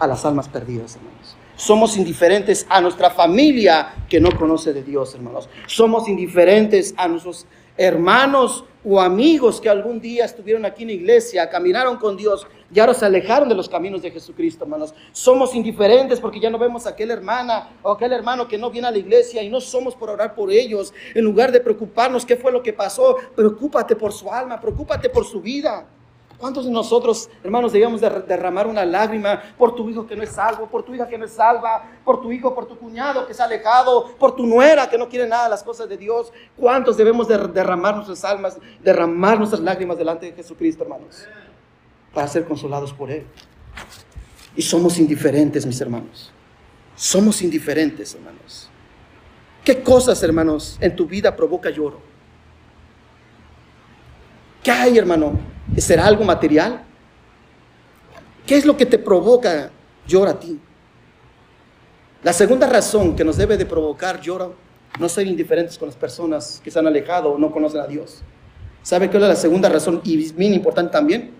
a 0.00 0.06
las 0.06 0.24
almas 0.24 0.48
perdidas, 0.48 0.96
hermanos. 0.96 1.36
Somos 1.54 1.96
indiferentes 1.98 2.66
a 2.70 2.80
nuestra 2.80 3.10
familia 3.10 3.94
que 4.08 4.18
no 4.18 4.30
conoce 4.36 4.72
de 4.72 4.82
Dios, 4.82 5.14
hermanos. 5.14 5.48
Somos 5.66 6.08
indiferentes 6.08 6.94
a 6.96 7.06
nuestros 7.06 7.46
hermanos 7.76 8.64
o 8.82 8.98
amigos 8.98 9.60
que 9.60 9.68
algún 9.68 10.00
día 10.00 10.24
estuvieron 10.24 10.64
aquí 10.64 10.82
en 10.82 10.88
la 10.88 10.94
iglesia, 10.94 11.50
caminaron 11.50 11.98
con 11.98 12.16
Dios 12.16 12.46
y 12.72 12.80
ahora 12.80 12.94
se 12.94 13.04
alejaron 13.04 13.48
de 13.48 13.54
los 13.54 13.68
caminos 13.68 14.00
de 14.00 14.10
Jesucristo, 14.10 14.64
hermanos. 14.64 14.94
Somos 15.12 15.54
indiferentes 15.54 16.18
porque 16.18 16.40
ya 16.40 16.48
no 16.48 16.58
vemos 16.58 16.86
a 16.86 16.90
aquella 16.90 17.12
hermana 17.12 17.68
o 17.82 17.90
aquel 17.90 18.12
hermano 18.12 18.48
que 18.48 18.56
no 18.56 18.70
viene 18.70 18.88
a 18.88 18.90
la 18.90 18.98
iglesia 18.98 19.42
y 19.42 19.50
no 19.50 19.60
somos 19.60 19.94
por 19.94 20.08
orar 20.08 20.34
por 20.34 20.50
ellos. 20.50 20.94
En 21.14 21.24
lugar 21.24 21.52
de 21.52 21.60
preocuparnos 21.60 22.24
qué 22.24 22.36
fue 22.36 22.52
lo 22.52 22.62
que 22.62 22.72
pasó, 22.72 23.16
preocúpate 23.36 23.96
por 23.96 24.12
su 24.12 24.32
alma, 24.32 24.58
preocúpate 24.58 25.10
por 25.10 25.26
su 25.26 25.42
vida. 25.42 25.86
¿Cuántos 26.40 26.64
de 26.64 26.70
nosotros, 26.70 27.28
hermanos, 27.44 27.70
debíamos 27.70 28.00
derramar 28.00 28.66
una 28.66 28.82
lágrima 28.86 29.42
por 29.58 29.74
tu 29.74 29.90
hijo 29.90 30.06
que 30.06 30.16
no 30.16 30.22
es 30.22 30.30
salvo, 30.30 30.66
por 30.68 30.82
tu 30.82 30.94
hija 30.94 31.06
que 31.06 31.18
no 31.18 31.26
es 31.26 31.32
salva, 31.32 31.84
por 32.02 32.22
tu 32.22 32.32
hijo, 32.32 32.54
por 32.54 32.64
tu 32.64 32.78
cuñado 32.78 33.26
que 33.26 33.34
se 33.34 33.42
ha 33.42 33.44
alejado, 33.44 34.16
por 34.16 34.34
tu 34.34 34.46
nuera 34.46 34.88
que 34.88 34.96
no 34.96 35.06
quiere 35.06 35.28
nada 35.28 35.44
de 35.44 35.50
las 35.50 35.62
cosas 35.62 35.86
de 35.86 35.98
Dios? 35.98 36.32
¿Cuántos 36.56 36.96
debemos 36.96 37.28
derramar 37.28 37.94
nuestras 37.94 38.24
almas, 38.24 38.56
derramar 38.82 39.36
nuestras 39.36 39.60
lágrimas 39.60 39.98
delante 39.98 40.24
de 40.24 40.32
Jesucristo, 40.32 40.82
hermanos? 40.82 41.28
Para 42.14 42.26
ser 42.26 42.46
consolados 42.46 42.90
por 42.94 43.10
Él. 43.10 43.26
Y 44.56 44.62
somos 44.62 44.98
indiferentes, 44.98 45.66
mis 45.66 45.78
hermanos. 45.78 46.32
Somos 46.96 47.42
indiferentes, 47.42 48.14
hermanos. 48.14 48.70
¿Qué 49.62 49.82
cosas, 49.82 50.22
hermanos, 50.22 50.78
en 50.80 50.96
tu 50.96 51.04
vida 51.04 51.36
provoca 51.36 51.68
lloro? 51.68 52.09
¿Qué 54.62 54.70
hay, 54.70 54.98
hermano? 54.98 55.38
¿Será 55.78 56.06
algo 56.06 56.24
material? 56.24 56.82
¿Qué 58.46 58.56
es 58.56 58.66
lo 58.66 58.76
que 58.76 58.84
te 58.84 58.98
provoca 58.98 59.70
llorar 60.06 60.36
a 60.36 60.40
ti? 60.40 60.60
La 62.22 62.34
segunda 62.34 62.66
razón 62.66 63.16
que 63.16 63.24
nos 63.24 63.38
debe 63.38 63.56
de 63.56 63.64
provocar 63.64 64.20
lloro, 64.20 64.54
no 64.98 65.08
ser 65.08 65.26
indiferentes 65.26 65.78
con 65.78 65.88
las 65.88 65.96
personas 65.96 66.60
que 66.62 66.70
se 66.70 66.78
han 66.78 66.86
alejado 66.86 67.30
o 67.32 67.38
no 67.38 67.50
conocen 67.50 67.80
a 67.80 67.86
Dios. 67.86 68.22
¿Sabe 68.82 69.08
qué 69.08 69.16
es 69.16 69.22
la 69.22 69.36
segunda 69.36 69.70
razón? 69.70 70.02
Y 70.04 70.30
bien 70.32 70.52
importante 70.52 70.92
también, 70.92 71.30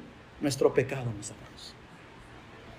nuestro 0.41 0.73
pecado, 0.73 1.05
mis 1.17 1.29
hermanos. 1.29 1.75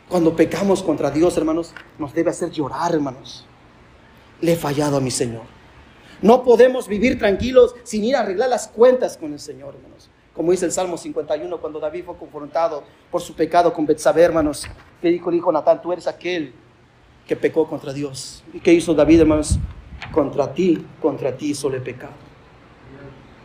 Cuando 0.09 0.35
pecamos 0.35 0.81
contra 0.81 1.11
Dios, 1.11 1.37
hermanos, 1.37 1.73
nos 1.99 2.13
debe 2.13 2.31
hacer 2.31 2.49
llorar, 2.49 2.93
hermanos. 2.93 3.45
Le 4.39 4.53
he 4.53 4.55
fallado 4.55 4.97
a 4.97 5.01
mi 5.01 5.11
Señor. 5.11 5.43
No 6.23 6.43
podemos 6.43 6.87
vivir 6.87 7.19
tranquilos 7.19 7.75
sin 7.83 8.03
ir 8.03 8.15
a 8.15 8.21
arreglar 8.21 8.49
las 8.49 8.67
cuentas 8.67 9.17
con 9.17 9.33
el 9.33 9.39
Señor, 9.39 9.75
hermanos 9.75 10.10
como 10.41 10.53
dice 10.53 10.65
el 10.65 10.71
Salmo 10.71 10.97
51, 10.97 11.55
cuando 11.61 11.79
David 11.79 12.03
fue 12.03 12.17
confrontado 12.17 12.83
por 13.11 13.21
su 13.21 13.35
pecado 13.35 13.71
con 13.71 13.85
Betsabé, 13.85 14.23
hermanos, 14.23 14.65
que 14.99 15.09
dijo 15.09 15.29
el 15.29 15.35
hijo 15.35 15.51
Natán, 15.51 15.79
tú 15.83 15.93
eres 15.93 16.07
aquel 16.07 16.51
que 17.27 17.35
pecó 17.35 17.67
contra 17.67 17.93
Dios. 17.93 18.43
¿Y 18.51 18.59
qué 18.59 18.73
hizo 18.73 18.95
David, 18.95 19.19
hermanos? 19.19 19.59
Contra 20.11 20.51
ti, 20.51 20.83
contra 20.99 21.37
ti 21.37 21.53
solo 21.53 21.77
he 21.77 21.79
pecado. 21.79 22.13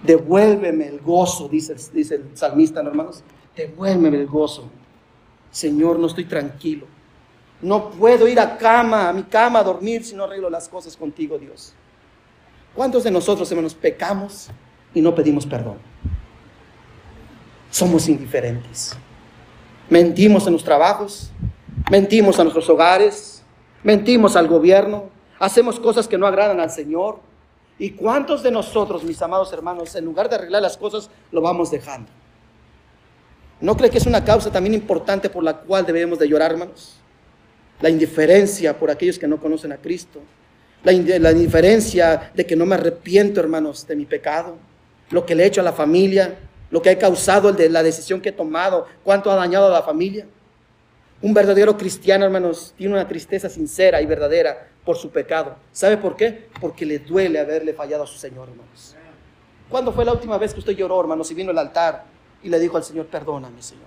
Devuélveme 0.05 0.89
el 0.89 1.01
gozo, 1.01 1.51
dice, 1.51 1.77
dice 1.93 2.15
el 2.15 2.31
salmista, 2.33 2.81
hermanos. 2.81 3.23
Devuélveme 3.55 4.17
el 4.17 4.27
gozo. 4.27 4.71
Señor, 5.51 5.99
no 5.99 6.07
estoy 6.07 6.25
tranquilo. 6.25 6.87
No 7.61 7.91
puedo 7.91 8.27
ir 8.27 8.41
a 8.41 8.57
cama, 8.57 9.11
a 9.11 9.13
mi 9.13 9.25
cama 9.25 9.59
a 9.59 9.63
dormir 9.63 10.03
si 10.03 10.17
no 10.17 10.25
arreglo 10.25 10.49
las 10.49 10.67
cosas 10.67 10.97
contigo, 10.97 11.37
Dios. 11.37 11.75
¿Cuántos 12.75 13.05
de 13.05 13.11
nosotros, 13.11 13.51
hermanos, 13.51 13.75
pecamos 13.75 14.49
y 14.95 15.03
no 15.03 15.15
pedimos 15.15 15.45
perdón? 15.45 15.77
Somos 17.77 18.09
indiferentes. 18.09 18.97
Mentimos 19.91 20.47
en 20.47 20.55
los 20.55 20.65
trabajos, 20.65 21.31
mentimos 21.91 22.41
a 22.41 22.43
nuestros 22.43 22.71
hogares, 22.71 23.43
mentimos 23.83 24.35
al 24.35 24.49
gobierno, 24.49 25.11
hacemos 25.39 25.79
cosas 25.79 26.09
que 26.09 26.17
no 26.17 26.27
agradan 26.27 26.59
al 26.59 26.71
Señor. 26.71 27.19
¿Y 27.79 27.91
cuántos 27.91 28.43
de 28.43 28.51
nosotros, 28.51 29.05
mis 29.05 29.21
amados 29.21 29.53
hermanos, 29.53 29.95
en 29.95 30.07
lugar 30.07 30.31
de 30.31 30.37
arreglar 30.37 30.63
las 30.63 30.79
cosas, 30.79 31.11
lo 31.31 31.43
vamos 31.43 31.71
dejando? 31.71 32.09
¿No 33.61 33.77
cree 33.77 33.91
que 33.91 33.99
es 33.99 34.07
una 34.07 34.25
causa 34.25 34.51
también 34.51 34.73
importante 34.73 35.29
por 35.29 35.45
la 35.45 35.59
cual 35.59 35.85
debemos 35.85 36.19
de 36.19 36.31
llorar, 36.31 36.53
hermanos? 36.53 36.97
La 37.83 37.91
indiferencia 37.91 38.79
por 38.79 38.91
aquellos 38.91 39.19
que 39.19 39.29
no 39.29 39.39
conocen 39.39 39.73
a 39.73 39.77
Cristo. 39.77 40.23
La, 40.83 40.95
indiferencia 40.95 42.33
de 42.35 42.47
que 42.47 42.57
no 42.57 42.65
me 42.65 42.77
arrepiento, 42.77 43.39
hermanos, 43.39 43.87
de 43.87 43.97
mi 43.97 44.07
pecado. 44.07 44.57
Lo 45.11 45.27
que 45.27 45.35
le 45.35 45.43
he 45.43 45.47
hecho 45.49 45.61
a 45.61 45.65
la 45.65 45.75
familia. 45.75 46.39
Lo 46.71 46.83
que 46.83 46.91
ha 46.91 46.99
causado 46.99 47.49
el 47.49 47.57
de 47.57 47.69
la 47.69 47.83
decisión 47.83 48.21
que 48.21 48.31
he 48.31 48.33
tomado. 48.33 48.87
Cuánto 49.05 49.31
ha 49.31 49.37
dañado 49.37 49.67
a 49.67 49.71
la 49.71 49.83
familia. 49.83 50.27
Un 51.23 51.33
verdadero 51.33 51.77
cristiano, 51.77 52.25
hermanos, 52.25 52.75
tiene 52.77 52.93
una 52.93 53.09
tristeza 53.09 53.49
sincera 53.49 54.03
y 54.03 54.07
verdadera 54.07 54.69
por 54.85 54.97
su 54.97 55.11
pecado. 55.11 55.57
¿Sabe 55.73 55.97
por 55.97 56.17
qué? 56.17 56.49
Porque 56.61 56.85
le 56.85 56.99
duele 56.99 57.39
haberle 57.39 57.73
fallado 57.73 58.05
a 58.05 58.07
su 58.07 58.19
Señor, 58.19 58.49
hermanos. 58.49 58.95
¿Cuándo 59.69 59.93
fue 59.93 60.05
la 60.05 60.13
última 60.13 60.39
vez 60.39 60.53
que 60.53 60.61
usted 60.61 60.75
lloró, 60.75 61.01
hermanos, 61.01 61.31
y 61.31 61.35
vino 61.35 61.51
al 61.51 61.59
altar 61.59 62.05
y 62.43 62.49
le 62.49 62.59
dijo 62.59 62.77
al 62.77 62.85
Señor, 62.85 63.07
perdóname, 63.07 63.63
Señor? 63.63 63.87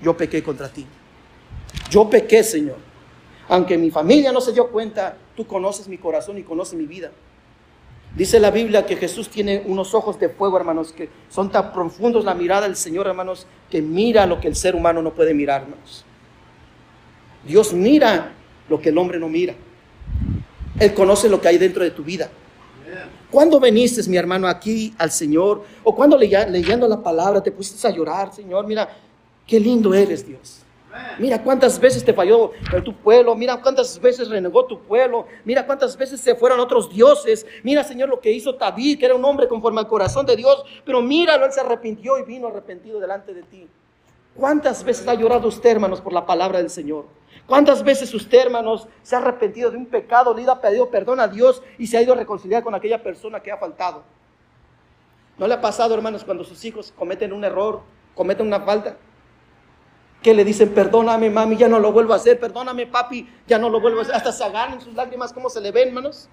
Yo 0.00 0.16
pequé 0.16 0.42
contra 0.42 0.68
ti. 0.68 0.86
Yo 1.90 2.08
pequé, 2.08 2.44
Señor. 2.44 2.76
Aunque 3.48 3.76
mi 3.76 3.90
familia 3.90 4.32
no 4.32 4.40
se 4.40 4.52
dio 4.52 4.70
cuenta, 4.70 5.16
tú 5.36 5.46
conoces 5.46 5.88
mi 5.88 5.98
corazón 5.98 6.38
y 6.38 6.42
conoces 6.42 6.74
mi 6.74 6.86
vida. 6.86 7.10
Dice 8.14 8.38
la 8.38 8.50
Biblia 8.50 8.84
que 8.84 8.96
Jesús 8.96 9.28
tiene 9.30 9.62
unos 9.64 9.94
ojos 9.94 10.20
de 10.20 10.28
fuego, 10.28 10.58
hermanos, 10.58 10.92
que 10.92 11.08
son 11.30 11.50
tan 11.50 11.72
profundos 11.72 12.24
la 12.24 12.34
mirada 12.34 12.66
del 12.66 12.76
Señor, 12.76 13.06
hermanos, 13.06 13.46
que 13.70 13.80
mira 13.80 14.26
lo 14.26 14.38
que 14.38 14.48
el 14.48 14.54
ser 14.54 14.74
humano 14.74 15.00
no 15.00 15.14
puede 15.14 15.32
mirar, 15.32 15.62
hermanos. 15.62 16.04
Dios 17.46 17.72
mira 17.72 18.32
lo 18.68 18.80
que 18.80 18.90
el 18.90 18.98
hombre 18.98 19.18
no 19.18 19.28
mira. 19.28 19.54
Él 20.78 20.92
conoce 20.92 21.28
lo 21.28 21.40
que 21.40 21.48
hay 21.48 21.58
dentro 21.58 21.82
de 21.82 21.90
tu 21.90 22.04
vida. 22.04 22.30
¿Cuándo 23.30 23.58
viniste, 23.58 24.02
mi 24.10 24.18
hermano, 24.18 24.46
aquí 24.46 24.94
al 24.98 25.10
Señor? 25.10 25.64
¿O 25.82 25.94
cuando 25.94 26.18
leyendo 26.18 26.86
la 26.86 27.02
palabra 27.02 27.42
te 27.42 27.50
pusiste 27.50 27.88
a 27.88 27.90
llorar, 27.90 28.34
Señor? 28.34 28.66
Mira, 28.66 28.94
qué 29.46 29.58
lindo 29.58 29.94
eres, 29.94 30.26
Dios. 30.26 30.58
Mira 31.18 31.42
cuántas 31.42 31.78
veces 31.78 32.04
te 32.04 32.12
falló 32.12 32.52
tu 32.84 32.94
pueblo, 32.94 33.34
mira 33.34 33.60
cuántas 33.60 34.00
veces 34.00 34.28
renegó 34.28 34.66
tu 34.66 34.80
pueblo, 34.80 35.26
mira 35.44 35.64
cuántas 35.66 35.96
veces 35.96 36.20
se 36.20 36.34
fueron 36.34 36.60
otros 36.60 36.90
dioses. 36.90 37.46
Mira, 37.62 37.84
Señor, 37.84 38.08
lo 38.08 38.20
que 38.20 38.30
hizo 38.30 38.52
David, 38.52 38.98
que 38.98 39.06
era 39.06 39.14
un 39.14 39.24
hombre 39.24 39.48
conforme 39.48 39.80
al 39.80 39.88
corazón 39.88 40.26
de 40.26 40.36
Dios, 40.36 40.64
pero 40.84 41.00
míralo, 41.00 41.46
él 41.46 41.52
se 41.52 41.60
arrepintió 41.60 42.18
y 42.18 42.24
vino 42.24 42.48
arrepentido 42.48 43.00
delante 43.00 43.32
de 43.32 43.42
ti. 43.42 43.68
¿Cuántas 44.34 44.82
veces 44.82 45.06
ha 45.08 45.14
llorado 45.14 45.48
usted, 45.48 45.70
hermanos, 45.70 46.00
por 46.00 46.12
la 46.12 46.24
palabra 46.24 46.58
del 46.58 46.70
Señor? 46.70 47.04
¿Cuántas 47.46 47.82
veces 47.82 48.12
usted, 48.14 48.46
hermanos, 48.46 48.88
se 49.02 49.14
ha 49.14 49.18
arrepentido 49.18 49.70
de 49.70 49.76
un 49.76 49.86
pecado, 49.86 50.34
le 50.34 50.48
ha 50.50 50.60
pedido 50.60 50.90
perdón 50.90 51.20
a 51.20 51.28
Dios 51.28 51.62
y 51.78 51.86
se 51.86 51.98
ha 51.98 52.02
ido 52.02 52.14
a 52.14 52.16
reconciliar 52.16 52.62
con 52.62 52.74
aquella 52.74 53.02
persona 53.02 53.40
que 53.40 53.52
ha 53.52 53.58
faltado? 53.58 54.02
¿No 55.38 55.46
le 55.46 55.54
ha 55.54 55.60
pasado, 55.60 55.94
hermanos, 55.94 56.24
cuando 56.24 56.44
sus 56.44 56.64
hijos 56.64 56.92
cometen 56.96 57.32
un 57.32 57.44
error, 57.44 57.80
cometen 58.14 58.46
una 58.46 58.60
falta? 58.60 58.96
Que 60.22 60.34
le 60.34 60.44
dicen, 60.44 60.70
perdóname, 60.70 61.30
mami, 61.30 61.56
ya 61.56 61.68
no 61.68 61.78
lo 61.78 61.92
vuelvo 61.92 62.12
a 62.12 62.16
hacer, 62.16 62.38
perdóname, 62.38 62.86
papi, 62.86 63.28
ya 63.46 63.58
no 63.58 63.68
lo 63.68 63.80
vuelvo 63.80 64.00
a 64.00 64.02
hacer. 64.02 64.14
Hasta 64.14 64.32
se 64.32 64.44
agarran 64.44 64.80
sus 64.80 64.94
lágrimas, 64.94 65.32
¿cómo 65.32 65.50
se 65.50 65.60
le 65.60 65.72
ven, 65.72 65.88
hermanos? 65.88 66.28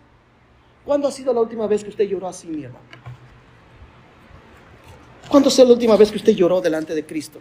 ¿Cuándo 0.86 1.08
ha 1.08 1.12
sido 1.12 1.34
la 1.34 1.42
última 1.42 1.68
vez 1.68 1.84
que 1.84 1.90
usted 1.90 2.06
lloró 2.06 2.28
así, 2.28 2.48
mi 2.48 2.64
hermano? 2.64 2.86
¿Cuándo 5.28 5.50
fue 5.50 5.66
la 5.66 5.74
última 5.74 5.96
vez 5.96 6.12
que 6.12 6.18
usted 6.18 6.34
lloró 6.34 6.62
delante 6.62 6.94
de 6.94 7.06
Cristo? 7.06 7.40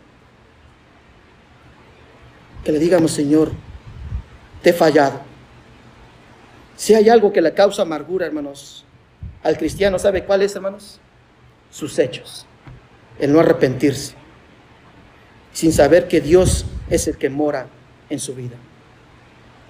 que 2.68 2.72
le 2.72 2.78
digamos, 2.78 3.12
Señor, 3.12 3.52
te 4.62 4.70
he 4.70 4.72
fallado. 4.74 5.22
Si 6.76 6.94
hay 6.94 7.08
algo 7.08 7.32
que 7.32 7.40
le 7.40 7.54
causa 7.54 7.80
amargura, 7.80 8.26
hermanos, 8.26 8.84
al 9.42 9.56
cristiano, 9.56 9.98
¿sabe 9.98 10.24
cuál 10.24 10.42
es, 10.42 10.54
hermanos? 10.54 11.00
Sus 11.70 11.98
hechos, 11.98 12.44
el 13.18 13.32
no 13.32 13.40
arrepentirse, 13.40 14.14
sin 15.52 15.72
saber 15.72 16.08
que 16.08 16.20
Dios 16.20 16.66
es 16.90 17.08
el 17.08 17.16
que 17.16 17.30
mora 17.30 17.68
en 18.11 18.18
su 18.18 18.34
vida. 18.34 18.56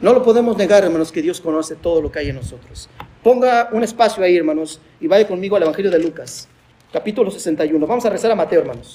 No 0.00 0.12
lo 0.12 0.22
podemos 0.22 0.56
negar, 0.56 0.84
hermanos, 0.84 1.10
que 1.10 1.22
Dios 1.22 1.40
conoce 1.40 1.74
todo 1.74 2.00
lo 2.00 2.12
que 2.12 2.20
hay 2.20 2.28
en 2.28 2.36
nosotros. 2.36 2.88
Ponga 3.22 3.68
un 3.72 3.82
espacio 3.82 4.22
ahí, 4.22 4.36
hermanos, 4.36 4.80
y 5.00 5.08
vaya 5.08 5.26
conmigo 5.26 5.56
al 5.56 5.62
Evangelio 5.64 5.90
de 5.90 5.98
Lucas, 5.98 6.48
capítulo 6.92 7.30
61. 7.30 7.84
Vamos 7.84 8.04
a 8.04 8.10
rezar 8.10 8.30
a 8.30 8.36
Mateo, 8.36 8.60
hermanos. 8.60 8.94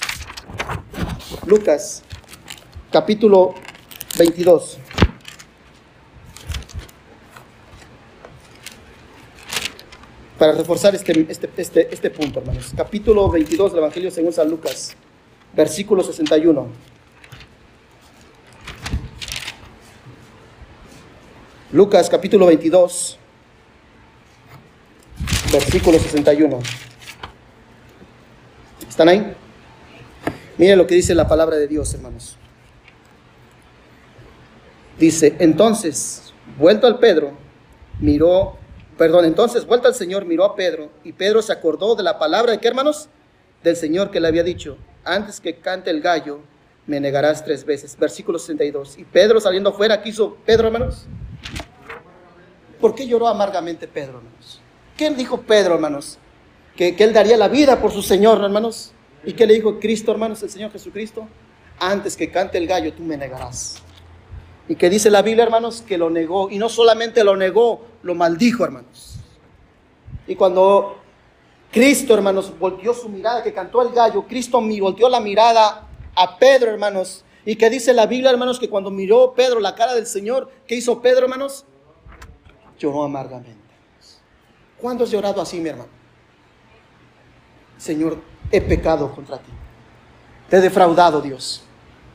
Lucas, 1.45 2.03
capítulo 2.89 3.53
22. 4.17 4.77
Para 10.37 10.53
reforzar 10.53 10.95
este, 10.95 11.25
este, 11.29 11.49
este, 11.57 11.93
este 11.93 12.09
punto, 12.09 12.39
hermanos. 12.39 12.71
Capítulo 12.75 13.29
22 13.29 13.71
del 13.71 13.79
Evangelio 13.79 14.09
según 14.09 14.31
San 14.31 14.49
Lucas, 14.49 14.95
versículo 15.53 16.03
61. 16.03 16.67
Lucas 21.71 22.09
capítulo 22.09 22.45
22, 22.47 23.17
versículo 25.51 25.97
61. 25.97 26.59
¿Están 28.87 29.09
ahí? 29.09 29.35
Miren 30.57 30.77
lo 30.77 30.85
que 30.85 30.93
dice 30.93 31.15
la 31.15 31.27
palabra 31.27 31.55
de 31.55 31.67
Dios, 31.67 31.91
hermanos. 31.95 32.37
Dice, 34.99 35.35
entonces, 35.39 36.31
vuelto 36.59 36.85
al 36.85 36.99
Pedro, 36.99 37.33
miró, 37.99 38.57
perdón, 38.95 39.25
entonces, 39.25 39.65
vuelto 39.65 39.87
al 39.87 39.95
Señor, 39.95 40.25
miró 40.25 40.45
a 40.45 40.55
Pedro, 40.55 40.91
y 41.03 41.13
Pedro 41.13 41.41
se 41.41 41.51
acordó 41.51 41.95
de 41.95 42.03
la 42.03 42.19
palabra 42.19 42.51
de 42.51 42.59
qué, 42.59 42.67
hermanos? 42.67 43.09
Del 43.63 43.75
Señor 43.75 44.11
que 44.11 44.19
le 44.19 44.27
había 44.27 44.43
dicho, 44.43 44.77
antes 45.03 45.39
que 45.39 45.55
cante 45.55 45.89
el 45.89 46.01
gallo, 46.01 46.41
me 46.85 46.99
negarás 46.99 47.43
tres 47.43 47.65
veces. 47.65 47.97
Versículo 47.97 48.37
62. 48.37 48.97
Y 48.97 49.05
Pedro 49.05 49.39
saliendo 49.39 49.73
fuera, 49.73 50.01
¿qué 50.01 50.09
hizo 50.09 50.35
Pedro, 50.45 50.67
hermanos? 50.67 51.05
¿Por 52.79 52.93
qué 52.93 53.07
lloró 53.07 53.27
amargamente 53.27 53.87
Pedro, 53.87 54.17
hermanos? 54.17 54.61
¿Qué 54.97 55.09
dijo 55.11 55.41
Pedro, 55.41 55.75
hermanos? 55.75 56.17
Que, 56.75 56.95
que 56.95 57.03
él 57.05 57.13
daría 57.13 57.37
la 57.37 57.47
vida 57.47 57.79
por 57.81 57.91
su 57.91 58.01
Señor, 58.01 58.43
hermanos. 58.43 58.91
¿Y 59.23 59.33
qué 59.33 59.47
le 59.47 59.53
dijo 59.53 59.79
Cristo, 59.79 60.11
hermanos, 60.11 60.43
el 60.43 60.49
Señor 60.49 60.71
Jesucristo? 60.71 61.27
Antes 61.79 62.17
que 62.17 62.29
cante 62.29 62.57
el 62.57 62.67
gallo, 62.67 62.93
tú 62.93 63.03
me 63.03 63.15
negarás. 63.15 63.81
Y 64.67 64.75
que 64.75 64.89
dice 64.89 65.09
la 65.09 65.21
Biblia, 65.21 65.45
hermanos, 65.45 65.81
que 65.81 65.97
lo 65.97 66.09
negó. 66.09 66.49
Y 66.49 66.57
no 66.57 66.67
solamente 66.67 67.23
lo 67.23 67.37
negó, 67.37 67.85
lo 68.01 68.15
maldijo, 68.15 68.65
hermanos. 68.65 69.19
Y 70.27 70.35
cuando 70.35 71.02
Cristo, 71.73 72.13
hermanos, 72.13 72.53
volteó 72.59 72.93
su 72.93 73.09
mirada, 73.09 73.41
que 73.41 73.51
cantó 73.51 73.81
el 73.81 73.91
gallo, 73.91 74.27
Cristo 74.27 74.61
volteó 74.61 75.09
la 75.09 75.19
mirada 75.19 75.87
a 76.15 76.37
Pedro, 76.37 76.69
hermanos. 76.69 77.25
Y 77.45 77.55
que 77.55 77.67
dice 77.67 77.93
la 77.93 78.05
Biblia, 78.05 78.29
hermanos, 78.29 78.59
que 78.59 78.69
cuando 78.69 78.91
miró 78.91 79.33
Pedro 79.33 79.59
la 79.59 79.73
cara 79.73 79.95
del 79.95 80.05
Señor, 80.05 80.51
¿qué 80.67 80.75
hizo 80.75 81.01
Pedro, 81.01 81.23
hermanos? 81.23 81.65
Lloró 82.77 83.03
amargamente. 83.03 83.57
¿Cuándo 84.77 85.03
has 85.03 85.09
llorado 85.09 85.41
así, 85.41 85.59
mi 85.59 85.69
hermano? 85.69 85.89
Señor, 87.77 88.19
he 88.51 88.61
pecado 88.61 89.11
contra 89.13 89.39
ti. 89.39 89.51
Te 90.49 90.57
he 90.57 90.61
defraudado, 90.61 91.21
Dios. 91.21 91.63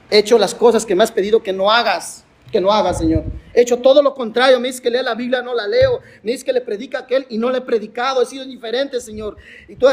He 0.09 0.19
hecho 0.19 0.39
las 0.39 0.55
cosas 0.55 0.87
que 0.87 0.95
me 0.95 1.03
has 1.03 1.11
pedido 1.11 1.43
que 1.43 1.53
no 1.53 1.69
hagas 1.69 2.25
que 2.51 2.61
no 2.61 2.73
haga, 2.73 2.95
Señor. 2.95 3.25
He 3.55 3.63
hecho 3.63 3.79
todo 3.79 4.03
lo 4.03 4.15
contrario. 4.15 4.59
Me 4.61 4.69
dice 4.69 4.83
que 4.83 4.91
lea 4.91 5.03
la 5.03 5.15
Biblia, 5.15 5.43
no 5.43 5.55
la 5.55 5.67
leo. 5.67 6.01
Me 6.23 6.33
dice 6.33 6.45
que 6.45 6.53
le 6.53 6.61
predica 6.61 6.99
a 6.99 7.01
aquel 7.03 7.27
y 7.29 7.39
no 7.39 7.51
le 7.51 7.59
he 7.59 7.61
predicado. 7.61 8.23
He 8.23 8.27
sido 8.27 8.45
indiferente, 8.45 9.01
Señor. 9.01 9.37
Y 9.69 9.77
tú 9.77 9.87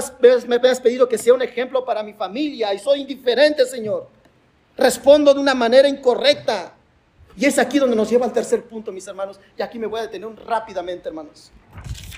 me 0.47 0.55
has 0.69 0.79
pedido 0.79 1.07
que 1.07 1.17
sea 1.17 1.33
un 1.33 1.41
ejemplo 1.41 1.83
para 1.83 2.03
mi 2.03 2.13
familia 2.13 2.73
y 2.73 2.79
soy 2.79 3.01
indiferente, 3.01 3.65
Señor. 3.65 4.07
Respondo 4.77 5.33
de 5.33 5.39
una 5.39 5.53
manera 5.53 5.87
incorrecta. 5.87 6.73
Y 7.37 7.45
es 7.45 7.59
aquí 7.59 7.79
donde 7.79 7.95
nos 7.95 8.09
lleva 8.09 8.25
al 8.25 8.33
tercer 8.33 8.63
punto, 8.63 8.91
mis 8.91 9.05
hermanos. 9.07 9.39
Y 9.57 9.61
aquí 9.61 9.77
me 9.77 9.87
voy 9.87 9.99
a 9.99 10.03
detener 10.03 10.29
rápidamente, 10.45 11.09
hermanos. 11.09 11.51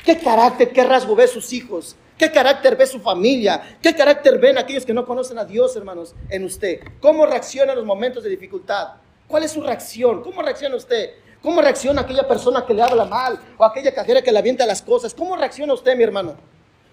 ¿Qué 0.06 0.18
carácter, 0.20 0.72
qué 0.72 0.84
rasgo 0.84 1.16
ve 1.16 1.28
sus 1.28 1.52
hijos? 1.54 1.96
¿Qué 2.18 2.32
carácter 2.32 2.76
ve 2.76 2.86
su 2.88 3.00
familia? 3.00 3.78
¿Qué 3.82 3.96
carácter 3.96 4.40
ven 4.40 4.58
aquellos 4.58 4.86
que 4.86 4.94
no 4.94 5.06
conocen 5.06 5.38
a 5.38 5.46
Dios, 5.46 5.76
hermanos, 5.76 6.16
en 6.30 6.44
usted? 6.44 6.80
¿Cómo 7.00 7.26
reacciona 7.26 7.74
en 7.74 7.78
los 7.78 7.86
momentos 7.86 8.24
de 8.24 8.30
dificultad? 8.30 8.90
¿Cuál 9.28 9.44
es 9.44 9.52
su 9.52 9.62
reacción? 9.62 10.24
¿Cómo 10.24 10.42
reacciona 10.42 10.78
usted? 10.78 11.10
¿Cómo 11.42 11.62
reacciona 11.62 12.02
aquella 12.02 12.26
persona 12.26 12.66
que 12.66 12.74
le 12.74 12.82
habla 12.82 13.04
mal 13.04 13.38
o 13.58 13.66
aquella 13.66 13.94
cajera 13.94 14.22
que 14.22 14.32
le 14.32 14.40
avienta 14.40 14.66
las 14.66 14.82
cosas? 14.82 15.14
¿Cómo 15.14 15.36
reacciona 15.36 15.74
usted, 15.74 15.98
mi 15.98 16.04
hermano? 16.04 16.36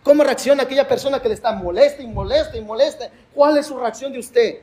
¿Cómo 0.02 0.24
reacciona 0.24 0.64
aquella 0.64 0.86
persona 0.86 1.22
que 1.22 1.28
le 1.28 1.34
está 1.34 1.52
molesta 1.52 2.02
y 2.02 2.08
molesta 2.08 2.56
y 2.56 2.60
molesta? 2.60 3.08
¿Cuál 3.32 3.56
es 3.56 3.66
su 3.66 3.78
reacción 3.78 4.12
de 4.12 4.18
usted? 4.18 4.58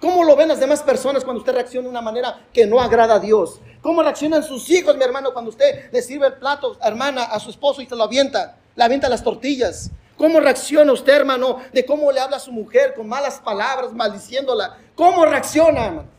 ¿Cómo 0.00 0.22
lo 0.22 0.36
ven 0.36 0.48
las 0.48 0.60
demás 0.60 0.82
personas 0.82 1.24
cuando 1.24 1.40
usted 1.40 1.52
reacciona 1.52 1.84
de 1.84 1.90
una 1.90 2.00
manera 2.00 2.46
que 2.52 2.64
no 2.64 2.80
agrada 2.80 3.14
a 3.14 3.18
Dios? 3.18 3.60
¿Cómo 3.82 4.02
reaccionan 4.02 4.44
sus 4.44 4.70
hijos, 4.70 4.96
mi 4.96 5.02
hermano, 5.02 5.32
cuando 5.32 5.50
usted 5.50 5.90
le 5.90 6.02
sirve 6.02 6.28
el 6.28 6.34
plato, 6.34 6.78
hermana, 6.80 7.24
a 7.24 7.40
su 7.40 7.50
esposo 7.50 7.82
y 7.82 7.86
se 7.86 7.96
lo 7.96 8.04
avienta? 8.04 8.56
Le 8.76 8.84
avienta 8.84 9.08
las 9.08 9.24
tortillas. 9.24 9.90
¿Cómo 10.16 10.38
reacciona 10.38 10.92
usted, 10.92 11.14
hermano, 11.14 11.58
de 11.72 11.84
cómo 11.84 12.10
le 12.12 12.20
habla 12.20 12.36
a 12.36 12.40
su 12.40 12.52
mujer 12.52 12.94
con 12.94 13.08
malas 13.08 13.40
palabras, 13.40 13.92
maldiciéndola? 13.92 14.78
¿Cómo 14.94 15.26
reacciona, 15.26 15.86
hermano? 15.86 16.15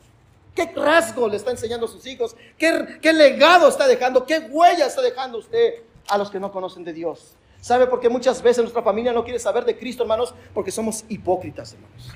¿Qué 0.58 0.66
rasgo 0.76 1.30
le 1.30 1.38
está 1.38 1.52
enseñando 1.52 1.86
a 1.86 1.90
sus 1.90 2.04
hijos? 2.08 2.36
¿Qué, 2.58 2.98
¿Qué 3.00 3.14
legado 3.14 3.70
está 3.70 3.88
dejando? 3.88 4.26
¿Qué 4.26 4.40
huella 4.50 4.88
está 4.88 5.04
dejando 5.04 5.38
usted 5.38 5.84
a 6.08 6.18
los 6.18 6.32
que 6.32 6.40
no 6.40 6.52
conocen 6.52 6.84
de 6.84 6.94
Dios? 6.94 7.36
¿Sabe 7.62 7.86
por 7.86 8.00
qué 8.00 8.10
muchas 8.10 8.42
veces 8.42 8.64
nuestra 8.64 8.82
familia 8.82 9.14
no 9.14 9.24
quiere 9.24 9.38
saber 9.38 9.66
de 9.66 9.78
Cristo, 9.78 10.02
hermanos? 10.02 10.34
Porque 10.56 10.72
somos 10.72 11.06
hipócritas, 11.10 11.74
hermanos. 11.74 12.08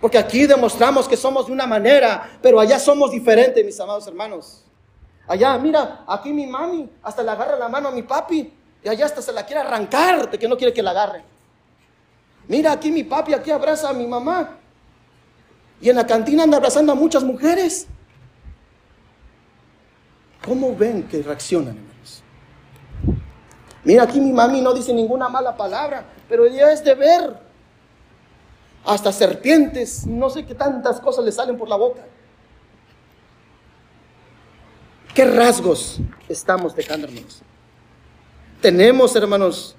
Porque 0.00 0.16
aquí 0.16 0.46
demostramos 0.46 1.08
que 1.08 1.16
somos 1.16 1.48
de 1.48 1.52
una 1.52 1.66
manera, 1.66 2.38
pero 2.40 2.60
allá 2.60 2.78
somos 2.78 3.10
diferentes, 3.10 3.64
mis 3.64 3.80
amados 3.80 4.06
hermanos. 4.06 4.64
Allá, 5.26 5.58
mira, 5.58 6.04
aquí 6.06 6.32
mi 6.32 6.46
mami 6.46 6.88
hasta 7.02 7.20
le 7.24 7.32
agarra 7.32 7.56
la 7.56 7.68
mano 7.68 7.88
a 7.88 7.90
mi 7.90 8.02
papi 8.02 8.52
y 8.84 8.88
allá 8.88 9.06
hasta 9.06 9.20
se 9.20 9.32
la 9.32 9.44
quiere 9.44 9.62
arrancar 9.62 10.30
de 10.30 10.38
que 10.38 10.46
no 10.46 10.56
quiere 10.56 10.72
que 10.72 10.84
la 10.84 10.92
agarre. 10.92 11.24
Mira, 12.46 12.70
aquí 12.70 12.92
mi 12.92 13.02
papi, 13.02 13.34
aquí 13.34 13.50
abraza 13.50 13.88
a 13.88 13.92
mi 13.92 14.06
mamá. 14.06 14.60
Y 15.80 15.90
en 15.90 15.96
la 15.96 16.06
cantina 16.06 16.44
anda 16.44 16.56
abrazando 16.56 16.92
a 16.92 16.94
muchas 16.94 17.22
mujeres. 17.22 17.86
¿Cómo 20.44 20.74
ven 20.76 21.02
que 21.04 21.22
reaccionan, 21.22 21.76
hermanos? 21.76 22.22
Mira, 23.84 24.04
aquí 24.04 24.20
mi 24.20 24.32
mami 24.32 24.60
no 24.60 24.72
dice 24.72 24.92
ninguna 24.92 25.28
mala 25.28 25.56
palabra, 25.56 26.04
pero 26.28 26.46
ella 26.46 26.72
es 26.72 26.82
de 26.82 26.94
ver 26.94 27.38
hasta 28.84 29.12
serpientes, 29.12 30.06
no 30.06 30.30
sé 30.30 30.46
qué 30.46 30.54
tantas 30.54 31.00
cosas 31.00 31.24
le 31.24 31.32
salen 31.32 31.58
por 31.58 31.68
la 31.68 31.76
boca. 31.76 32.02
¿Qué 35.14 35.24
rasgos 35.24 35.98
estamos 36.28 36.76
dejando, 36.76 37.08
hermanos? 37.08 37.42
¿Tenemos, 38.60 39.16
hermanos, 39.16 39.76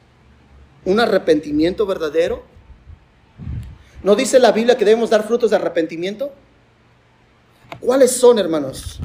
un 0.83 0.99
arrepentimiento 0.99 1.85
verdadero? 1.85 2.43
¿No 4.03 4.15
dice 4.15 4.39
la 4.39 4.51
Biblia 4.51 4.77
que 4.77 4.85
debemos 4.85 5.09
dar 5.09 5.25
frutos 5.25 5.49
de 5.49 5.55
arrepentimiento? 5.55 6.31
¿Cuáles 7.79 8.11
son, 8.11 8.39
hermanos, 8.39 8.99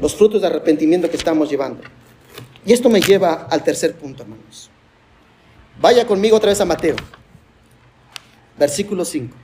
los 0.00 0.14
frutos 0.14 0.40
de 0.40 0.46
arrepentimiento 0.46 1.10
que 1.10 1.16
estamos 1.16 1.50
llevando? 1.50 1.82
Y 2.64 2.72
esto 2.72 2.88
me 2.88 3.00
lleva 3.00 3.46
al 3.50 3.62
tercer 3.62 3.94
punto, 3.94 4.22
hermanos. 4.22 4.70
Vaya 5.80 6.06
conmigo 6.06 6.36
otra 6.36 6.50
vez 6.50 6.60
a 6.60 6.64
Mateo 6.64 6.96
versículo 8.58 9.04
5. 9.04 9.36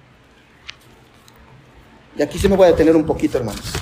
Y 2.17 2.23
aquí 2.23 2.39
se 2.39 2.49
me 2.49 2.57
voy 2.57 2.67
a 2.67 2.71
detener 2.71 2.97
un 2.97 3.07
poquito, 3.07 3.39
hermanos. 3.39 3.73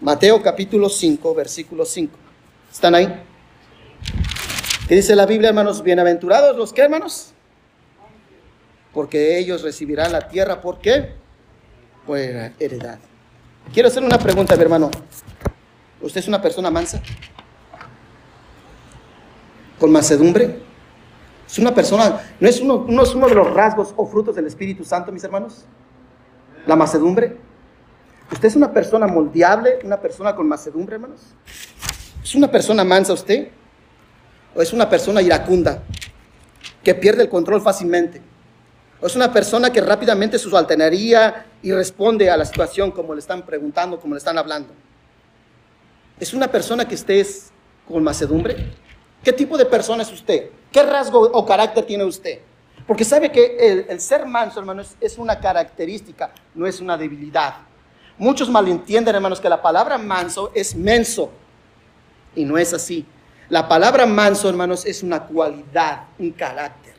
Mateo 0.00 0.42
capítulo 0.42 0.88
5, 0.88 1.34
versículo 1.34 1.84
5. 1.84 2.12
¿Están 2.72 2.94
ahí? 2.94 3.22
¿Qué 4.88 4.96
dice 4.96 5.14
la 5.14 5.26
Biblia, 5.26 5.50
hermanos? 5.50 5.82
Bienaventurados 5.82 6.56
los 6.56 6.72
que, 6.72 6.82
hermanos? 6.82 7.32
Porque 8.92 9.38
ellos 9.38 9.62
recibirán 9.62 10.12
la 10.12 10.28
tierra. 10.28 10.60
¿Por 10.60 10.78
qué? 10.78 11.14
Por 12.06 12.18
heredad. 12.18 12.98
Quiero 13.72 13.88
hacer 13.88 14.02
una 14.02 14.18
pregunta, 14.18 14.56
mi 14.56 14.62
hermano. 14.62 14.90
¿Usted 16.00 16.20
es 16.20 16.28
una 16.28 16.40
persona 16.40 16.70
mansa? 16.70 17.00
¿Con 19.78 19.92
macedumbre? 19.92 20.58
Es 21.46 21.58
una 21.58 21.74
persona, 21.74 22.20
¿no 22.38 22.48
es 22.48 22.60
uno, 22.60 22.86
es 23.02 23.14
uno 23.14 23.28
de 23.28 23.34
los 23.34 23.52
rasgos 23.52 23.92
o 23.96 24.06
frutos 24.06 24.36
del 24.36 24.46
Espíritu 24.46 24.84
Santo, 24.84 25.10
mis 25.10 25.24
hermanos? 25.24 25.64
La 26.66 26.76
macedumbre. 26.76 27.36
¿Usted 28.30 28.48
es 28.48 28.56
una 28.56 28.72
persona 28.72 29.06
moldeable, 29.06 29.80
una 29.84 30.00
persona 30.00 30.34
con 30.34 30.46
macedumbre, 30.46 30.94
hermanos? 30.94 31.20
¿Es 32.22 32.34
una 32.34 32.50
persona 32.50 32.84
mansa 32.84 33.12
usted? 33.12 33.48
¿O 34.54 34.62
es 34.62 34.72
una 34.72 34.88
persona 34.88 35.22
iracunda 35.22 35.82
que 36.82 36.94
pierde 36.94 37.22
el 37.22 37.28
control 37.28 37.60
fácilmente? 37.60 38.22
¿O 39.00 39.06
es 39.06 39.16
una 39.16 39.32
persona 39.32 39.72
que 39.72 39.80
rápidamente 39.80 40.38
se 40.38 40.54
alternaría 40.54 41.46
y 41.62 41.72
responde 41.72 42.28
a 42.30 42.36
la 42.36 42.44
situación 42.44 42.90
como 42.90 43.14
le 43.14 43.20
están 43.20 43.42
preguntando, 43.42 43.98
como 43.98 44.14
le 44.14 44.18
están 44.18 44.36
hablando? 44.36 44.74
¿Es 46.18 46.34
una 46.34 46.48
persona 46.48 46.86
que 46.86 46.94
esté 46.94 47.26
con 47.88 48.02
macedumbre? 48.04 48.56
¿Qué 49.24 49.32
tipo 49.32 49.56
de 49.56 49.64
persona 49.64 50.02
es 50.02 50.12
usted? 50.12 50.50
¿Qué 50.70 50.82
rasgo 50.82 51.20
o 51.20 51.46
carácter 51.46 51.86
tiene 51.86 52.04
usted? 52.04 52.40
Porque 52.86 53.04
sabe 53.04 53.32
que 53.32 53.86
el, 53.88 54.00
ser 54.00 54.26
manso, 54.26 54.60
hermanos, 54.60 54.94
es 55.00 55.16
una 55.16 55.38
característica, 55.38 56.32
no 56.54 56.66
es 56.66 56.80
una 56.80 56.98
debilidad. 56.98 57.54
Muchos 58.18 58.50
malentienden, 58.50 59.14
hermanos, 59.14 59.40
que 59.40 59.48
la 59.48 59.62
palabra 59.62 59.96
manso 59.96 60.50
es 60.54 60.74
menso. 60.74 61.30
Y 62.34 62.44
no 62.44 62.58
es 62.58 62.74
así. 62.74 63.06
La 63.48 63.66
palabra 63.66 64.04
manso, 64.04 64.48
hermanos, 64.48 64.84
es 64.84 65.02
una 65.02 65.24
cualidad, 65.24 66.04
un 66.18 66.32
carácter 66.32 66.89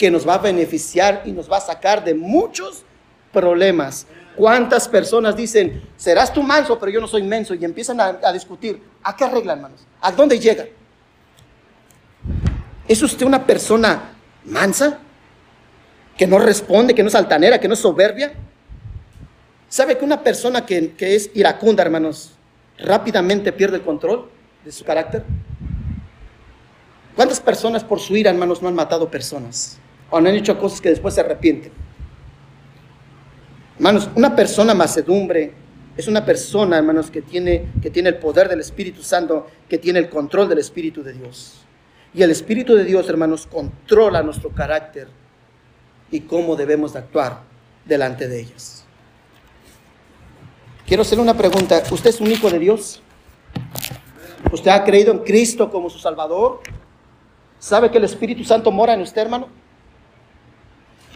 que 0.00 0.10
nos 0.10 0.26
va 0.26 0.36
a 0.36 0.38
beneficiar 0.38 1.24
y 1.26 1.32
nos 1.32 1.52
va 1.52 1.58
a 1.58 1.60
sacar 1.60 2.02
de 2.02 2.14
muchos 2.14 2.84
problemas. 3.30 4.06
¿Cuántas 4.34 4.88
personas 4.88 5.36
dicen, 5.36 5.82
serás 5.98 6.32
tú 6.32 6.42
manso, 6.42 6.78
pero 6.78 6.90
yo 6.90 7.02
no 7.02 7.06
soy 7.06 7.22
menso? 7.22 7.52
Y 7.52 7.66
empiezan 7.66 8.00
a, 8.00 8.32
discutir. 8.32 8.82
¿A 9.02 9.14
qué 9.14 9.24
arreglan, 9.24 9.58
hermanos? 9.58 9.86
¿A 10.00 10.10
dónde 10.10 10.38
llegan? 10.38 10.68
¿Es 12.88 13.02
usted 13.02 13.26
una 13.26 13.44
persona 13.44 14.14
mansa? 14.46 15.00
¿Que 16.16 16.26
no 16.26 16.38
responde, 16.38 16.94
que 16.94 17.02
no 17.02 17.10
es 17.10 17.14
altanera, 17.14 17.60
que 17.60 17.68
no 17.68 17.74
es 17.74 17.80
soberbia? 17.80 18.32
¿Sabe 19.68 19.98
que 19.98 20.04
una 20.06 20.22
persona 20.22 20.64
que, 20.64 20.94
es 20.98 21.30
iracunda, 21.34 21.82
hermanos, 21.82 22.32
rápidamente 22.78 23.52
pierde 23.52 23.76
el 23.76 23.82
control 23.82 24.30
de 24.64 24.72
su 24.72 24.82
carácter? 24.82 25.24
¿Cuántas 27.14 27.38
personas 27.38 27.84
por 27.84 28.00
su 28.00 28.16
ira, 28.16 28.30
hermanos, 28.30 28.62
no 28.62 28.68
han 28.68 28.74
matado 28.74 29.10
personas? 29.10 29.78
O 30.10 30.20
no 30.20 30.28
han 30.28 30.34
hecho 30.34 30.58
cosas 30.58 30.80
que 30.80 30.90
después 30.90 31.14
se 31.14 31.20
arrepienten. 31.20 31.72
Hermanos, 33.76 34.10
una 34.14 34.36
persona 34.36 34.74
macedumbre 34.74 35.54
es 35.96 36.08
una 36.08 36.24
persona, 36.24 36.78
hermanos, 36.78 37.10
que 37.10 37.22
tiene, 37.22 37.66
que 37.82 37.90
tiene 37.90 38.10
el 38.10 38.16
poder 38.16 38.48
del 38.48 38.60
Espíritu 38.60 39.02
Santo, 39.02 39.46
que 39.68 39.78
tiene 39.78 39.98
el 39.98 40.08
control 40.08 40.48
del 40.48 40.58
Espíritu 40.58 41.02
de 41.02 41.12
Dios. 41.12 41.64
Y 42.14 42.22
el 42.22 42.30
Espíritu 42.30 42.74
de 42.74 42.84
Dios, 42.84 43.08
hermanos, 43.08 43.46
controla 43.46 44.22
nuestro 44.22 44.50
carácter 44.50 45.08
y 46.10 46.20
cómo 46.20 46.56
debemos 46.56 46.92
de 46.92 47.00
actuar 47.00 47.42
delante 47.84 48.28
de 48.28 48.40
ellas. 48.40 48.84
Quiero 50.86 51.02
hacerle 51.02 51.22
una 51.22 51.36
pregunta. 51.36 51.82
¿Usted 51.90 52.10
es 52.10 52.20
un 52.20 52.30
hijo 52.30 52.50
de 52.50 52.58
Dios? 52.58 53.00
¿Usted 54.50 54.70
ha 54.70 54.84
creído 54.84 55.12
en 55.12 55.20
Cristo 55.20 55.70
como 55.70 55.88
su 55.88 55.98
Salvador? 55.98 56.60
¿Sabe 57.58 57.90
que 57.90 57.98
el 57.98 58.04
Espíritu 58.04 58.42
Santo 58.42 58.70
mora 58.72 58.94
en 58.94 59.02
usted, 59.02 59.22
hermano? 59.22 59.48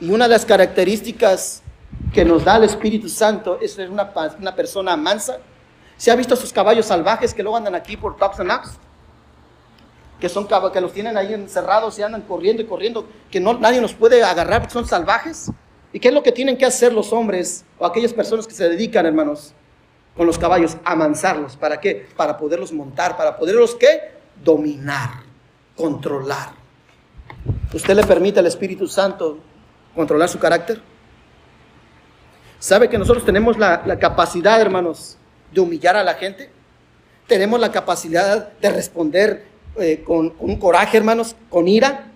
Y 0.00 0.10
una 0.10 0.24
de 0.24 0.30
las 0.30 0.44
características 0.44 1.62
que 2.12 2.24
nos 2.24 2.44
da 2.44 2.56
el 2.56 2.64
Espíritu 2.64 3.08
Santo 3.08 3.58
es 3.60 3.74
ser 3.74 3.90
una, 3.90 4.12
una 4.38 4.54
persona 4.54 4.96
mansa. 4.96 5.38
¿Se 5.96 6.10
ha 6.10 6.16
visto 6.16 6.34
a 6.34 6.36
sus 6.36 6.52
caballos 6.52 6.86
salvajes 6.86 7.32
que 7.32 7.42
luego 7.42 7.56
andan 7.56 7.74
aquí 7.74 7.96
por 7.96 8.16
tops 8.16 8.40
and 8.40 8.50
ups? 8.50 8.78
que, 10.24 10.30
son, 10.30 10.48
que 10.72 10.80
los 10.80 10.92
tienen 10.92 11.18
ahí 11.18 11.34
encerrados 11.34 11.98
y 11.98 12.02
andan 12.02 12.22
corriendo 12.22 12.62
y 12.62 12.64
corriendo, 12.64 13.06
que 13.30 13.40
no, 13.40 13.58
nadie 13.58 13.80
nos 13.80 13.92
puede 13.92 14.22
agarrar 14.22 14.62
porque 14.62 14.72
son 14.72 14.86
salvajes. 14.86 15.50
¿Y 15.92 16.00
qué 16.00 16.08
es 16.08 16.14
lo 16.14 16.22
que 16.22 16.32
tienen 16.32 16.56
que 16.56 16.64
hacer 16.64 16.94
los 16.94 17.12
hombres 17.12 17.64
o 17.78 17.84
aquellas 17.84 18.14
personas 18.14 18.46
que 18.46 18.54
se 18.54 18.68
dedican, 18.68 19.04
hermanos, 19.04 19.52
con 20.16 20.26
los 20.26 20.38
caballos? 20.38 20.78
Amansarlos. 20.82 21.56
¿Para 21.56 21.78
qué? 21.78 22.08
Para 22.16 22.38
poderlos 22.38 22.72
montar, 22.72 23.18
para 23.18 23.36
poderlos, 23.36 23.74
¿qué? 23.74 24.12
Dominar, 24.42 25.10
controlar. 25.76 26.52
¿Usted 27.72 27.94
le 27.94 28.04
permite 28.04 28.40
al 28.40 28.46
Espíritu 28.46 28.86
Santo 28.86 29.38
controlar 29.94 30.28
su 30.28 30.38
carácter? 30.38 30.80
¿Sabe 32.58 32.88
que 32.88 32.98
nosotros 32.98 33.24
tenemos 33.24 33.58
la, 33.58 33.98
capacidad, 33.98 34.60
hermanos, 34.60 35.18
de 35.52 35.60
humillar 35.60 35.96
a 35.96 36.02
la 36.02 36.14
gente? 36.14 36.50
Tenemos 37.26 37.60
la 37.60 37.70
capacidad 37.70 38.52
de 38.52 38.70
responder 38.70 39.46
eh, 39.76 40.02
con, 40.04 40.34
un 40.38 40.56
coraje, 40.56 40.96
hermanos, 40.96 41.36
con 41.50 41.68
ira. 41.68 42.06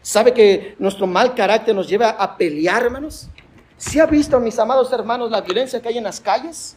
¿Sabe 0.00 0.32
que 0.32 0.76
nuestro 0.78 1.06
mal 1.06 1.34
carácter 1.34 1.74
nos 1.74 1.88
lleva 1.88 2.10
a 2.10 2.36
pelear, 2.36 2.84
hermanos? 2.84 3.28
¿Si 3.76 3.98
ha 3.98 4.06
visto, 4.06 4.38
mis 4.38 4.58
amados 4.58 4.92
hermanos, 4.92 5.30
la 5.30 5.40
violencia 5.40 5.80
que 5.82 5.88
hay 5.88 5.98
en 5.98 6.04
las 6.04 6.20
calles? 6.20 6.76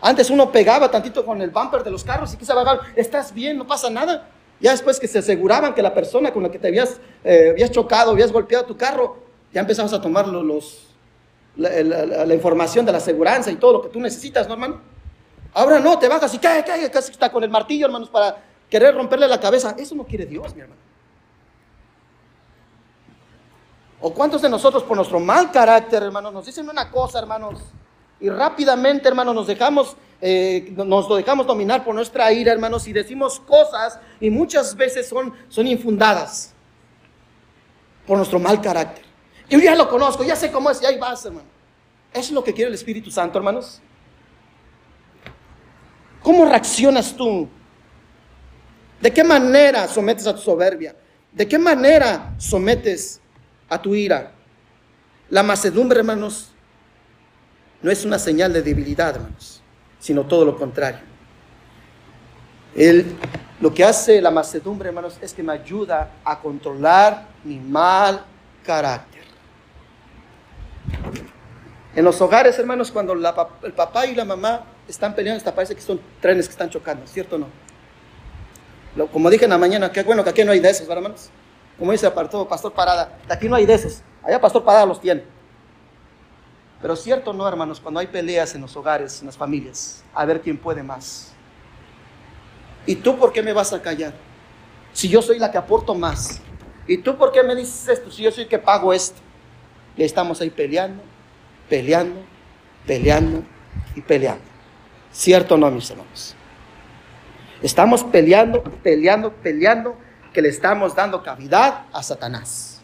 Antes 0.00 0.30
uno 0.30 0.50
pegaba 0.50 0.90
tantito 0.90 1.24
con 1.24 1.40
el 1.42 1.50
bumper 1.50 1.84
de 1.84 1.90
los 1.90 2.02
carros 2.02 2.32
y 2.32 2.36
quizá 2.36 2.54
bajar, 2.54 2.80
estás 2.96 3.32
bien, 3.32 3.58
no 3.58 3.66
pasa 3.66 3.90
nada. 3.90 4.26
Ya 4.60 4.72
después 4.72 5.00
que 5.00 5.08
se 5.08 5.18
aseguraban 5.20 5.74
que 5.74 5.82
la 5.82 5.94
persona 5.94 6.32
con 6.32 6.42
la 6.42 6.50
que 6.50 6.58
te 6.58 6.68
habías, 6.68 7.00
eh, 7.24 7.48
habías 7.50 7.70
chocado, 7.70 8.10
habías 8.10 8.30
golpeado 8.30 8.64
tu 8.66 8.76
carro, 8.76 9.16
ya 9.52 9.62
empezabas 9.62 9.92
a 9.94 10.00
tomar 10.00 10.28
los, 10.28 10.88
la, 11.56 12.34
información 12.34 12.84
de 12.84 12.92
la 12.92 12.98
aseguranza 12.98 13.50
y 13.50 13.56
todo 13.56 13.72
lo 13.74 13.82
que 13.82 13.88
tú 13.88 14.00
necesitas, 14.00 14.46
¿no, 14.46 14.54
hermano? 14.54 14.80
Ahora 15.52 15.80
no, 15.80 15.98
te 15.98 16.08
bajas 16.08 16.32
y 16.34 16.38
cae, 16.38 16.64
cae, 16.64 16.90
casi 16.90 17.10
está 17.10 17.32
con 17.32 17.42
el 17.42 17.50
martillo, 17.50 17.86
hermanos, 17.86 18.10
para 18.10 18.36
querer 18.68 18.94
romperle 18.94 19.26
la 19.26 19.40
cabeza. 19.40 19.74
Eso 19.78 19.94
no 19.94 20.04
quiere 20.04 20.26
Dios, 20.26 20.54
mi 20.54 20.60
hermano. 20.60 20.80
¿O 24.00 24.14
cuántos 24.14 24.40
de 24.40 24.48
nosotros 24.48 24.82
por 24.82 24.96
nuestro 24.96 25.20
mal 25.20 25.50
carácter, 25.50 26.02
hermanos, 26.02 26.32
nos 26.32 26.46
dicen 26.46 26.68
una 26.68 26.90
cosa, 26.90 27.18
hermanos, 27.18 27.60
y 28.20 28.28
rápidamente, 28.28 29.08
hermanos, 29.08 29.34
nos 29.34 29.46
dejamos, 29.46 29.96
eh, 30.20 30.72
nos 30.76 31.08
lo 31.08 31.16
dejamos 31.16 31.46
dominar 31.46 31.84
por 31.84 31.94
nuestra 31.94 32.30
ira, 32.32 32.52
hermanos, 32.52 32.86
y 32.86 32.92
decimos 32.92 33.40
cosas 33.40 33.98
y 34.20 34.28
muchas 34.30 34.76
veces 34.76 35.08
son, 35.08 35.32
son 35.48 35.66
infundadas 35.66 36.52
por 38.06 38.18
nuestro 38.18 38.38
mal 38.38 38.60
carácter. 38.60 39.04
Yo 39.48 39.58
ya 39.58 39.74
lo 39.74 39.88
conozco, 39.88 40.22
ya 40.22 40.36
sé 40.36 40.52
cómo 40.52 40.70
es, 40.70 40.82
y 40.82 40.86
ahí 40.86 40.98
vas, 40.98 41.24
hermano. 41.24 41.48
Eso 42.12 42.20
es 42.20 42.32
lo 42.32 42.44
que 42.44 42.52
quiere 42.52 42.68
el 42.68 42.74
Espíritu 42.74 43.10
Santo, 43.10 43.38
hermanos. 43.38 43.80
¿Cómo 46.22 46.44
reaccionas 46.44 47.16
tú? 47.16 47.48
¿De 49.00 49.10
qué 49.12 49.24
manera 49.24 49.88
sometes 49.88 50.26
a 50.26 50.34
tu 50.34 50.42
soberbia? 50.42 50.94
¿De 51.32 51.48
qué 51.48 51.58
manera 51.58 52.34
sometes 52.36 53.20
a 53.68 53.80
tu 53.80 53.94
ira? 53.94 54.32
La 55.30 55.42
macedumbre, 55.42 56.00
hermanos, 56.00 56.50
no 57.82 57.90
es 57.90 58.04
una 58.04 58.18
señal 58.18 58.52
de 58.52 58.62
debilidad, 58.62 59.16
hermanos, 59.16 59.62
sino 59.98 60.24
todo 60.24 60.44
lo 60.44 60.56
contrario. 60.56 61.00
El, 62.74 63.16
lo 63.60 63.72
que 63.72 63.84
hace 63.84 64.20
la 64.20 64.30
macedumbre, 64.30 64.88
hermanos, 64.88 65.18
es 65.20 65.34
que 65.34 65.42
me 65.42 65.52
ayuda 65.52 66.10
a 66.24 66.38
controlar 66.38 67.26
mi 67.44 67.58
mal 67.58 68.24
carácter. 68.64 69.22
En 71.94 72.04
los 72.04 72.20
hogares, 72.20 72.58
hermanos, 72.58 72.92
cuando 72.92 73.14
el 73.14 73.72
papá 73.72 74.06
y 74.06 74.14
la 74.14 74.24
mamá 74.24 74.64
están 74.86 75.14
peleando, 75.14 75.38
hasta 75.38 75.54
parece 75.54 75.74
que 75.74 75.80
son 75.80 76.00
trenes 76.20 76.46
que 76.46 76.52
están 76.52 76.70
chocando, 76.70 77.06
¿cierto 77.06 77.36
o 77.36 77.38
no? 77.38 77.46
como 79.12 79.30
dije 79.30 79.44
en 79.44 79.50
la 79.50 79.58
mañana, 79.58 79.92
qué 79.92 80.02
bueno 80.02 80.24
que 80.24 80.30
aquí 80.30 80.44
no 80.44 80.50
hay 80.52 80.58
de 80.58 80.68
esos, 80.68 80.86
¿verdad, 80.86 81.04
hermanos? 81.04 81.30
Como 81.78 81.92
dice 81.92 82.06
el 82.06 82.12
pastor 82.12 82.72
Parada, 82.72 83.18
aquí 83.28 83.48
no 83.48 83.56
hay 83.56 83.64
de 83.64 83.74
esos, 83.74 84.02
allá 84.22 84.40
pastor 84.40 84.64
Parada 84.64 84.84
los 84.84 85.00
tiene. 85.00 85.22
Pero 86.80 86.96
cierto 86.96 87.32
no, 87.32 87.46
hermanos, 87.46 87.80
cuando 87.80 88.00
hay 88.00 88.06
peleas 88.06 88.54
en 88.54 88.62
los 88.62 88.74
hogares, 88.76 89.20
en 89.20 89.26
las 89.26 89.36
familias, 89.36 90.02
a 90.14 90.24
ver 90.24 90.40
quién 90.40 90.56
puede 90.56 90.82
más. 90.82 91.32
¿Y 92.86 92.96
tú 92.96 93.18
por 93.18 93.32
qué 93.32 93.42
me 93.42 93.52
vas 93.52 93.72
a 93.72 93.82
callar? 93.82 94.14
Si 94.92 95.08
yo 95.08 95.20
soy 95.20 95.38
la 95.38 95.50
que 95.50 95.58
aporto 95.58 95.94
más. 95.94 96.40
¿Y 96.86 96.98
tú 96.98 97.16
por 97.16 97.30
qué 97.32 97.42
me 97.42 97.54
dices 97.54 97.86
esto? 97.88 98.10
Si 98.10 98.22
yo 98.22 98.32
soy 98.32 98.44
el 98.44 98.48
que 98.48 98.58
pago 98.58 98.92
esto. 98.92 99.20
Y 99.96 100.02
estamos 100.02 100.40
ahí 100.40 100.50
peleando, 100.50 101.02
peleando, 101.68 102.20
peleando 102.86 103.42
y 103.94 104.00
peleando. 104.00 104.42
¿Cierto 105.12 105.54
o 105.54 105.58
no, 105.58 105.70
mis 105.70 105.90
hermanos? 105.90 106.34
Estamos 107.62 108.02
peleando, 108.04 108.62
peleando, 108.62 109.32
peleando, 109.32 109.96
que 110.32 110.40
le 110.40 110.48
estamos 110.48 110.94
dando 110.94 111.22
cavidad 111.22 111.84
a 111.92 112.02
Satanás. 112.02 112.80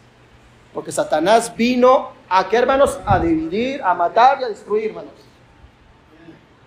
Porque 0.73 0.91
Satanás 0.91 1.55
vino 1.55 2.11
a 2.29 2.49
qué, 2.49 2.57
hermanos? 2.57 2.99
A 3.05 3.19
dividir, 3.19 3.81
a 3.81 3.93
matar 3.93 4.39
y 4.41 4.43
a 4.43 4.49
destruir, 4.49 4.89
hermanos. 4.89 5.13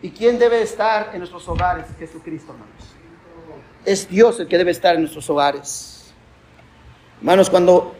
¿Y 0.02 0.10
quién 0.10 0.38
debe 0.38 0.62
estar 0.62 1.10
en 1.12 1.18
nuestros 1.18 1.46
hogares? 1.48 1.86
Jesucristo, 1.98 2.52
hermanos. 2.52 2.94
Es 3.84 4.08
Dios 4.08 4.40
el 4.40 4.48
que 4.48 4.58
debe 4.58 4.70
estar 4.70 4.94
en 4.94 5.02
nuestros 5.02 5.28
hogares. 5.28 6.12
Hermanos, 7.18 7.50
cuando 7.50 7.94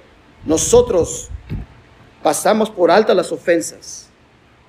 nosotros 0.45 1.29
pasamos 2.23 2.71
por 2.71 2.91
alta 2.91 3.15
las 3.15 3.33
ofensas, 3.33 4.09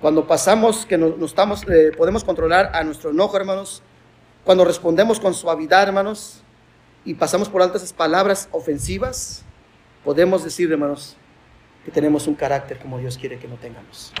cuando 0.00 0.26
pasamos 0.26 0.84
que 0.84 0.98
no, 0.98 1.24
estamos, 1.24 1.62
eh, 1.68 1.92
podemos 1.96 2.24
controlar 2.24 2.70
a 2.74 2.82
nuestro 2.82 3.10
enojo, 3.10 3.36
hermanos, 3.36 3.82
cuando 4.44 4.64
respondemos 4.64 5.20
con 5.20 5.32
suavidad, 5.32 5.84
hermanos, 5.84 6.42
y 7.04 7.14
pasamos 7.14 7.48
por 7.48 7.62
altas 7.62 7.82
esas 7.82 7.94
palabras 7.94 8.48
ofensivas, 8.52 9.44
podemos 10.04 10.44
decir, 10.44 10.70
hermanos, 10.70 11.16
que 11.84 11.90
tenemos 11.90 12.26
un 12.26 12.34
carácter 12.34 12.78
como 12.78 12.98
Dios 12.98 13.18
quiere 13.18 13.38
que 13.38 13.48
no 13.48 13.56
tengamos. 13.56 14.12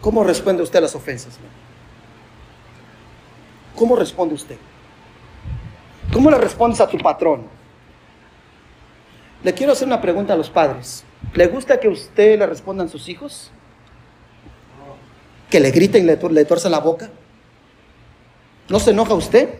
¿Cómo 0.00 0.24
responde 0.24 0.62
usted 0.62 0.78
a 0.78 0.82
las 0.82 0.94
ofensas? 0.94 1.38
¿Cómo 3.76 3.96
responde 3.96 4.34
usted? 4.34 4.56
¿Cómo 6.12 6.30
le 6.30 6.38
respondes 6.38 6.80
a 6.80 6.88
tu 6.88 6.98
patrón? 6.98 7.46
Le 9.42 9.54
quiero 9.54 9.72
hacer 9.72 9.86
una 9.86 10.00
pregunta 10.00 10.34
a 10.34 10.36
los 10.36 10.50
padres. 10.50 11.04
¿Le 11.34 11.46
gusta 11.46 11.80
que 11.80 11.88
usted 11.88 12.38
le 12.38 12.46
respondan 12.46 12.88
sus 12.88 13.08
hijos? 13.08 13.50
que 15.52 15.60
le 15.60 15.70
griten 15.70 16.04
y 16.04 16.06
le, 16.06 16.16
le 16.16 16.70
la 16.70 16.80
boca? 16.80 17.10
¿No 18.70 18.80
se 18.80 18.92
enoja 18.92 19.12
usted? 19.12 19.50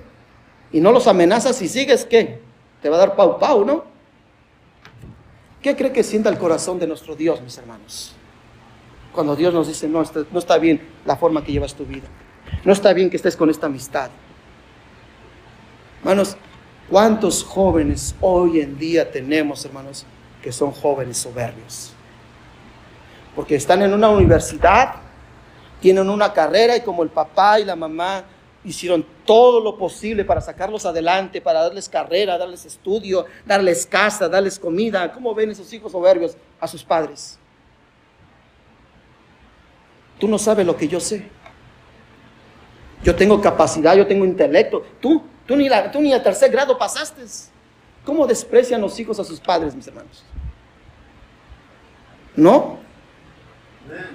Y 0.72 0.80
no 0.80 0.90
los 0.90 1.06
amenaza 1.06 1.52
si 1.52 1.68
sigues, 1.68 2.06
¿qué? 2.06 2.40
Te 2.80 2.88
va 2.88 2.96
a 2.96 3.00
dar 3.00 3.14
pau 3.14 3.38
pau, 3.38 3.62
¿no? 3.66 3.85
¿Qué 5.62 5.77
cree 5.77 5.92
que 5.92 6.03
sienta 6.03 6.29
el 6.29 6.38
corazón 6.38 6.79
de 6.79 6.87
nuestro 6.87 7.14
Dios, 7.14 7.40
mis 7.40 7.57
hermanos? 7.57 8.14
Cuando 9.12 9.37
Dios 9.37 9.55
nos 9.55 9.68
dice, 9.68 9.88
no, 9.88 10.03
no 10.31 10.38
está 10.38 10.59
bien 10.59 10.81
la 11.05 11.16
forma 11.16 11.44
que 11.44 11.53
llevas 11.53 11.75
tu 11.75 11.87
vida. 11.87 12.09
No 12.64 12.72
está 12.72 12.92
bien 12.92 13.09
que 13.09 13.16
estés 13.16 13.37
con 13.37 13.48
esta 13.48 13.66
amistad. 13.66 14.11
Hermanos, 16.01 16.37
¿cuántos 16.90 17.44
jóvenes 17.44 18.14
hoy 18.20 18.61
en 18.61 18.77
día 18.79 19.11
tenemos, 19.11 19.64
hermanos, 19.64 20.05
que 20.42 20.51
son 20.51 20.72
jóvenes 20.72 21.18
soberbios? 21.18 21.92
Porque 23.37 23.55
están 23.55 23.83
en 23.83 23.92
una 23.92 24.09
universidad 24.09 24.96
tienen 25.83 26.09
una 26.09 26.33
carrera 26.33 26.77
y 26.77 26.81
como 26.81 27.03
el 27.03 27.11
papá 27.11 27.59
y 27.59 27.64
la 27.64 27.75
mamá 27.75 28.25
hicieron 28.64 29.05
todo 29.25 29.61
lo 29.61 29.77
posible 29.77 30.25
para 30.25 30.40
sacarlos 30.40 30.87
adelante, 30.87 31.40
para 31.40 31.62
darles 31.62 31.88
carrera, 31.88 32.38
darles 32.38 32.64
estudio, 32.64 33.27
darles 33.44 33.87
casa, 33.87 34.29
darles 34.29 34.59
comida. 34.59 35.12
¿Cómo 35.12 35.35
ven 35.35 35.51
esos 35.51 35.72
hijos 35.72 35.92
soberbios 35.92 36.37
a 36.61 36.68
sus 36.68 36.85
padres? 36.85 37.38
Tú 40.18 40.29
no 40.29 40.38
sabes 40.38 40.64
lo 40.64 40.77
que 40.77 40.87
yo 40.87 41.01
sé. 41.01 41.29
Yo 43.03 43.16
tengo 43.16 43.40
capacidad, 43.40 43.96
yo 43.96 44.07
tengo 44.07 44.25
intelecto. 44.25 44.85
Tú, 45.01 45.22
tú 45.46 45.57
ni, 45.57 45.68
la, 45.68 45.90
tú 45.90 46.01
ni 46.01 46.12
a 46.12 46.22
tercer 46.22 46.51
grado 46.51 46.79
pasaste. 46.79 47.22
¿Cómo 48.05 48.27
desprecian 48.27 48.81
los 48.81 48.98
hijos 49.01 49.18
a 49.18 49.25
sus 49.25 49.40
padres, 49.40 49.75
mis 49.75 49.87
hermanos? 49.87 50.25
¿No? 52.37 52.79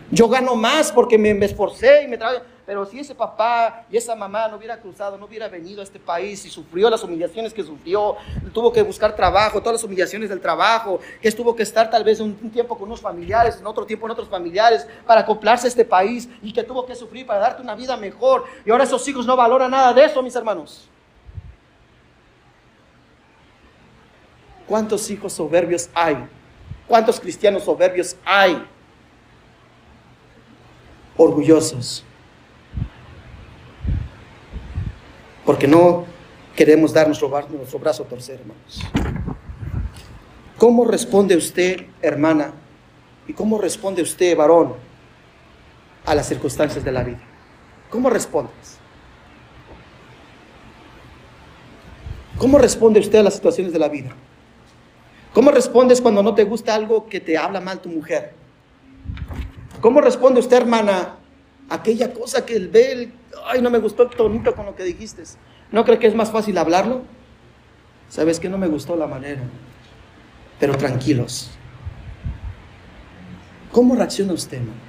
Yo 0.09 0.27
gano 0.29 0.55
más 0.55 0.91
porque 0.91 1.17
me, 1.17 1.31
esforcé 1.45 2.03
y 2.03 2.07
me 2.07 2.17
trabajé. 2.17 2.43
Pero 2.67 2.85
si 2.85 2.99
ese 2.99 3.15
papá 3.15 3.85
y 3.89 3.95
esa 3.95 4.13
mamá 4.13 4.49
no 4.49 4.57
hubiera 4.57 4.77
cruzado, 4.77 5.17
no 5.17 5.25
hubiera 5.25 5.47
venido 5.47 5.79
a 5.79 5.85
este 5.85 5.99
país 5.99 6.43
y 6.45 6.49
sufrió 6.49 6.89
las 6.89 7.01
humillaciones 7.01 7.53
que 7.53 7.63
sufrió, 7.63 8.17
tuvo 8.53 8.73
que 8.73 8.81
buscar 8.81 9.15
trabajo, 9.15 9.61
todas 9.61 9.75
las 9.75 9.83
humillaciones 9.85 10.27
del 10.27 10.41
trabajo, 10.41 10.99
que 11.21 11.31
tuvo 11.31 11.55
que 11.55 11.63
estar 11.63 11.89
tal 11.89 12.03
vez 12.03 12.19
un, 12.19 12.35
tiempo 12.51 12.77
con 12.77 12.87
unos 12.89 12.99
familiares, 12.99 13.55
en 13.57 13.65
otro 13.65 13.85
tiempo 13.85 14.05
en 14.05 14.11
otros 14.11 14.27
familiares, 14.27 14.85
para 15.05 15.21
acoplarse 15.21 15.65
a 15.67 15.69
este 15.69 15.85
país 15.85 16.27
y 16.43 16.51
que 16.51 16.61
tuvo 16.61 16.85
que 16.85 16.93
sufrir 16.93 17.25
para 17.25 17.39
darte 17.39 17.61
una 17.61 17.73
vida 17.73 17.95
mejor. 17.95 18.43
Y 18.65 18.69
ahora 18.69 18.83
esos 18.83 19.07
hijos 19.07 19.25
no 19.25 19.37
valoran 19.37 19.71
nada 19.71 19.93
de 19.93 20.03
eso, 20.03 20.21
mis 20.21 20.35
hermanos. 20.35 20.89
¿Cuántos 24.67 25.09
hijos 25.09 25.31
soberbios 25.31 25.89
hay? 25.93 26.17
¿Cuántos 26.85 27.17
cristianos 27.17 27.63
soberbios 27.63 28.17
hay? 28.25 28.61
orgullosos. 31.17 32.03
Porque 35.47 35.65
no 35.65 36.03
queremos 36.57 36.91
dar 36.91 37.07
nuestro, 37.07 37.29
brazo 37.79 38.03
a 38.03 38.05
torcer, 38.05 38.41
hermanos. 38.41 38.81
¿Cómo 40.57 40.83
responde 40.83 41.37
usted, 41.37 41.85
hermana? 42.01 42.51
¿Y 43.25 43.31
cómo 43.31 43.57
responde 43.57 44.01
usted, 44.01 44.35
varón, 44.35 44.73
a 46.05 46.13
las 46.13 46.27
circunstancias 46.27 46.83
de 46.83 46.91
la 46.91 47.01
vida? 47.01 47.21
¿Cómo 47.89 48.09
respondes? 48.09 48.77
¿Cómo 52.37 52.57
responde 52.57 52.99
usted 52.99 53.19
a 53.19 53.23
las 53.23 53.35
situaciones 53.35 53.71
de 53.71 53.79
la 53.79 53.87
vida? 53.87 54.09
¿Cómo 55.33 55.49
respondes 55.51 56.01
cuando 56.01 56.21
no 56.21 56.35
te 56.35 56.43
gusta 56.43 56.75
algo 56.75 57.07
que 57.07 57.21
te 57.21 57.37
habla 57.37 57.61
mal 57.61 57.79
tu 57.79 57.87
mujer? 57.87 58.33
¿Cómo 59.79 60.01
responde 60.01 60.41
usted, 60.41 60.57
hermana, 60.57 61.15
aquella 61.69 62.13
cosa 62.13 62.45
que 62.45 62.57
él 62.57 62.67
ve, 62.67 63.11
ay, 63.45 63.61
no 63.61 63.69
me 63.69 63.79
gustó 63.79 64.03
el 64.03 64.09
tonito 64.09 64.55
con 64.55 64.65
lo 64.65 64.75
que 64.75 64.83
dijiste? 64.83 65.23
¿No 65.71 65.85
cree 65.85 65.99
que 65.99 66.07
es 66.07 66.15
más 66.15 66.31
fácil 66.31 66.57
hablarlo? 66.57 67.01
¿Sabes 68.09 68.39
que 68.39 68.49
no 68.49 68.57
me 68.57 68.67
gustó 68.67 68.95
la 68.95 69.07
manera? 69.07 69.41
Pero 70.59 70.75
tranquilos. 70.77 71.51
¿Cómo 73.71 73.95
reacciona 73.95 74.33
usted, 74.33 74.57
hermano? 74.57 74.79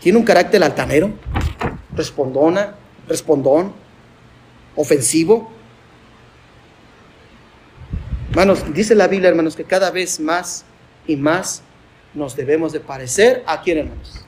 ¿Tiene 0.00 0.18
un 0.18 0.24
carácter 0.24 0.62
altanero? 0.62 1.10
¿Respondona? 1.94 2.74
¿Respondón? 3.08 3.72
¿Ofensivo? 4.76 5.50
Hermanos, 8.30 8.64
dice 8.72 8.94
la 8.94 9.08
Biblia, 9.08 9.30
hermanos, 9.30 9.56
que 9.56 9.64
cada 9.64 9.90
vez 9.90 10.20
más 10.20 10.64
y 11.06 11.16
más 11.16 11.62
nos 12.14 12.36
debemos 12.36 12.72
de 12.72 12.80
parecer 12.80 13.42
a 13.46 13.62
quién, 13.62 13.78
hermanos? 13.78 14.24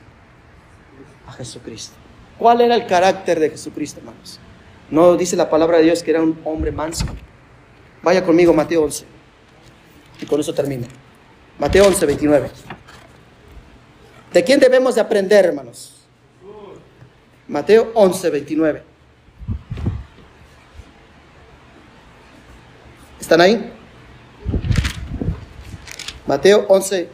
A 1.27 1.31
Jesucristo. 1.33 1.98
¿Cuál 2.39 2.61
era 2.61 2.73
el 2.73 2.87
carácter 2.87 3.37
de 3.37 3.49
Jesucristo, 3.49 3.99
hermanos? 3.99 4.39
No 4.89 5.17
dice 5.17 5.35
la 5.35 5.49
palabra 5.49 5.77
de 5.77 5.83
Dios 5.83 6.01
que 6.01 6.11
era 6.11 6.21
un 6.21 6.39
hombre 6.45 6.71
manso. 6.71 7.05
Vaya 8.01 8.23
conmigo, 8.23 8.53
Mateo 8.53 8.83
11. 8.83 9.05
Y 10.21 10.25
con 10.25 10.39
eso 10.39 10.53
termino. 10.53 10.87
Mateo 11.59 11.85
11, 11.85 12.05
29. 12.05 12.49
¿De 14.31 14.43
quién 14.43 14.59
debemos 14.59 14.95
de 14.95 15.01
aprender, 15.01 15.45
hermanos? 15.45 16.07
Mateo 17.49 17.91
11, 17.93 18.29
29. 18.29 18.83
¿Están 23.19 23.41
ahí? 23.41 23.73
Mateo 26.25 26.65
11, 26.69 27.09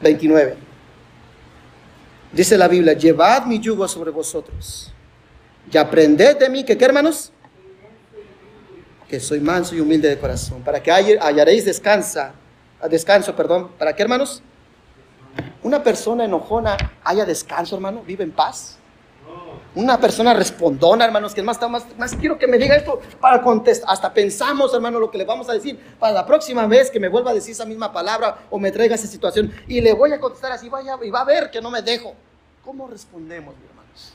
29. 0.00 0.63
Dice 2.34 2.58
la 2.58 2.66
Biblia, 2.66 2.94
llevad 2.94 3.46
mi 3.46 3.60
yugo 3.60 3.86
sobre 3.86 4.10
vosotros 4.10 4.92
y 5.70 5.78
aprended 5.78 6.36
de 6.36 6.48
mí, 6.48 6.64
que 6.64 6.76
qué 6.76 6.84
hermanos? 6.84 7.32
Que 9.08 9.20
soy 9.20 9.38
manso 9.38 9.76
y 9.76 9.80
humilde 9.80 10.08
de 10.08 10.18
corazón, 10.18 10.62
para 10.62 10.82
que 10.82 10.90
hallaréis 10.90 11.64
descansa, 11.64 12.34
descanso, 12.90 13.36
perdón, 13.36 13.70
¿para 13.78 13.94
qué 13.94 14.02
hermanos? 14.02 14.42
Una 15.62 15.82
persona 15.82 16.24
enojona 16.24 16.76
haya 17.04 17.24
descanso, 17.24 17.76
hermano, 17.76 18.02
vive 18.04 18.24
en 18.24 18.32
paz. 18.32 18.73
Una 19.76 19.98
persona 19.98 20.32
respondona, 20.34 21.04
hermanos, 21.04 21.34
que 21.34 21.42
más, 21.42 21.60
más, 21.68 21.84
más 21.98 22.14
quiero 22.14 22.38
que 22.38 22.46
me 22.46 22.58
diga 22.58 22.76
esto 22.76 23.00
para 23.20 23.42
contestar. 23.42 23.90
Hasta 23.90 24.14
pensamos, 24.14 24.72
hermano, 24.72 25.00
lo 25.00 25.10
que 25.10 25.18
le 25.18 25.24
vamos 25.24 25.48
a 25.48 25.52
decir 25.52 25.76
para 25.98 26.12
la 26.12 26.24
próxima 26.24 26.66
vez 26.68 26.92
que 26.92 27.00
me 27.00 27.08
vuelva 27.08 27.32
a 27.32 27.34
decir 27.34 27.52
esa 27.52 27.64
misma 27.64 27.92
palabra 27.92 28.46
o 28.50 28.58
me 28.60 28.70
traiga 28.70 28.94
esa 28.94 29.08
situación 29.08 29.52
y 29.66 29.80
le 29.80 29.92
voy 29.92 30.12
a 30.12 30.20
contestar 30.20 30.52
así, 30.52 30.68
vaya, 30.68 30.96
y 31.02 31.10
va 31.10 31.22
a 31.22 31.24
ver 31.24 31.50
que 31.50 31.60
no 31.60 31.72
me 31.72 31.82
dejo. 31.82 32.14
¿Cómo 32.64 32.86
respondemos, 32.86 33.52
hermanos? 33.68 34.14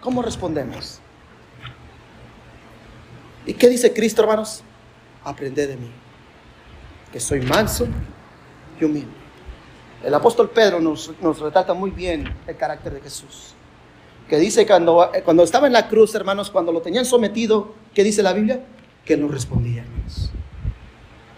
¿Cómo 0.00 0.22
respondemos? 0.22 1.00
¿Y 3.44 3.52
qué 3.52 3.68
dice 3.68 3.92
Cristo, 3.92 4.22
hermanos? 4.22 4.62
Aprende 5.22 5.66
de 5.66 5.76
mí, 5.76 5.90
que 7.12 7.20
soy 7.20 7.42
manso 7.42 7.86
y 8.80 8.84
humilde. 8.84 9.12
El 10.02 10.14
apóstol 10.14 10.48
Pedro 10.48 10.80
nos, 10.80 11.12
nos 11.20 11.38
retrata 11.40 11.74
muy 11.74 11.90
bien 11.90 12.34
el 12.46 12.56
carácter 12.56 12.94
de 12.94 13.02
Jesús 13.02 13.54
que 14.28 14.38
dice 14.38 14.66
cuando, 14.66 15.10
eh, 15.12 15.22
cuando 15.22 15.42
estaba 15.42 15.66
en 15.66 15.72
la 15.72 15.88
cruz, 15.88 16.14
hermanos, 16.14 16.50
cuando 16.50 16.72
lo 16.72 16.80
tenían 16.80 17.04
sometido, 17.04 17.74
¿qué 17.94 18.02
dice 18.04 18.22
la 18.22 18.32
Biblia? 18.32 18.64
Que 19.04 19.16
no 19.16 19.28
respondía, 19.28 19.82
hermanos. 19.82 20.30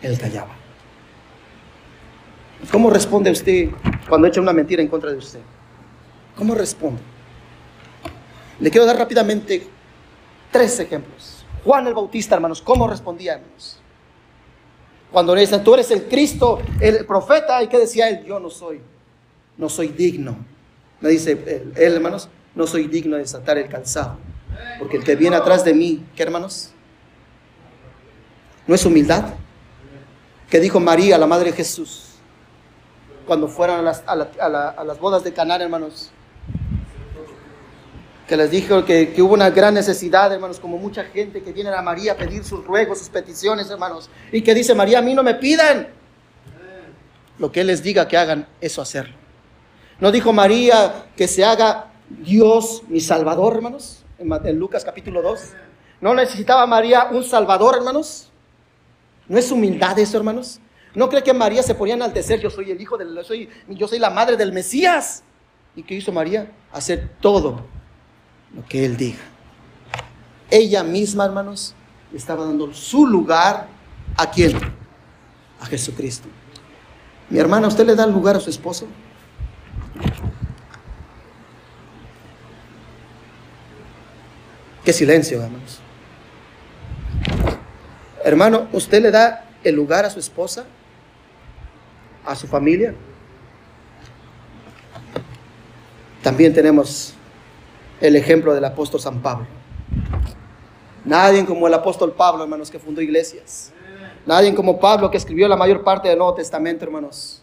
Él 0.03 0.19
callaba. 0.19 0.55
¿Cómo 2.71 2.91
responde 2.91 3.31
usted 3.31 3.71
cuando 4.09 4.27
echa 4.27 4.41
una 4.41 4.53
mentira 4.53 4.83
en 4.83 4.89
contra 4.89 5.11
de 5.11 5.19
usted? 5.19 5.41
¿Cómo 6.37 6.55
responde? 6.55 7.01
Le 8.61 8.71
quiero 8.71 8.87
dar 8.87 8.97
rápidamente 8.97 9.67
tres 10.51 10.79
ejemplos. 10.81 11.45
Juan 11.65 11.87
el 11.87 11.95
Bautista, 11.95 12.35
hermanos, 12.35 12.63
¿cómo 12.63 12.87
respondía, 12.87 13.35
hermanos? 13.35 13.81
Cuando 15.11 15.35
le 15.35 15.43
dicen, 15.43 15.63
tú 15.63 15.75
eres 15.75 15.91
el 15.91 16.05
Cristo, 16.05 16.61
el 16.81 17.07
profeta, 17.07 17.63
¿y 17.63 17.69
qué 17.69 17.79
decía 17.79 18.09
él? 18.09 18.25
Yo 18.25 18.41
no 18.41 18.51
soy, 18.51 18.81
no 19.57 19.69
soy 19.69 19.89
digno. 19.89 20.37
Me 21.01 21.09
dice 21.11 21.33
él 21.77 21.93
hermanos, 21.93 22.29
no 22.55 22.67
soy 22.67 22.87
digno 22.87 23.17
de 23.17 23.23
desatar 23.23 23.59
el 23.59 23.69
calzado. 23.69 24.17
Porque 24.79 24.97
el 24.97 25.05
que 25.05 25.17
viene 25.17 25.37
atrás 25.37 25.65
de 25.65 25.75
mí, 25.75 26.05
¿qué 26.15 26.23
hermanos? 26.23 26.71
¿No 28.67 28.75
es 28.75 28.85
humildad? 28.85 29.35
¿Qué 30.49 30.61
dijo 30.61 30.81
María, 30.81 31.19
la 31.19 31.27
madre 31.27 31.51
de 31.51 31.57
Jesús, 31.57 32.11
cuando 33.27 33.49
fueron 33.49 33.87
a 33.87 34.83
las, 34.85 35.01
bodas 35.01 35.25
de 35.25 35.33
Caná, 35.33 35.57
hermanos? 35.57 36.11
Que 38.29 38.37
les 38.37 38.51
dijo 38.51 38.85
que, 38.85 39.13
que, 39.13 39.21
hubo 39.21 39.35
una 39.35 39.51
gran 39.51 39.75
necesidad, 39.75 40.33
hermanos, 40.33 40.59
como 40.59 40.79
mucha 40.79 41.05
gente 41.05 41.43
que 41.43 41.53
viene 41.53 41.71
a 41.71 41.83
María 41.83 42.13
a 42.13 42.17
pedir 42.17 42.45
sus 42.45 42.65
ruegos, 42.65 42.99
sus 42.99 43.09
peticiones, 43.11 43.69
hermanos. 43.71 44.09
Y 44.33 44.43
que 44.43 44.55
dice 44.55 44.75
María, 44.75 45.01
a 45.01 45.03
mí 45.03 45.13
no 45.13 45.23
me 45.23 45.35
pidan. 45.35 45.89
Lo 47.39 47.51
que 47.51 47.61
Él 47.61 47.67
les 47.67 47.83
diga 47.83 48.09
que 48.09 48.17
hagan, 48.17 48.47
eso 48.61 48.81
hacerlo. 48.81 49.17
No 50.01 50.11
dijo 50.11 50.33
María 50.33 51.07
que 51.17 51.29
se 51.29 51.45
haga 51.45 51.91
Dios, 52.23 52.83
mi 52.89 53.01
Salvador, 53.01 53.57
hermanos, 53.57 54.05
en 54.19 54.59
Lucas 54.59 54.85
capítulo 54.85 55.23
2. 55.23 55.41
¿No 56.01 56.15
necesitaba 56.15 56.67
María 56.67 57.09
un 57.11 57.25
Salvador, 57.25 57.77
hermanos? 57.77 58.31
¿No 59.29 59.39
es 59.39 59.51
humildad 59.51 59.99
eso, 59.99 60.17
hermanos? 60.17 60.61
¿No 60.95 61.09
cree 61.09 61.23
que 61.23 61.33
María 61.33 61.63
se 61.63 61.75
ponía 61.75 61.95
a 61.95 61.97
enaltecer? 61.97 62.41
Yo 62.41 62.51
soy 62.51 62.71
el 62.71 62.81
hijo 62.81 62.97
del, 62.97 63.15
yo 63.15 63.25
soy, 63.25 63.49
yo 63.69 63.89
soy 63.89 63.99
la 63.99 64.11
madre 64.11 64.37
del 64.37 64.53
Mesías. 64.53 65.23
¿Y 65.75 65.83
qué 65.83 65.95
hizo 65.95 66.13
María? 66.13 66.53
Hacer 66.73 67.11
todo 67.21 67.63
lo 68.55 68.65
que 68.67 68.85
él 68.85 68.97
diga. 68.97 69.19
Ella 70.51 70.85
misma, 70.85 71.25
hermanos, 71.25 71.75
estaba 72.13 72.45
dando 72.45 72.73
su 72.73 73.07
lugar 73.07 73.67
a 74.17 74.31
quién? 74.31 74.57
A 75.61 75.67
Jesucristo. 75.67 76.29
Mi 77.29 77.39
hermana, 77.39 77.67
¿usted 77.67 77.87
le 77.87 77.97
da 77.97 78.07
lugar 78.07 78.37
a 78.37 78.41
su 78.41 78.51
esposo? 78.51 78.87
Qué 84.85 84.93
silencio, 84.93 85.43
hermanos. 85.43 85.81
Hermano, 88.23 88.69
¿usted 88.73 89.01
le 89.01 89.11
da 89.11 89.49
el 89.65 89.75
lugar 89.75 90.05
a 90.05 90.11
su 90.11 90.19
esposa? 90.19 90.67
¿A 92.25 92.35
su 92.35 92.47
familia? 92.47 92.95
También 96.23 96.53
tenemos 96.53 97.15
el 98.01 98.17
ejemplo 98.17 98.53
del 98.55 98.65
apóstol 98.65 99.01
San 99.01 99.23
Pablo. 99.23 99.47
Nadie 101.05 101.47
como 101.47 101.67
el 101.67 101.75
apóstol 101.75 102.13
Pablo, 102.13 102.43
hermanos, 102.43 102.71
que 102.71 102.79
fundó 102.79 103.01
iglesias. 103.01 103.73
Nadie 104.27 104.55
como 104.55 104.81
Pablo, 104.81 105.11
que 105.11 105.17
escribió 105.17 105.49
la 105.49 105.57
mayor 105.57 105.83
parte 105.83 106.09
del 106.09 106.19
Nuevo 106.19 106.35
Testamento, 106.35 106.85
hermanos. 106.85 107.43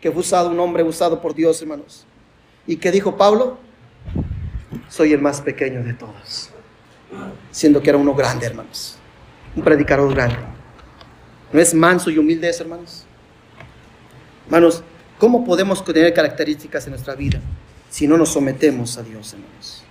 Que 0.00 0.10
fue 0.10 0.20
usado, 0.20 0.50
un 0.50 0.60
hombre 0.60 0.82
usado 0.82 1.22
por 1.22 1.34
Dios, 1.34 1.60
hermanos. 1.62 2.06
¿Y 2.66 2.76
qué 2.76 2.90
dijo 2.90 3.16
Pablo? 3.16 3.56
Soy 4.90 5.14
el 5.14 5.22
más 5.22 5.40
pequeño 5.40 5.82
de 5.82 5.94
todos 5.94 6.50
siendo 7.50 7.82
que 7.82 7.90
era 7.90 7.98
uno 7.98 8.14
grande, 8.14 8.46
hermanos. 8.46 8.96
Un 9.54 9.62
predicador 9.62 10.14
grande. 10.14 10.36
¿No 11.52 11.60
es 11.60 11.74
manso 11.74 12.10
y 12.10 12.18
humilde 12.18 12.48
eso, 12.48 12.62
hermanos? 12.62 13.04
Hermanos, 14.46 14.82
¿cómo 15.18 15.44
podemos 15.44 15.84
tener 15.84 16.12
características 16.12 16.86
en 16.86 16.90
nuestra 16.90 17.14
vida 17.14 17.40
si 17.88 18.06
no 18.06 18.16
nos 18.16 18.30
sometemos 18.30 18.98
a 18.98 19.02
Dios, 19.02 19.32
hermanos? 19.32 19.82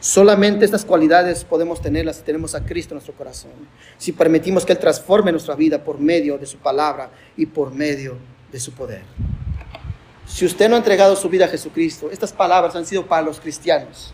Solamente 0.00 0.64
estas 0.64 0.84
cualidades 0.84 1.44
podemos 1.44 1.80
tenerlas 1.80 2.16
si 2.16 2.22
tenemos 2.22 2.54
a 2.56 2.64
Cristo 2.64 2.92
en 2.92 2.96
nuestro 2.96 3.14
corazón, 3.14 3.52
si 3.98 4.10
permitimos 4.10 4.66
que 4.66 4.72
Él 4.72 4.78
transforme 4.78 5.30
nuestra 5.30 5.54
vida 5.54 5.82
por 5.82 6.00
medio 6.00 6.38
de 6.38 6.46
su 6.46 6.58
palabra 6.58 7.10
y 7.36 7.46
por 7.46 7.72
medio 7.72 8.16
de 8.50 8.58
su 8.58 8.72
poder. 8.72 9.02
Si 10.26 10.44
usted 10.44 10.68
no 10.68 10.74
ha 10.74 10.78
entregado 10.78 11.14
su 11.14 11.28
vida 11.28 11.44
a 11.44 11.48
Jesucristo, 11.48 12.10
estas 12.10 12.32
palabras 12.32 12.74
han 12.74 12.86
sido 12.86 13.06
para 13.06 13.22
los 13.22 13.38
cristianos. 13.38 14.12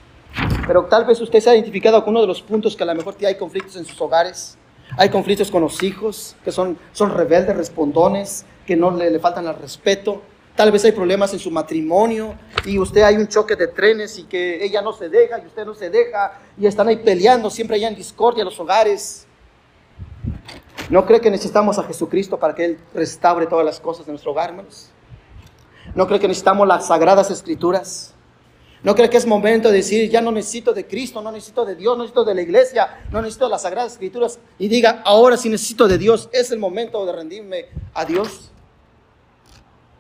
Pero 0.67 0.85
tal 0.85 1.05
vez 1.05 1.21
usted 1.21 1.41
se 1.41 1.51
ha 1.51 1.55
identificado 1.55 2.05
con 2.05 2.13
uno 2.13 2.21
de 2.21 2.27
los 2.27 2.43
puntos 2.43 2.77
que 2.77 2.83
a 2.83 2.87
lo 2.87 2.95
mejor 2.95 3.17
hay 3.27 3.37
conflictos 3.37 3.77
en 3.77 3.85
sus 3.85 4.01
hogares. 4.01 4.59
Hay 4.97 5.11
conflictos 5.11 5.51
con 5.51 5.63
los 5.63 5.83
hijos, 5.83 6.37
que 6.45 6.53
son, 6.53 6.79
son 6.93 7.15
rebeldes, 7.15 7.57
respondones, 7.57 8.45
que 8.67 8.77
no 8.77 8.91
le, 8.91 9.11
le 9.11 9.19
faltan 9.19 9.47
al 9.47 9.57
respeto. 9.57 10.23
Tal 10.57 10.73
vez 10.73 10.85
hay 10.85 10.93
problemas 10.93 11.33
en 11.33 11.39
su 11.39 11.51
matrimonio 11.51 12.35
y 12.65 12.79
usted 12.79 13.03
hay 13.03 13.17
un 13.17 13.29
choque 13.29 13.55
de 13.55 13.69
trenes 13.69 14.19
y 14.19 14.25
que 14.25 14.65
ella 14.65 14.83
no 14.83 14.93
se 14.93 15.09
deja 15.09 15.39
y 15.39 15.47
usted 15.47 15.65
no 15.65 15.75
se 15.75 15.89
deja 15.89 16.41
y 16.59 16.67
están 16.67 16.89
ahí 16.89 16.97
peleando, 16.97 17.49
siempre 17.49 17.77
allá 17.77 17.89
en 17.89 17.95
discordia 17.95 18.45
los 18.45 18.59
hogares. 18.59 19.27
¿No 20.91 21.07
cree 21.07 21.21
que 21.21 21.31
necesitamos 21.31 21.79
a 21.79 21.85
Jesucristo 21.85 22.39
para 22.39 22.55
que 22.55 22.65
Él 22.65 22.79
restaure 22.95 23.47
todas 23.47 23.65
las 23.65 23.79
cosas 23.79 24.07
de 24.07 24.13
nuestro 24.13 24.33
hogar, 24.33 24.51
hermanos? 24.51 24.91
¿No 25.95 26.07
cree 26.07 26.19
que 26.19 26.29
necesitamos 26.29 26.67
las 26.67 26.89
sagradas 26.89 27.31
escrituras? 27.31 28.15
¿No 28.83 28.95
cree 28.95 29.11
que 29.11 29.17
es 29.17 29.27
momento 29.27 29.69
de 29.71 29.79
decir, 29.79 30.09
ya 30.09 30.21
no 30.21 30.31
necesito 30.31 30.73
de 30.73 30.87
Cristo, 30.87 31.21
no 31.21 31.33
necesito 31.33 31.65
de 31.65 31.75
Dios, 31.75 31.97
no 31.97 32.05
necesito 32.05 32.25
de 32.25 32.35
la 32.35 32.43
iglesia, 32.43 33.01
no 33.11 33.21
necesito 33.21 33.47
de 33.47 33.51
las 33.51 33.63
Sagradas 33.63 33.93
Escrituras? 33.93 34.39
Y 34.59 34.69
diga, 34.69 35.03
ahora 35.05 35.37
sí 35.37 35.49
necesito 35.49 35.89
de 35.89 35.99
Dios, 35.99 36.29
es 36.33 36.53
el 36.53 36.59
momento 36.59 37.05
de 37.05 37.13
rendirme 37.13 37.67
a 37.93 38.05
Dios. 38.05 38.53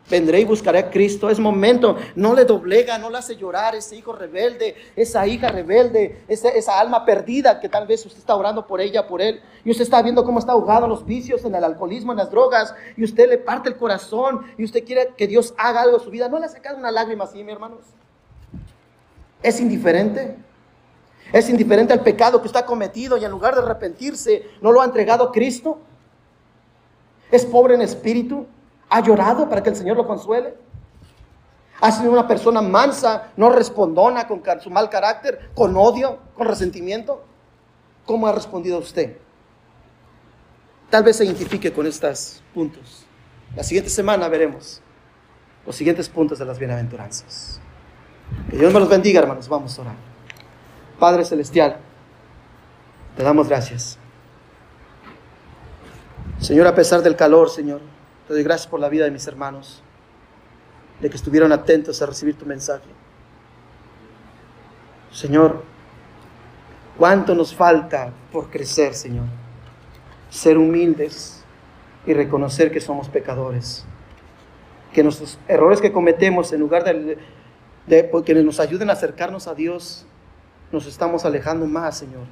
Vendré 0.08 0.40
y 0.40 0.44
buscaré 0.44 0.78
a 0.78 0.90
Cristo, 0.90 1.28
es 1.28 1.38
momento, 1.38 1.96
no 2.14 2.34
le 2.34 2.44
doblega, 2.44 2.96
no 2.96 3.10
le 3.10 3.18
hace 3.18 3.36
llorar 3.36 3.74
ese 3.74 3.96
hijo 3.96 4.12
rebelde, 4.12 4.74
esa 4.96 5.26
hija 5.26 5.48
rebelde, 5.48 6.24
esa, 6.28 6.48
esa 6.48 6.80
alma 6.80 7.04
perdida 7.04 7.60
que 7.60 7.68
tal 7.68 7.86
vez 7.86 8.06
usted 8.06 8.20
está 8.20 8.34
orando 8.34 8.66
por 8.66 8.80
ella, 8.80 9.06
por 9.06 9.20
él, 9.20 9.42
y 9.64 9.70
usted 9.70 9.82
está 9.82 10.00
viendo 10.00 10.24
cómo 10.24 10.38
está 10.38 10.52
ahogado 10.52 10.84
en 10.84 10.90
los 10.90 11.04
vicios, 11.04 11.44
en 11.44 11.54
el 11.54 11.64
alcoholismo, 11.64 12.12
en 12.12 12.18
las 12.18 12.30
drogas, 12.30 12.74
y 12.96 13.04
usted 13.04 13.28
le 13.28 13.38
parte 13.38 13.68
el 13.68 13.76
corazón, 13.76 14.46
y 14.56 14.64
usted 14.64 14.84
quiere 14.84 15.10
que 15.14 15.26
Dios 15.26 15.52
haga 15.58 15.82
algo 15.82 15.98
en 15.98 16.04
su 16.04 16.10
vida. 16.10 16.28
¿No 16.28 16.38
le 16.38 16.46
ha 16.46 16.48
sacado 16.48 16.78
una 16.78 16.92
lágrima 16.92 17.24
así, 17.24 17.44
mi 17.44 17.52
hermanos? 17.52 17.80
Es 19.42 19.60
indiferente. 19.60 20.36
Es 21.32 21.48
indiferente 21.50 21.92
al 21.92 22.00
pecado 22.00 22.40
que 22.40 22.46
está 22.46 22.64
cometido 22.64 23.16
y 23.18 23.24
en 23.24 23.30
lugar 23.30 23.54
de 23.54 23.60
arrepentirse, 23.60 24.46
no 24.62 24.72
lo 24.72 24.80
ha 24.80 24.84
entregado 24.84 25.24
a 25.24 25.32
Cristo. 25.32 25.78
Es 27.30 27.44
pobre 27.44 27.74
en 27.74 27.82
espíritu. 27.82 28.46
Ha 28.88 29.00
llorado 29.00 29.48
para 29.48 29.62
que 29.62 29.68
el 29.68 29.76
Señor 29.76 29.96
lo 29.96 30.06
consuele. 30.06 30.54
Ha 31.80 31.92
sido 31.92 32.10
una 32.10 32.26
persona 32.26 32.62
mansa, 32.62 33.30
no 33.36 33.50
respondona 33.50 34.26
con 34.26 34.42
su 34.60 34.70
mal 34.70 34.88
carácter, 34.88 35.50
con 35.54 35.76
odio, 35.76 36.18
con 36.34 36.46
resentimiento. 36.46 37.22
¿Cómo 38.06 38.26
ha 38.26 38.32
respondido 38.32 38.78
usted? 38.78 39.18
Tal 40.90 41.04
vez 41.04 41.16
se 41.16 41.26
identifique 41.26 41.72
con 41.72 41.86
estos 41.86 42.42
puntos. 42.54 43.04
La 43.54 43.62
siguiente 43.62 43.90
semana 43.90 44.26
veremos 44.28 44.80
los 45.66 45.76
siguientes 45.76 46.08
puntos 46.08 46.38
de 46.38 46.46
las 46.46 46.58
bienaventuranzas. 46.58 47.57
Que 48.50 48.56
Dios 48.56 48.72
me 48.72 48.80
los 48.80 48.88
bendiga, 48.88 49.20
hermanos. 49.20 49.48
Vamos 49.48 49.78
a 49.78 49.82
orar. 49.82 49.94
Padre 50.98 51.24
Celestial, 51.24 51.76
te 53.16 53.22
damos 53.22 53.48
gracias. 53.48 53.98
Señor, 56.40 56.66
a 56.66 56.74
pesar 56.74 57.02
del 57.02 57.16
calor, 57.16 57.50
Señor, 57.50 57.80
te 58.26 58.34
doy 58.34 58.42
gracias 58.42 58.66
por 58.68 58.80
la 58.80 58.88
vida 58.88 59.04
de 59.04 59.10
mis 59.10 59.26
hermanos, 59.26 59.82
de 61.00 61.10
que 61.10 61.16
estuvieron 61.16 61.52
atentos 61.52 62.00
a 62.00 62.06
recibir 62.06 62.36
tu 62.36 62.46
mensaje. 62.46 62.88
Señor, 65.12 65.62
cuánto 66.96 67.34
nos 67.34 67.54
falta 67.54 68.12
por 68.32 68.50
crecer, 68.50 68.94
Señor. 68.94 69.26
Ser 70.30 70.58
humildes 70.58 71.42
y 72.06 72.14
reconocer 72.14 72.70
que 72.70 72.80
somos 72.80 73.08
pecadores. 73.08 73.84
Que 74.92 75.02
nuestros 75.02 75.38
errores 75.48 75.80
que 75.80 75.92
cometemos, 75.92 76.52
en 76.52 76.60
lugar 76.60 76.84
de, 76.84 77.18
de 77.88 78.10
que 78.24 78.34
nos 78.34 78.60
ayuden 78.60 78.90
a 78.90 78.92
acercarnos 78.92 79.48
a 79.48 79.54
Dios, 79.54 80.06
nos 80.70 80.86
estamos 80.86 81.24
alejando 81.24 81.66
más, 81.66 81.98
Señor. 81.98 82.26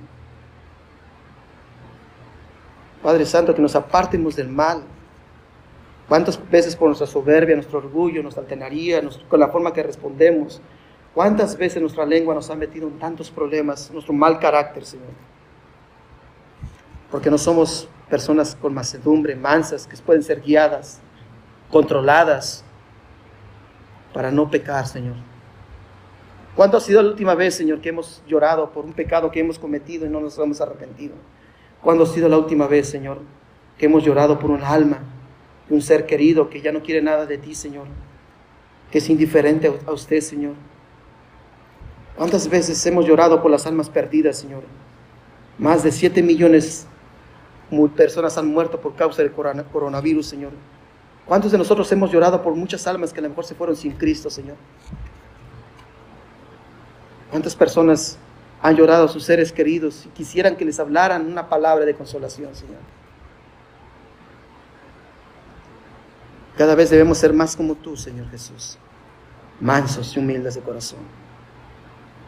Padre 3.02 3.24
Santo, 3.24 3.54
que 3.54 3.62
nos 3.62 3.74
apartemos 3.74 4.36
del 4.36 4.48
mal. 4.48 4.82
¿Cuántas 6.08 6.38
veces 6.50 6.76
por 6.76 6.88
nuestra 6.88 7.06
soberbia, 7.06 7.56
nuestro 7.56 7.78
orgullo, 7.78 8.22
nuestra 8.22 8.42
altanería, 8.42 9.00
con 9.28 9.40
la 9.40 9.48
forma 9.48 9.72
que 9.72 9.82
respondemos, 9.82 10.60
cuántas 11.14 11.56
veces 11.56 11.80
nuestra 11.80 12.04
lengua 12.04 12.34
nos 12.34 12.48
ha 12.50 12.54
metido 12.54 12.86
en 12.86 12.98
tantos 12.98 13.30
problemas, 13.30 13.90
nuestro 13.90 14.12
mal 14.12 14.38
carácter, 14.38 14.84
Señor? 14.84 15.08
Porque 17.10 17.30
no 17.30 17.38
somos 17.38 17.88
personas 18.08 18.54
con 18.54 18.72
macedumbre, 18.72 19.34
mansas, 19.34 19.86
que 19.86 19.96
pueden 19.96 20.22
ser 20.22 20.40
guiadas, 20.42 21.00
controladas, 21.70 22.64
para 24.12 24.30
no 24.30 24.50
pecar, 24.50 24.86
Señor. 24.86 25.16
¿Cuánto 26.56 26.78
ha 26.78 26.80
sido 26.80 27.02
la 27.02 27.10
última 27.10 27.34
vez, 27.34 27.54
Señor, 27.54 27.82
que 27.82 27.90
hemos 27.90 28.22
llorado 28.26 28.70
por 28.72 28.86
un 28.86 28.94
pecado 28.94 29.30
que 29.30 29.40
hemos 29.40 29.58
cometido 29.58 30.06
y 30.06 30.08
no 30.08 30.20
nos 30.20 30.38
hemos 30.38 30.58
arrepentido? 30.62 31.14
¿Cuándo 31.82 32.04
ha 32.04 32.06
sido 32.06 32.30
la 32.30 32.38
última 32.38 32.66
vez, 32.66 32.88
Señor, 32.88 33.18
que 33.76 33.84
hemos 33.84 34.02
llorado 34.02 34.38
por 34.38 34.50
un 34.50 34.62
alma, 34.62 35.00
un 35.68 35.82
ser 35.82 36.06
querido 36.06 36.48
que 36.48 36.62
ya 36.62 36.72
no 36.72 36.82
quiere 36.82 37.02
nada 37.02 37.26
de 37.26 37.36
ti, 37.36 37.54
Señor? 37.54 37.86
Que 38.90 38.98
es 38.98 39.10
indiferente 39.10 39.70
a 39.86 39.92
usted, 39.92 40.22
Señor. 40.22 40.54
¿Cuántas 42.16 42.48
veces 42.48 42.84
hemos 42.86 43.04
llorado 43.04 43.42
por 43.42 43.50
las 43.50 43.66
almas 43.66 43.90
perdidas, 43.90 44.38
Señor? 44.38 44.62
Más 45.58 45.82
de 45.82 45.92
7 45.92 46.22
millones 46.22 46.86
de 47.70 47.88
personas 47.88 48.38
han 48.38 48.46
muerto 48.46 48.80
por 48.80 48.94
causa 48.94 49.22
del 49.22 49.32
coronavirus, 49.32 50.26
Señor. 50.26 50.52
¿Cuántos 51.26 51.52
de 51.52 51.58
nosotros 51.58 51.92
hemos 51.92 52.10
llorado 52.10 52.42
por 52.42 52.54
muchas 52.54 52.86
almas 52.86 53.12
que 53.12 53.20
a 53.20 53.24
lo 53.24 53.28
mejor 53.28 53.44
se 53.44 53.54
fueron 53.54 53.76
sin 53.76 53.92
Cristo, 53.92 54.30
Señor? 54.30 54.56
¿Cuántas 57.30 57.56
personas 57.56 58.18
han 58.62 58.76
llorado 58.76 59.06
a 59.06 59.08
sus 59.08 59.24
seres 59.24 59.52
queridos 59.52 60.06
y 60.06 60.08
quisieran 60.10 60.56
que 60.56 60.64
les 60.64 60.78
hablaran 60.78 61.26
una 61.26 61.48
palabra 61.48 61.84
de 61.84 61.94
consolación, 61.94 62.54
Señor? 62.54 62.80
Cada 66.56 66.74
vez 66.74 66.88
debemos 66.88 67.18
ser 67.18 67.32
más 67.32 67.54
como 67.54 67.74
tú, 67.74 67.96
Señor 67.96 68.30
Jesús, 68.30 68.78
mansos 69.60 70.16
y 70.16 70.20
humildes 70.20 70.54
de 70.54 70.62
corazón. 70.62 71.00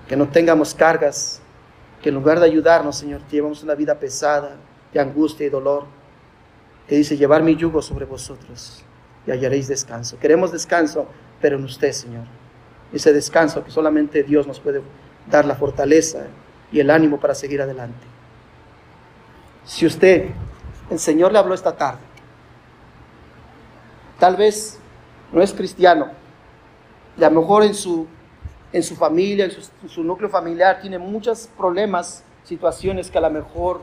Que 0.07 0.17
no 0.17 0.29
tengamos 0.29 0.75
cargas, 0.75 1.41
que 2.03 2.11
en 2.11 2.15
lugar 2.15 2.39
de 2.41 2.47
ayudarnos, 2.47 2.97
Señor, 2.97 3.23
llevamos 3.31 3.63
una 3.63 3.75
vida 3.75 3.99
pesada 3.99 4.57
de 4.93 5.01
angustia 5.01 5.47
y 5.47 5.51
dolor. 5.51 5.87
Que 6.87 6.97
dice, 6.97 7.17
llevar 7.17 7.43
mi 7.43 7.55
yugo 7.55 7.83
sobre 7.83 8.05
vosotros 8.05 8.83
y 9.27 9.31
hallaréis 9.31 9.69
descanso. 9.69 10.19
Queremos 10.19 10.53
descanso, 10.53 11.07
pero 11.41 11.57
en 11.57 11.65
usted, 11.65 11.93
Señor 11.93 12.38
ese 12.93 13.13
descanso 13.13 13.65
que 13.65 13.71
solamente 13.71 14.23
Dios 14.23 14.47
nos 14.47 14.61
puede 14.61 14.83
dar 15.31 15.45
la 15.45 15.55
fortaleza 15.55 16.27
y 16.73 16.81
el 16.81 16.91
ánimo 16.91 17.19
para 17.19 17.35
seguir 17.35 17.61
adelante. 17.61 18.07
Si 19.65 19.87
usted, 19.87 20.31
el 20.91 20.99
Señor 20.99 21.33
le 21.33 21.39
habló 21.39 21.55
esta 21.55 21.77
tarde, 21.77 22.01
tal 24.19 24.37
vez 24.37 24.79
no 25.33 25.43
es 25.43 25.53
cristiano, 25.53 26.09
y 27.19 27.25
a 27.25 27.31
lo 27.31 27.41
mejor 27.41 27.65
en 27.65 27.75
su, 27.75 28.07
en 28.73 28.83
su 28.83 28.97
familia, 28.97 29.45
en 29.45 29.51
su, 29.51 29.71
en 29.83 29.89
su 29.89 30.03
núcleo 30.03 30.31
familiar, 30.31 30.81
tiene 30.81 30.99
muchos 30.99 31.49
problemas, 31.57 32.25
situaciones 32.45 33.11
que 33.11 33.19
a 33.19 33.21
lo 33.21 33.31
mejor 33.31 33.83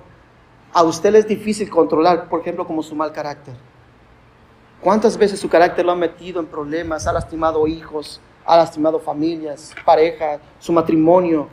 a 0.74 0.84
usted 0.84 1.12
le 1.12 1.20
es 1.20 1.28
difícil 1.28 1.70
controlar, 1.70 2.28
por 2.28 2.42
ejemplo, 2.42 2.66
como 2.66 2.82
su 2.82 2.96
mal 2.96 3.12
carácter. 3.12 3.54
¿Cuántas 4.82 5.18
veces 5.18 5.40
su 5.40 5.50
carácter 5.50 5.86
lo 5.86 5.92
ha 5.92 5.96
metido 5.96 6.40
en 6.40 6.48
problemas, 6.48 7.08
ha 7.08 7.14
lastimado 7.14 7.66
hijos, 7.68 8.20
ha 8.46 8.58
lastimado 8.58 9.00
familias, 9.00 9.74
parejas, 9.84 10.40
su 10.60 10.72
matrimonio, 10.72 11.48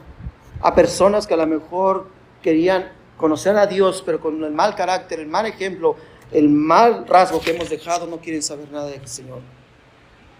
a 0.61 0.75
personas 0.75 1.27
que 1.27 1.35
a 1.35 1.39
lo 1.39 1.47
mejor 1.47 2.07
querían 2.43 2.93
conocer 3.17 3.57
a 3.57 3.67
Dios, 3.67 4.03
pero 4.05 4.21
con 4.21 4.43
el 4.45 4.53
mal 4.53 4.75
carácter, 4.75 5.21
el 5.21 5.27
mal 5.27 5.47
ejemplo, 5.47 5.97
el 6.31 6.49
mal 6.49 7.07
rasgo 7.07 7.41
que 7.41 7.55
hemos 7.55 7.71
dejado, 7.71 8.07
no 8.07 8.19
quieren 8.19 8.43
saber 8.43 8.71
nada 8.71 8.87
del 8.87 9.07
Señor. 9.07 9.41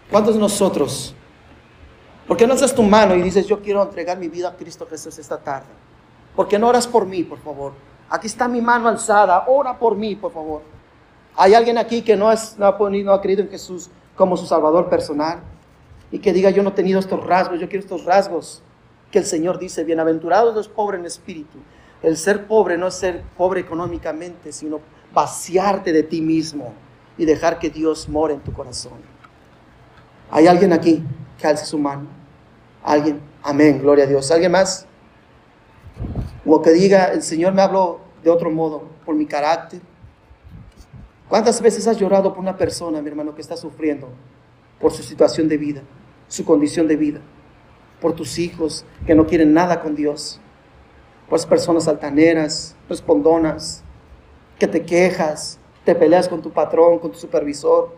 ¿Cuántos 0.09 0.35
de 0.35 0.41
nosotros? 0.41 1.15
¿Por 2.27 2.37
qué 2.37 2.47
no 2.47 2.53
haces 2.53 2.73
tu 2.73 2.83
mano 2.83 3.15
y 3.15 3.21
dices, 3.21 3.47
yo 3.47 3.61
quiero 3.61 3.81
entregar 3.83 4.17
mi 4.17 4.27
vida 4.27 4.49
a 4.49 4.55
Cristo 4.55 4.87
Jesús 4.89 5.17
esta 5.17 5.37
tarde? 5.37 5.67
¿Por 6.35 6.47
qué 6.47 6.57
no 6.57 6.67
oras 6.67 6.87
por 6.87 7.05
mí, 7.05 7.23
por 7.23 7.39
favor? 7.39 7.73
Aquí 8.09 8.27
está 8.27 8.47
mi 8.47 8.61
mano 8.61 8.87
alzada, 8.87 9.45
ora 9.47 9.77
por 9.77 9.95
mí, 9.95 10.15
por 10.15 10.31
favor. 10.31 10.61
¿Hay 11.35 11.53
alguien 11.53 11.77
aquí 11.77 12.01
que 12.01 12.15
no, 12.15 12.31
es, 12.31 12.57
no, 12.57 12.67
ha, 12.67 12.77
no 12.77 13.13
ha 13.13 13.21
creído 13.21 13.41
en 13.41 13.49
Jesús 13.49 13.89
como 14.15 14.37
su 14.37 14.45
Salvador 14.45 14.89
personal? 14.89 15.39
Y 16.13 16.19
que 16.19 16.31
diga, 16.31 16.51
yo 16.51 16.61
no 16.61 16.69
he 16.69 16.73
tenido 16.73 16.99
estos 16.99 17.25
rasgos, 17.25 17.59
yo 17.59 17.67
quiero 17.67 17.83
estos 17.83 18.05
rasgos. 18.05 18.61
Que 19.09 19.17
el 19.17 19.25
Señor 19.25 19.57
dice, 19.57 19.83
bienaventurados 19.83 20.53
los 20.53 20.67
pobres 20.67 20.99
en 20.99 21.07
espíritu. 21.07 21.57
El 22.03 22.17
ser 22.17 22.45
pobre 22.45 22.77
no 22.77 22.85
es 22.85 22.93
ser 22.93 23.23
pobre 23.35 23.61
económicamente, 23.61 24.51
sino 24.51 24.79
vaciarte 25.11 25.91
de 25.91 26.03
ti 26.03 26.21
mismo 26.21 26.71
y 27.17 27.25
dejar 27.25 27.57
que 27.57 27.71
Dios 27.71 28.07
more 28.07 28.35
en 28.35 28.41
tu 28.41 28.53
corazón. 28.53 28.99
¿Hay 30.29 30.45
alguien 30.45 30.71
aquí 30.71 31.03
que 31.39 31.47
alce 31.47 31.65
su 31.65 31.79
mano? 31.79 32.05
¿Alguien? 32.83 33.19
Amén, 33.41 33.81
gloria 33.81 34.03
a 34.03 34.07
Dios. 34.07 34.29
¿Alguien 34.29 34.51
más? 34.51 34.85
O 36.45 36.61
que 36.61 36.69
diga, 36.73 37.05
el 37.05 37.23
Señor 37.23 37.55
me 37.55 37.63
habló 37.63 38.01
de 38.23 38.29
otro 38.29 38.51
modo, 38.51 38.83
por 39.03 39.15
mi 39.15 39.25
carácter. 39.25 39.81
¿Cuántas 41.27 41.59
veces 41.59 41.87
has 41.87 41.97
llorado 41.97 42.31
por 42.31 42.39
una 42.39 42.55
persona, 42.55 43.01
mi 43.01 43.07
hermano, 43.07 43.33
que 43.33 43.41
está 43.41 43.57
sufriendo 43.57 44.09
por 44.79 44.91
su 44.91 45.01
situación 45.01 45.49
de 45.49 45.57
vida? 45.57 45.81
Su 46.27 46.45
condición 46.45 46.87
de 46.87 46.95
vida, 46.95 47.19
por 48.01 48.13
tus 48.13 48.39
hijos 48.39 48.85
que 49.05 49.15
no 49.15 49.25
quieren 49.27 49.53
nada 49.53 49.81
con 49.81 49.95
Dios, 49.95 50.39
por 51.29 51.39
las 51.39 51.45
personas 51.45 51.87
altaneras, 51.87 52.75
respondonas, 52.89 53.83
que 54.59 54.67
te 54.67 54.83
quejas, 54.83 55.59
te 55.83 55.95
peleas 55.95 56.27
con 56.27 56.41
tu 56.41 56.51
patrón, 56.51 56.99
con 56.99 57.11
tu 57.11 57.17
supervisor. 57.17 57.93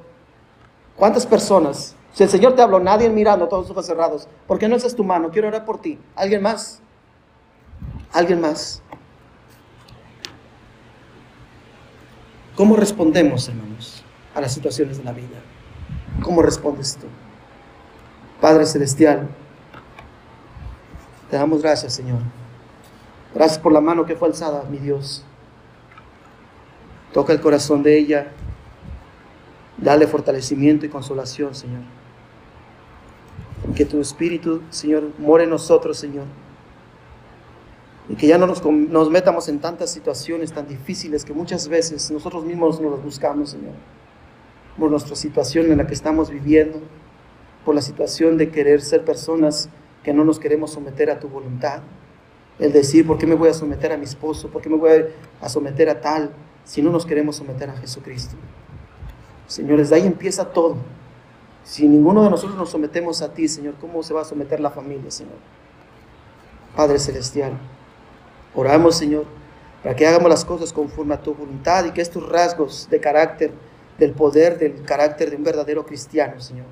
¿Cuántas 0.96 1.26
personas? 1.26 1.96
Si 2.14 2.24
el 2.24 2.30
Señor 2.30 2.56
te 2.56 2.62
habló, 2.62 2.80
nadie 2.80 3.10
mirando, 3.10 3.48
todos 3.48 3.64
los 3.64 3.72
ojos 3.72 3.86
cerrados, 3.86 4.28
¿por 4.48 4.58
qué 4.58 4.68
no 4.68 4.76
haces 4.76 4.96
tu 4.96 5.04
mano? 5.04 5.30
Quiero 5.32 5.50
orar 5.50 5.66
por 5.66 5.82
ti. 5.82 6.00
¿Alguien 6.16 6.42
más? 6.42 6.82
¿Alguien 8.14 8.40
más? 8.40 8.82
¿Cómo 12.56 12.78
respondemos, 12.78 13.50
hermanos, 13.50 14.06
a 14.34 14.40
las 14.40 14.54
situaciones 14.54 14.98
de 14.98 15.04
la 15.04 15.12
vida? 15.12 15.42
¿Cómo 16.24 16.42
respondes 16.42 16.96
tú? 16.96 17.08
Padre 18.46 18.68
Celestial, 18.68 19.28
te 21.32 21.36
damos 21.36 21.64
gracias, 21.64 21.96
Señor. 21.96 22.20
Gracias 23.34 23.58
por 23.58 23.72
la 23.72 23.82
mano 23.82 24.06
que 24.06 24.16
fue 24.16 24.28
alzada, 24.28 24.66
mi 24.70 24.78
Dios. 24.78 25.26
Toca 27.12 27.34
el 27.34 27.42
corazón 27.42 27.82
de 27.82 27.98
ella. 27.98 28.28
Dale 29.80 30.06
fortalecimiento 30.06 30.86
y 30.86 30.90
consolación, 30.90 31.56
Señor. 31.56 31.82
Que 33.76 33.84
tu 33.84 34.00
Espíritu, 34.00 34.62
Señor, 34.70 35.10
more 35.18 35.46
en 35.46 35.50
nosotros, 35.50 35.98
Señor. 35.98 36.26
Y 38.10 38.16
que 38.16 38.28
ya 38.28 38.38
no 38.38 38.46
nos, 38.46 38.64
nos 38.64 39.10
metamos 39.10 39.50
en 39.50 39.58
tantas 39.58 39.92
situaciones 39.92 40.54
tan 40.54 40.68
difíciles 40.68 41.26
que 41.26 41.34
muchas 41.34 41.68
veces 41.68 42.12
nosotros 42.12 42.46
mismos 42.46 42.80
nos 42.80 42.92
las 42.92 43.04
buscamos, 43.04 43.50
Señor. 43.50 43.74
Por 44.78 44.92
nuestra 44.92 45.16
situación 45.16 45.72
en 45.72 45.80
la 45.80 45.88
que 45.88 45.96
estamos 45.96 46.30
viviendo 46.30 46.80
por 47.66 47.76
la 47.76 47.82
situación 47.82 48.38
de 48.38 48.52
querer 48.52 48.82
ser 48.82 49.04
personas 49.04 49.70
que 50.04 50.14
no 50.14 50.24
nos 50.24 50.40
queremos 50.40 50.72
someter 50.72 51.10
a 51.10 51.20
tu 51.20 51.28
voluntad. 51.28 51.82
El 52.60 52.72
decir, 52.72 53.06
¿por 53.06 53.18
qué 53.18 53.26
me 53.26 53.36
voy 53.36 53.50
a 53.50 53.54
someter 53.54 53.92
a 53.92 53.98
mi 53.98 54.06
esposo? 54.06 54.50
¿Por 54.50 54.62
qué 54.62 54.70
me 54.70 54.78
voy 54.78 55.06
a 55.42 55.50
someter 55.50 55.90
a 55.90 56.00
tal 56.00 56.30
si 56.64 56.82
no 56.82 56.92
nos 56.92 57.06
queremos 57.06 57.36
someter 57.36 57.70
a 57.70 57.76
Jesucristo? 57.76 58.36
Señores, 59.48 59.90
de 59.90 59.98
ahí 59.98 60.08
empieza 60.08 60.46
todo. 60.46 60.78
Si 61.64 61.88
ninguno 61.88 62.24
de 62.24 62.30
nosotros 62.30 62.58
nos 62.58 62.70
sometemos 62.70 63.22
a 63.22 63.34
ti, 63.34 63.48
Señor, 63.48 63.74
¿cómo 63.82 64.04
se 64.04 64.14
va 64.14 64.22
a 64.22 64.26
someter 64.26 64.60
la 64.60 64.70
familia, 64.70 65.10
Señor? 65.10 65.34
Padre 66.76 67.00
Celestial, 67.00 67.54
oramos, 68.54 68.96
Señor, 68.96 69.26
para 69.82 69.96
que 69.96 70.06
hagamos 70.06 70.30
las 70.30 70.46
cosas 70.46 70.72
conforme 70.72 71.16
a 71.16 71.22
tu 71.22 71.34
voluntad 71.34 71.86
y 71.86 71.92
que 71.92 72.02
estos 72.02 72.28
rasgos 72.30 72.88
de 72.90 73.00
carácter 73.00 73.52
del 73.98 74.12
poder 74.12 74.60
del 74.60 74.84
carácter 74.84 75.30
de 75.30 75.38
un 75.38 75.44
verdadero 75.44 75.86
cristiano, 75.86 76.40
Señor. 76.40 76.66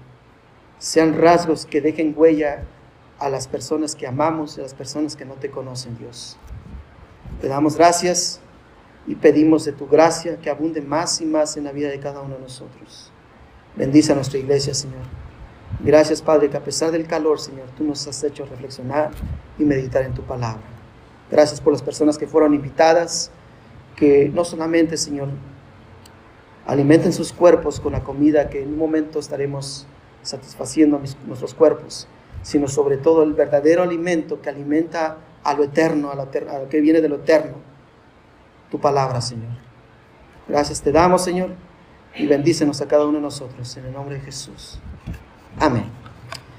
Sean 0.84 1.18
rasgos 1.18 1.66
que 1.66 1.80
dejen 1.80 2.14
huella 2.14 2.66
a 3.18 3.30
las 3.30 3.48
personas 3.48 3.96
que 3.96 4.06
amamos 4.06 4.58
y 4.58 4.60
a 4.60 4.64
las 4.64 4.74
personas 4.74 5.16
que 5.16 5.24
no 5.24 5.36
te 5.36 5.50
conocen, 5.50 5.98
Dios. 5.98 6.36
Te 7.40 7.48
damos 7.48 7.78
gracias 7.78 8.42
y 9.08 9.16
pedimos 9.16 9.64
de 9.64 9.72
tu 9.72 9.88
gracia 9.88 10.36
que 10.42 10.50
abunde 10.50 10.82
más 10.82 11.22
y 11.22 11.26
más 11.26 11.56
en 11.56 11.64
la 11.64 11.72
vida 11.72 11.88
de 11.88 12.02
cada 12.02 12.20
uno 12.20 12.36
de 12.36 12.42
nosotros. 12.42 13.14
Bendice 13.78 14.12
a 14.12 14.16
nuestra 14.16 14.40
iglesia, 14.40 14.74
Señor. 14.74 15.04
Gracias, 15.80 16.22
Padre, 16.22 16.50
que 16.50 16.58
a 16.58 16.64
pesar 16.66 16.92
del 16.92 17.08
calor, 17.08 17.40
Señor, 17.40 17.68
tú 17.78 17.86
nos 17.86 18.06
has 18.06 18.22
hecho 18.22 18.46
reflexionar 18.46 19.12
y 19.58 19.64
meditar 19.64 20.04
en 20.04 20.14
tu 20.14 20.24
palabra. 20.24 20.64
Gracias 21.32 21.62
por 21.62 21.72
las 21.72 21.82
personas 21.82 22.18
que 22.18 22.28
fueron 22.28 22.54
invitadas, 22.54 23.32
que 23.96 24.30
no 24.34 24.44
solamente, 24.44 24.98
Señor, 24.98 25.30
alimenten 26.66 27.14
sus 27.14 27.32
cuerpos 27.32 27.80
con 27.80 27.94
la 27.94 28.04
comida 28.04 28.50
que 28.50 28.62
en 28.62 28.68
un 28.74 28.78
momento 28.78 29.20
estaremos 29.20 29.88
satisfaciendo 30.24 31.00
nuestros 31.28 31.54
cuerpos, 31.54 32.08
sino 32.42 32.68
sobre 32.68 32.98
todo 32.98 33.24
el 33.24 33.34
verdadero 33.34 33.84
alimento 33.84 34.42
que 34.42 34.50
alimenta 34.50 35.18
a 35.44 35.54
lo 35.54 35.64
eterno, 35.64 36.12
a 36.12 36.16
lo, 36.16 36.30
que 36.70 36.82
viene 36.82 37.02
de 37.02 37.10
lo 37.10 37.16
eterno, 37.16 37.56
tu 38.72 38.80
palabra, 38.80 39.22
Señor. 39.22 39.52
Gracias 40.48 40.82
te 40.82 40.92
damos, 40.92 41.24
Señor, 41.24 41.52
y 42.16 42.28
bendícenos 42.28 42.82
a 42.82 42.88
cada 42.88 43.06
uno 43.06 43.18
de 43.18 43.22
nosotros, 43.24 43.76
en 43.78 43.86
el 43.86 43.94
nombre 43.94 44.16
de 44.16 44.22
Jesús. 44.22 44.80
Amén. 45.60 46.03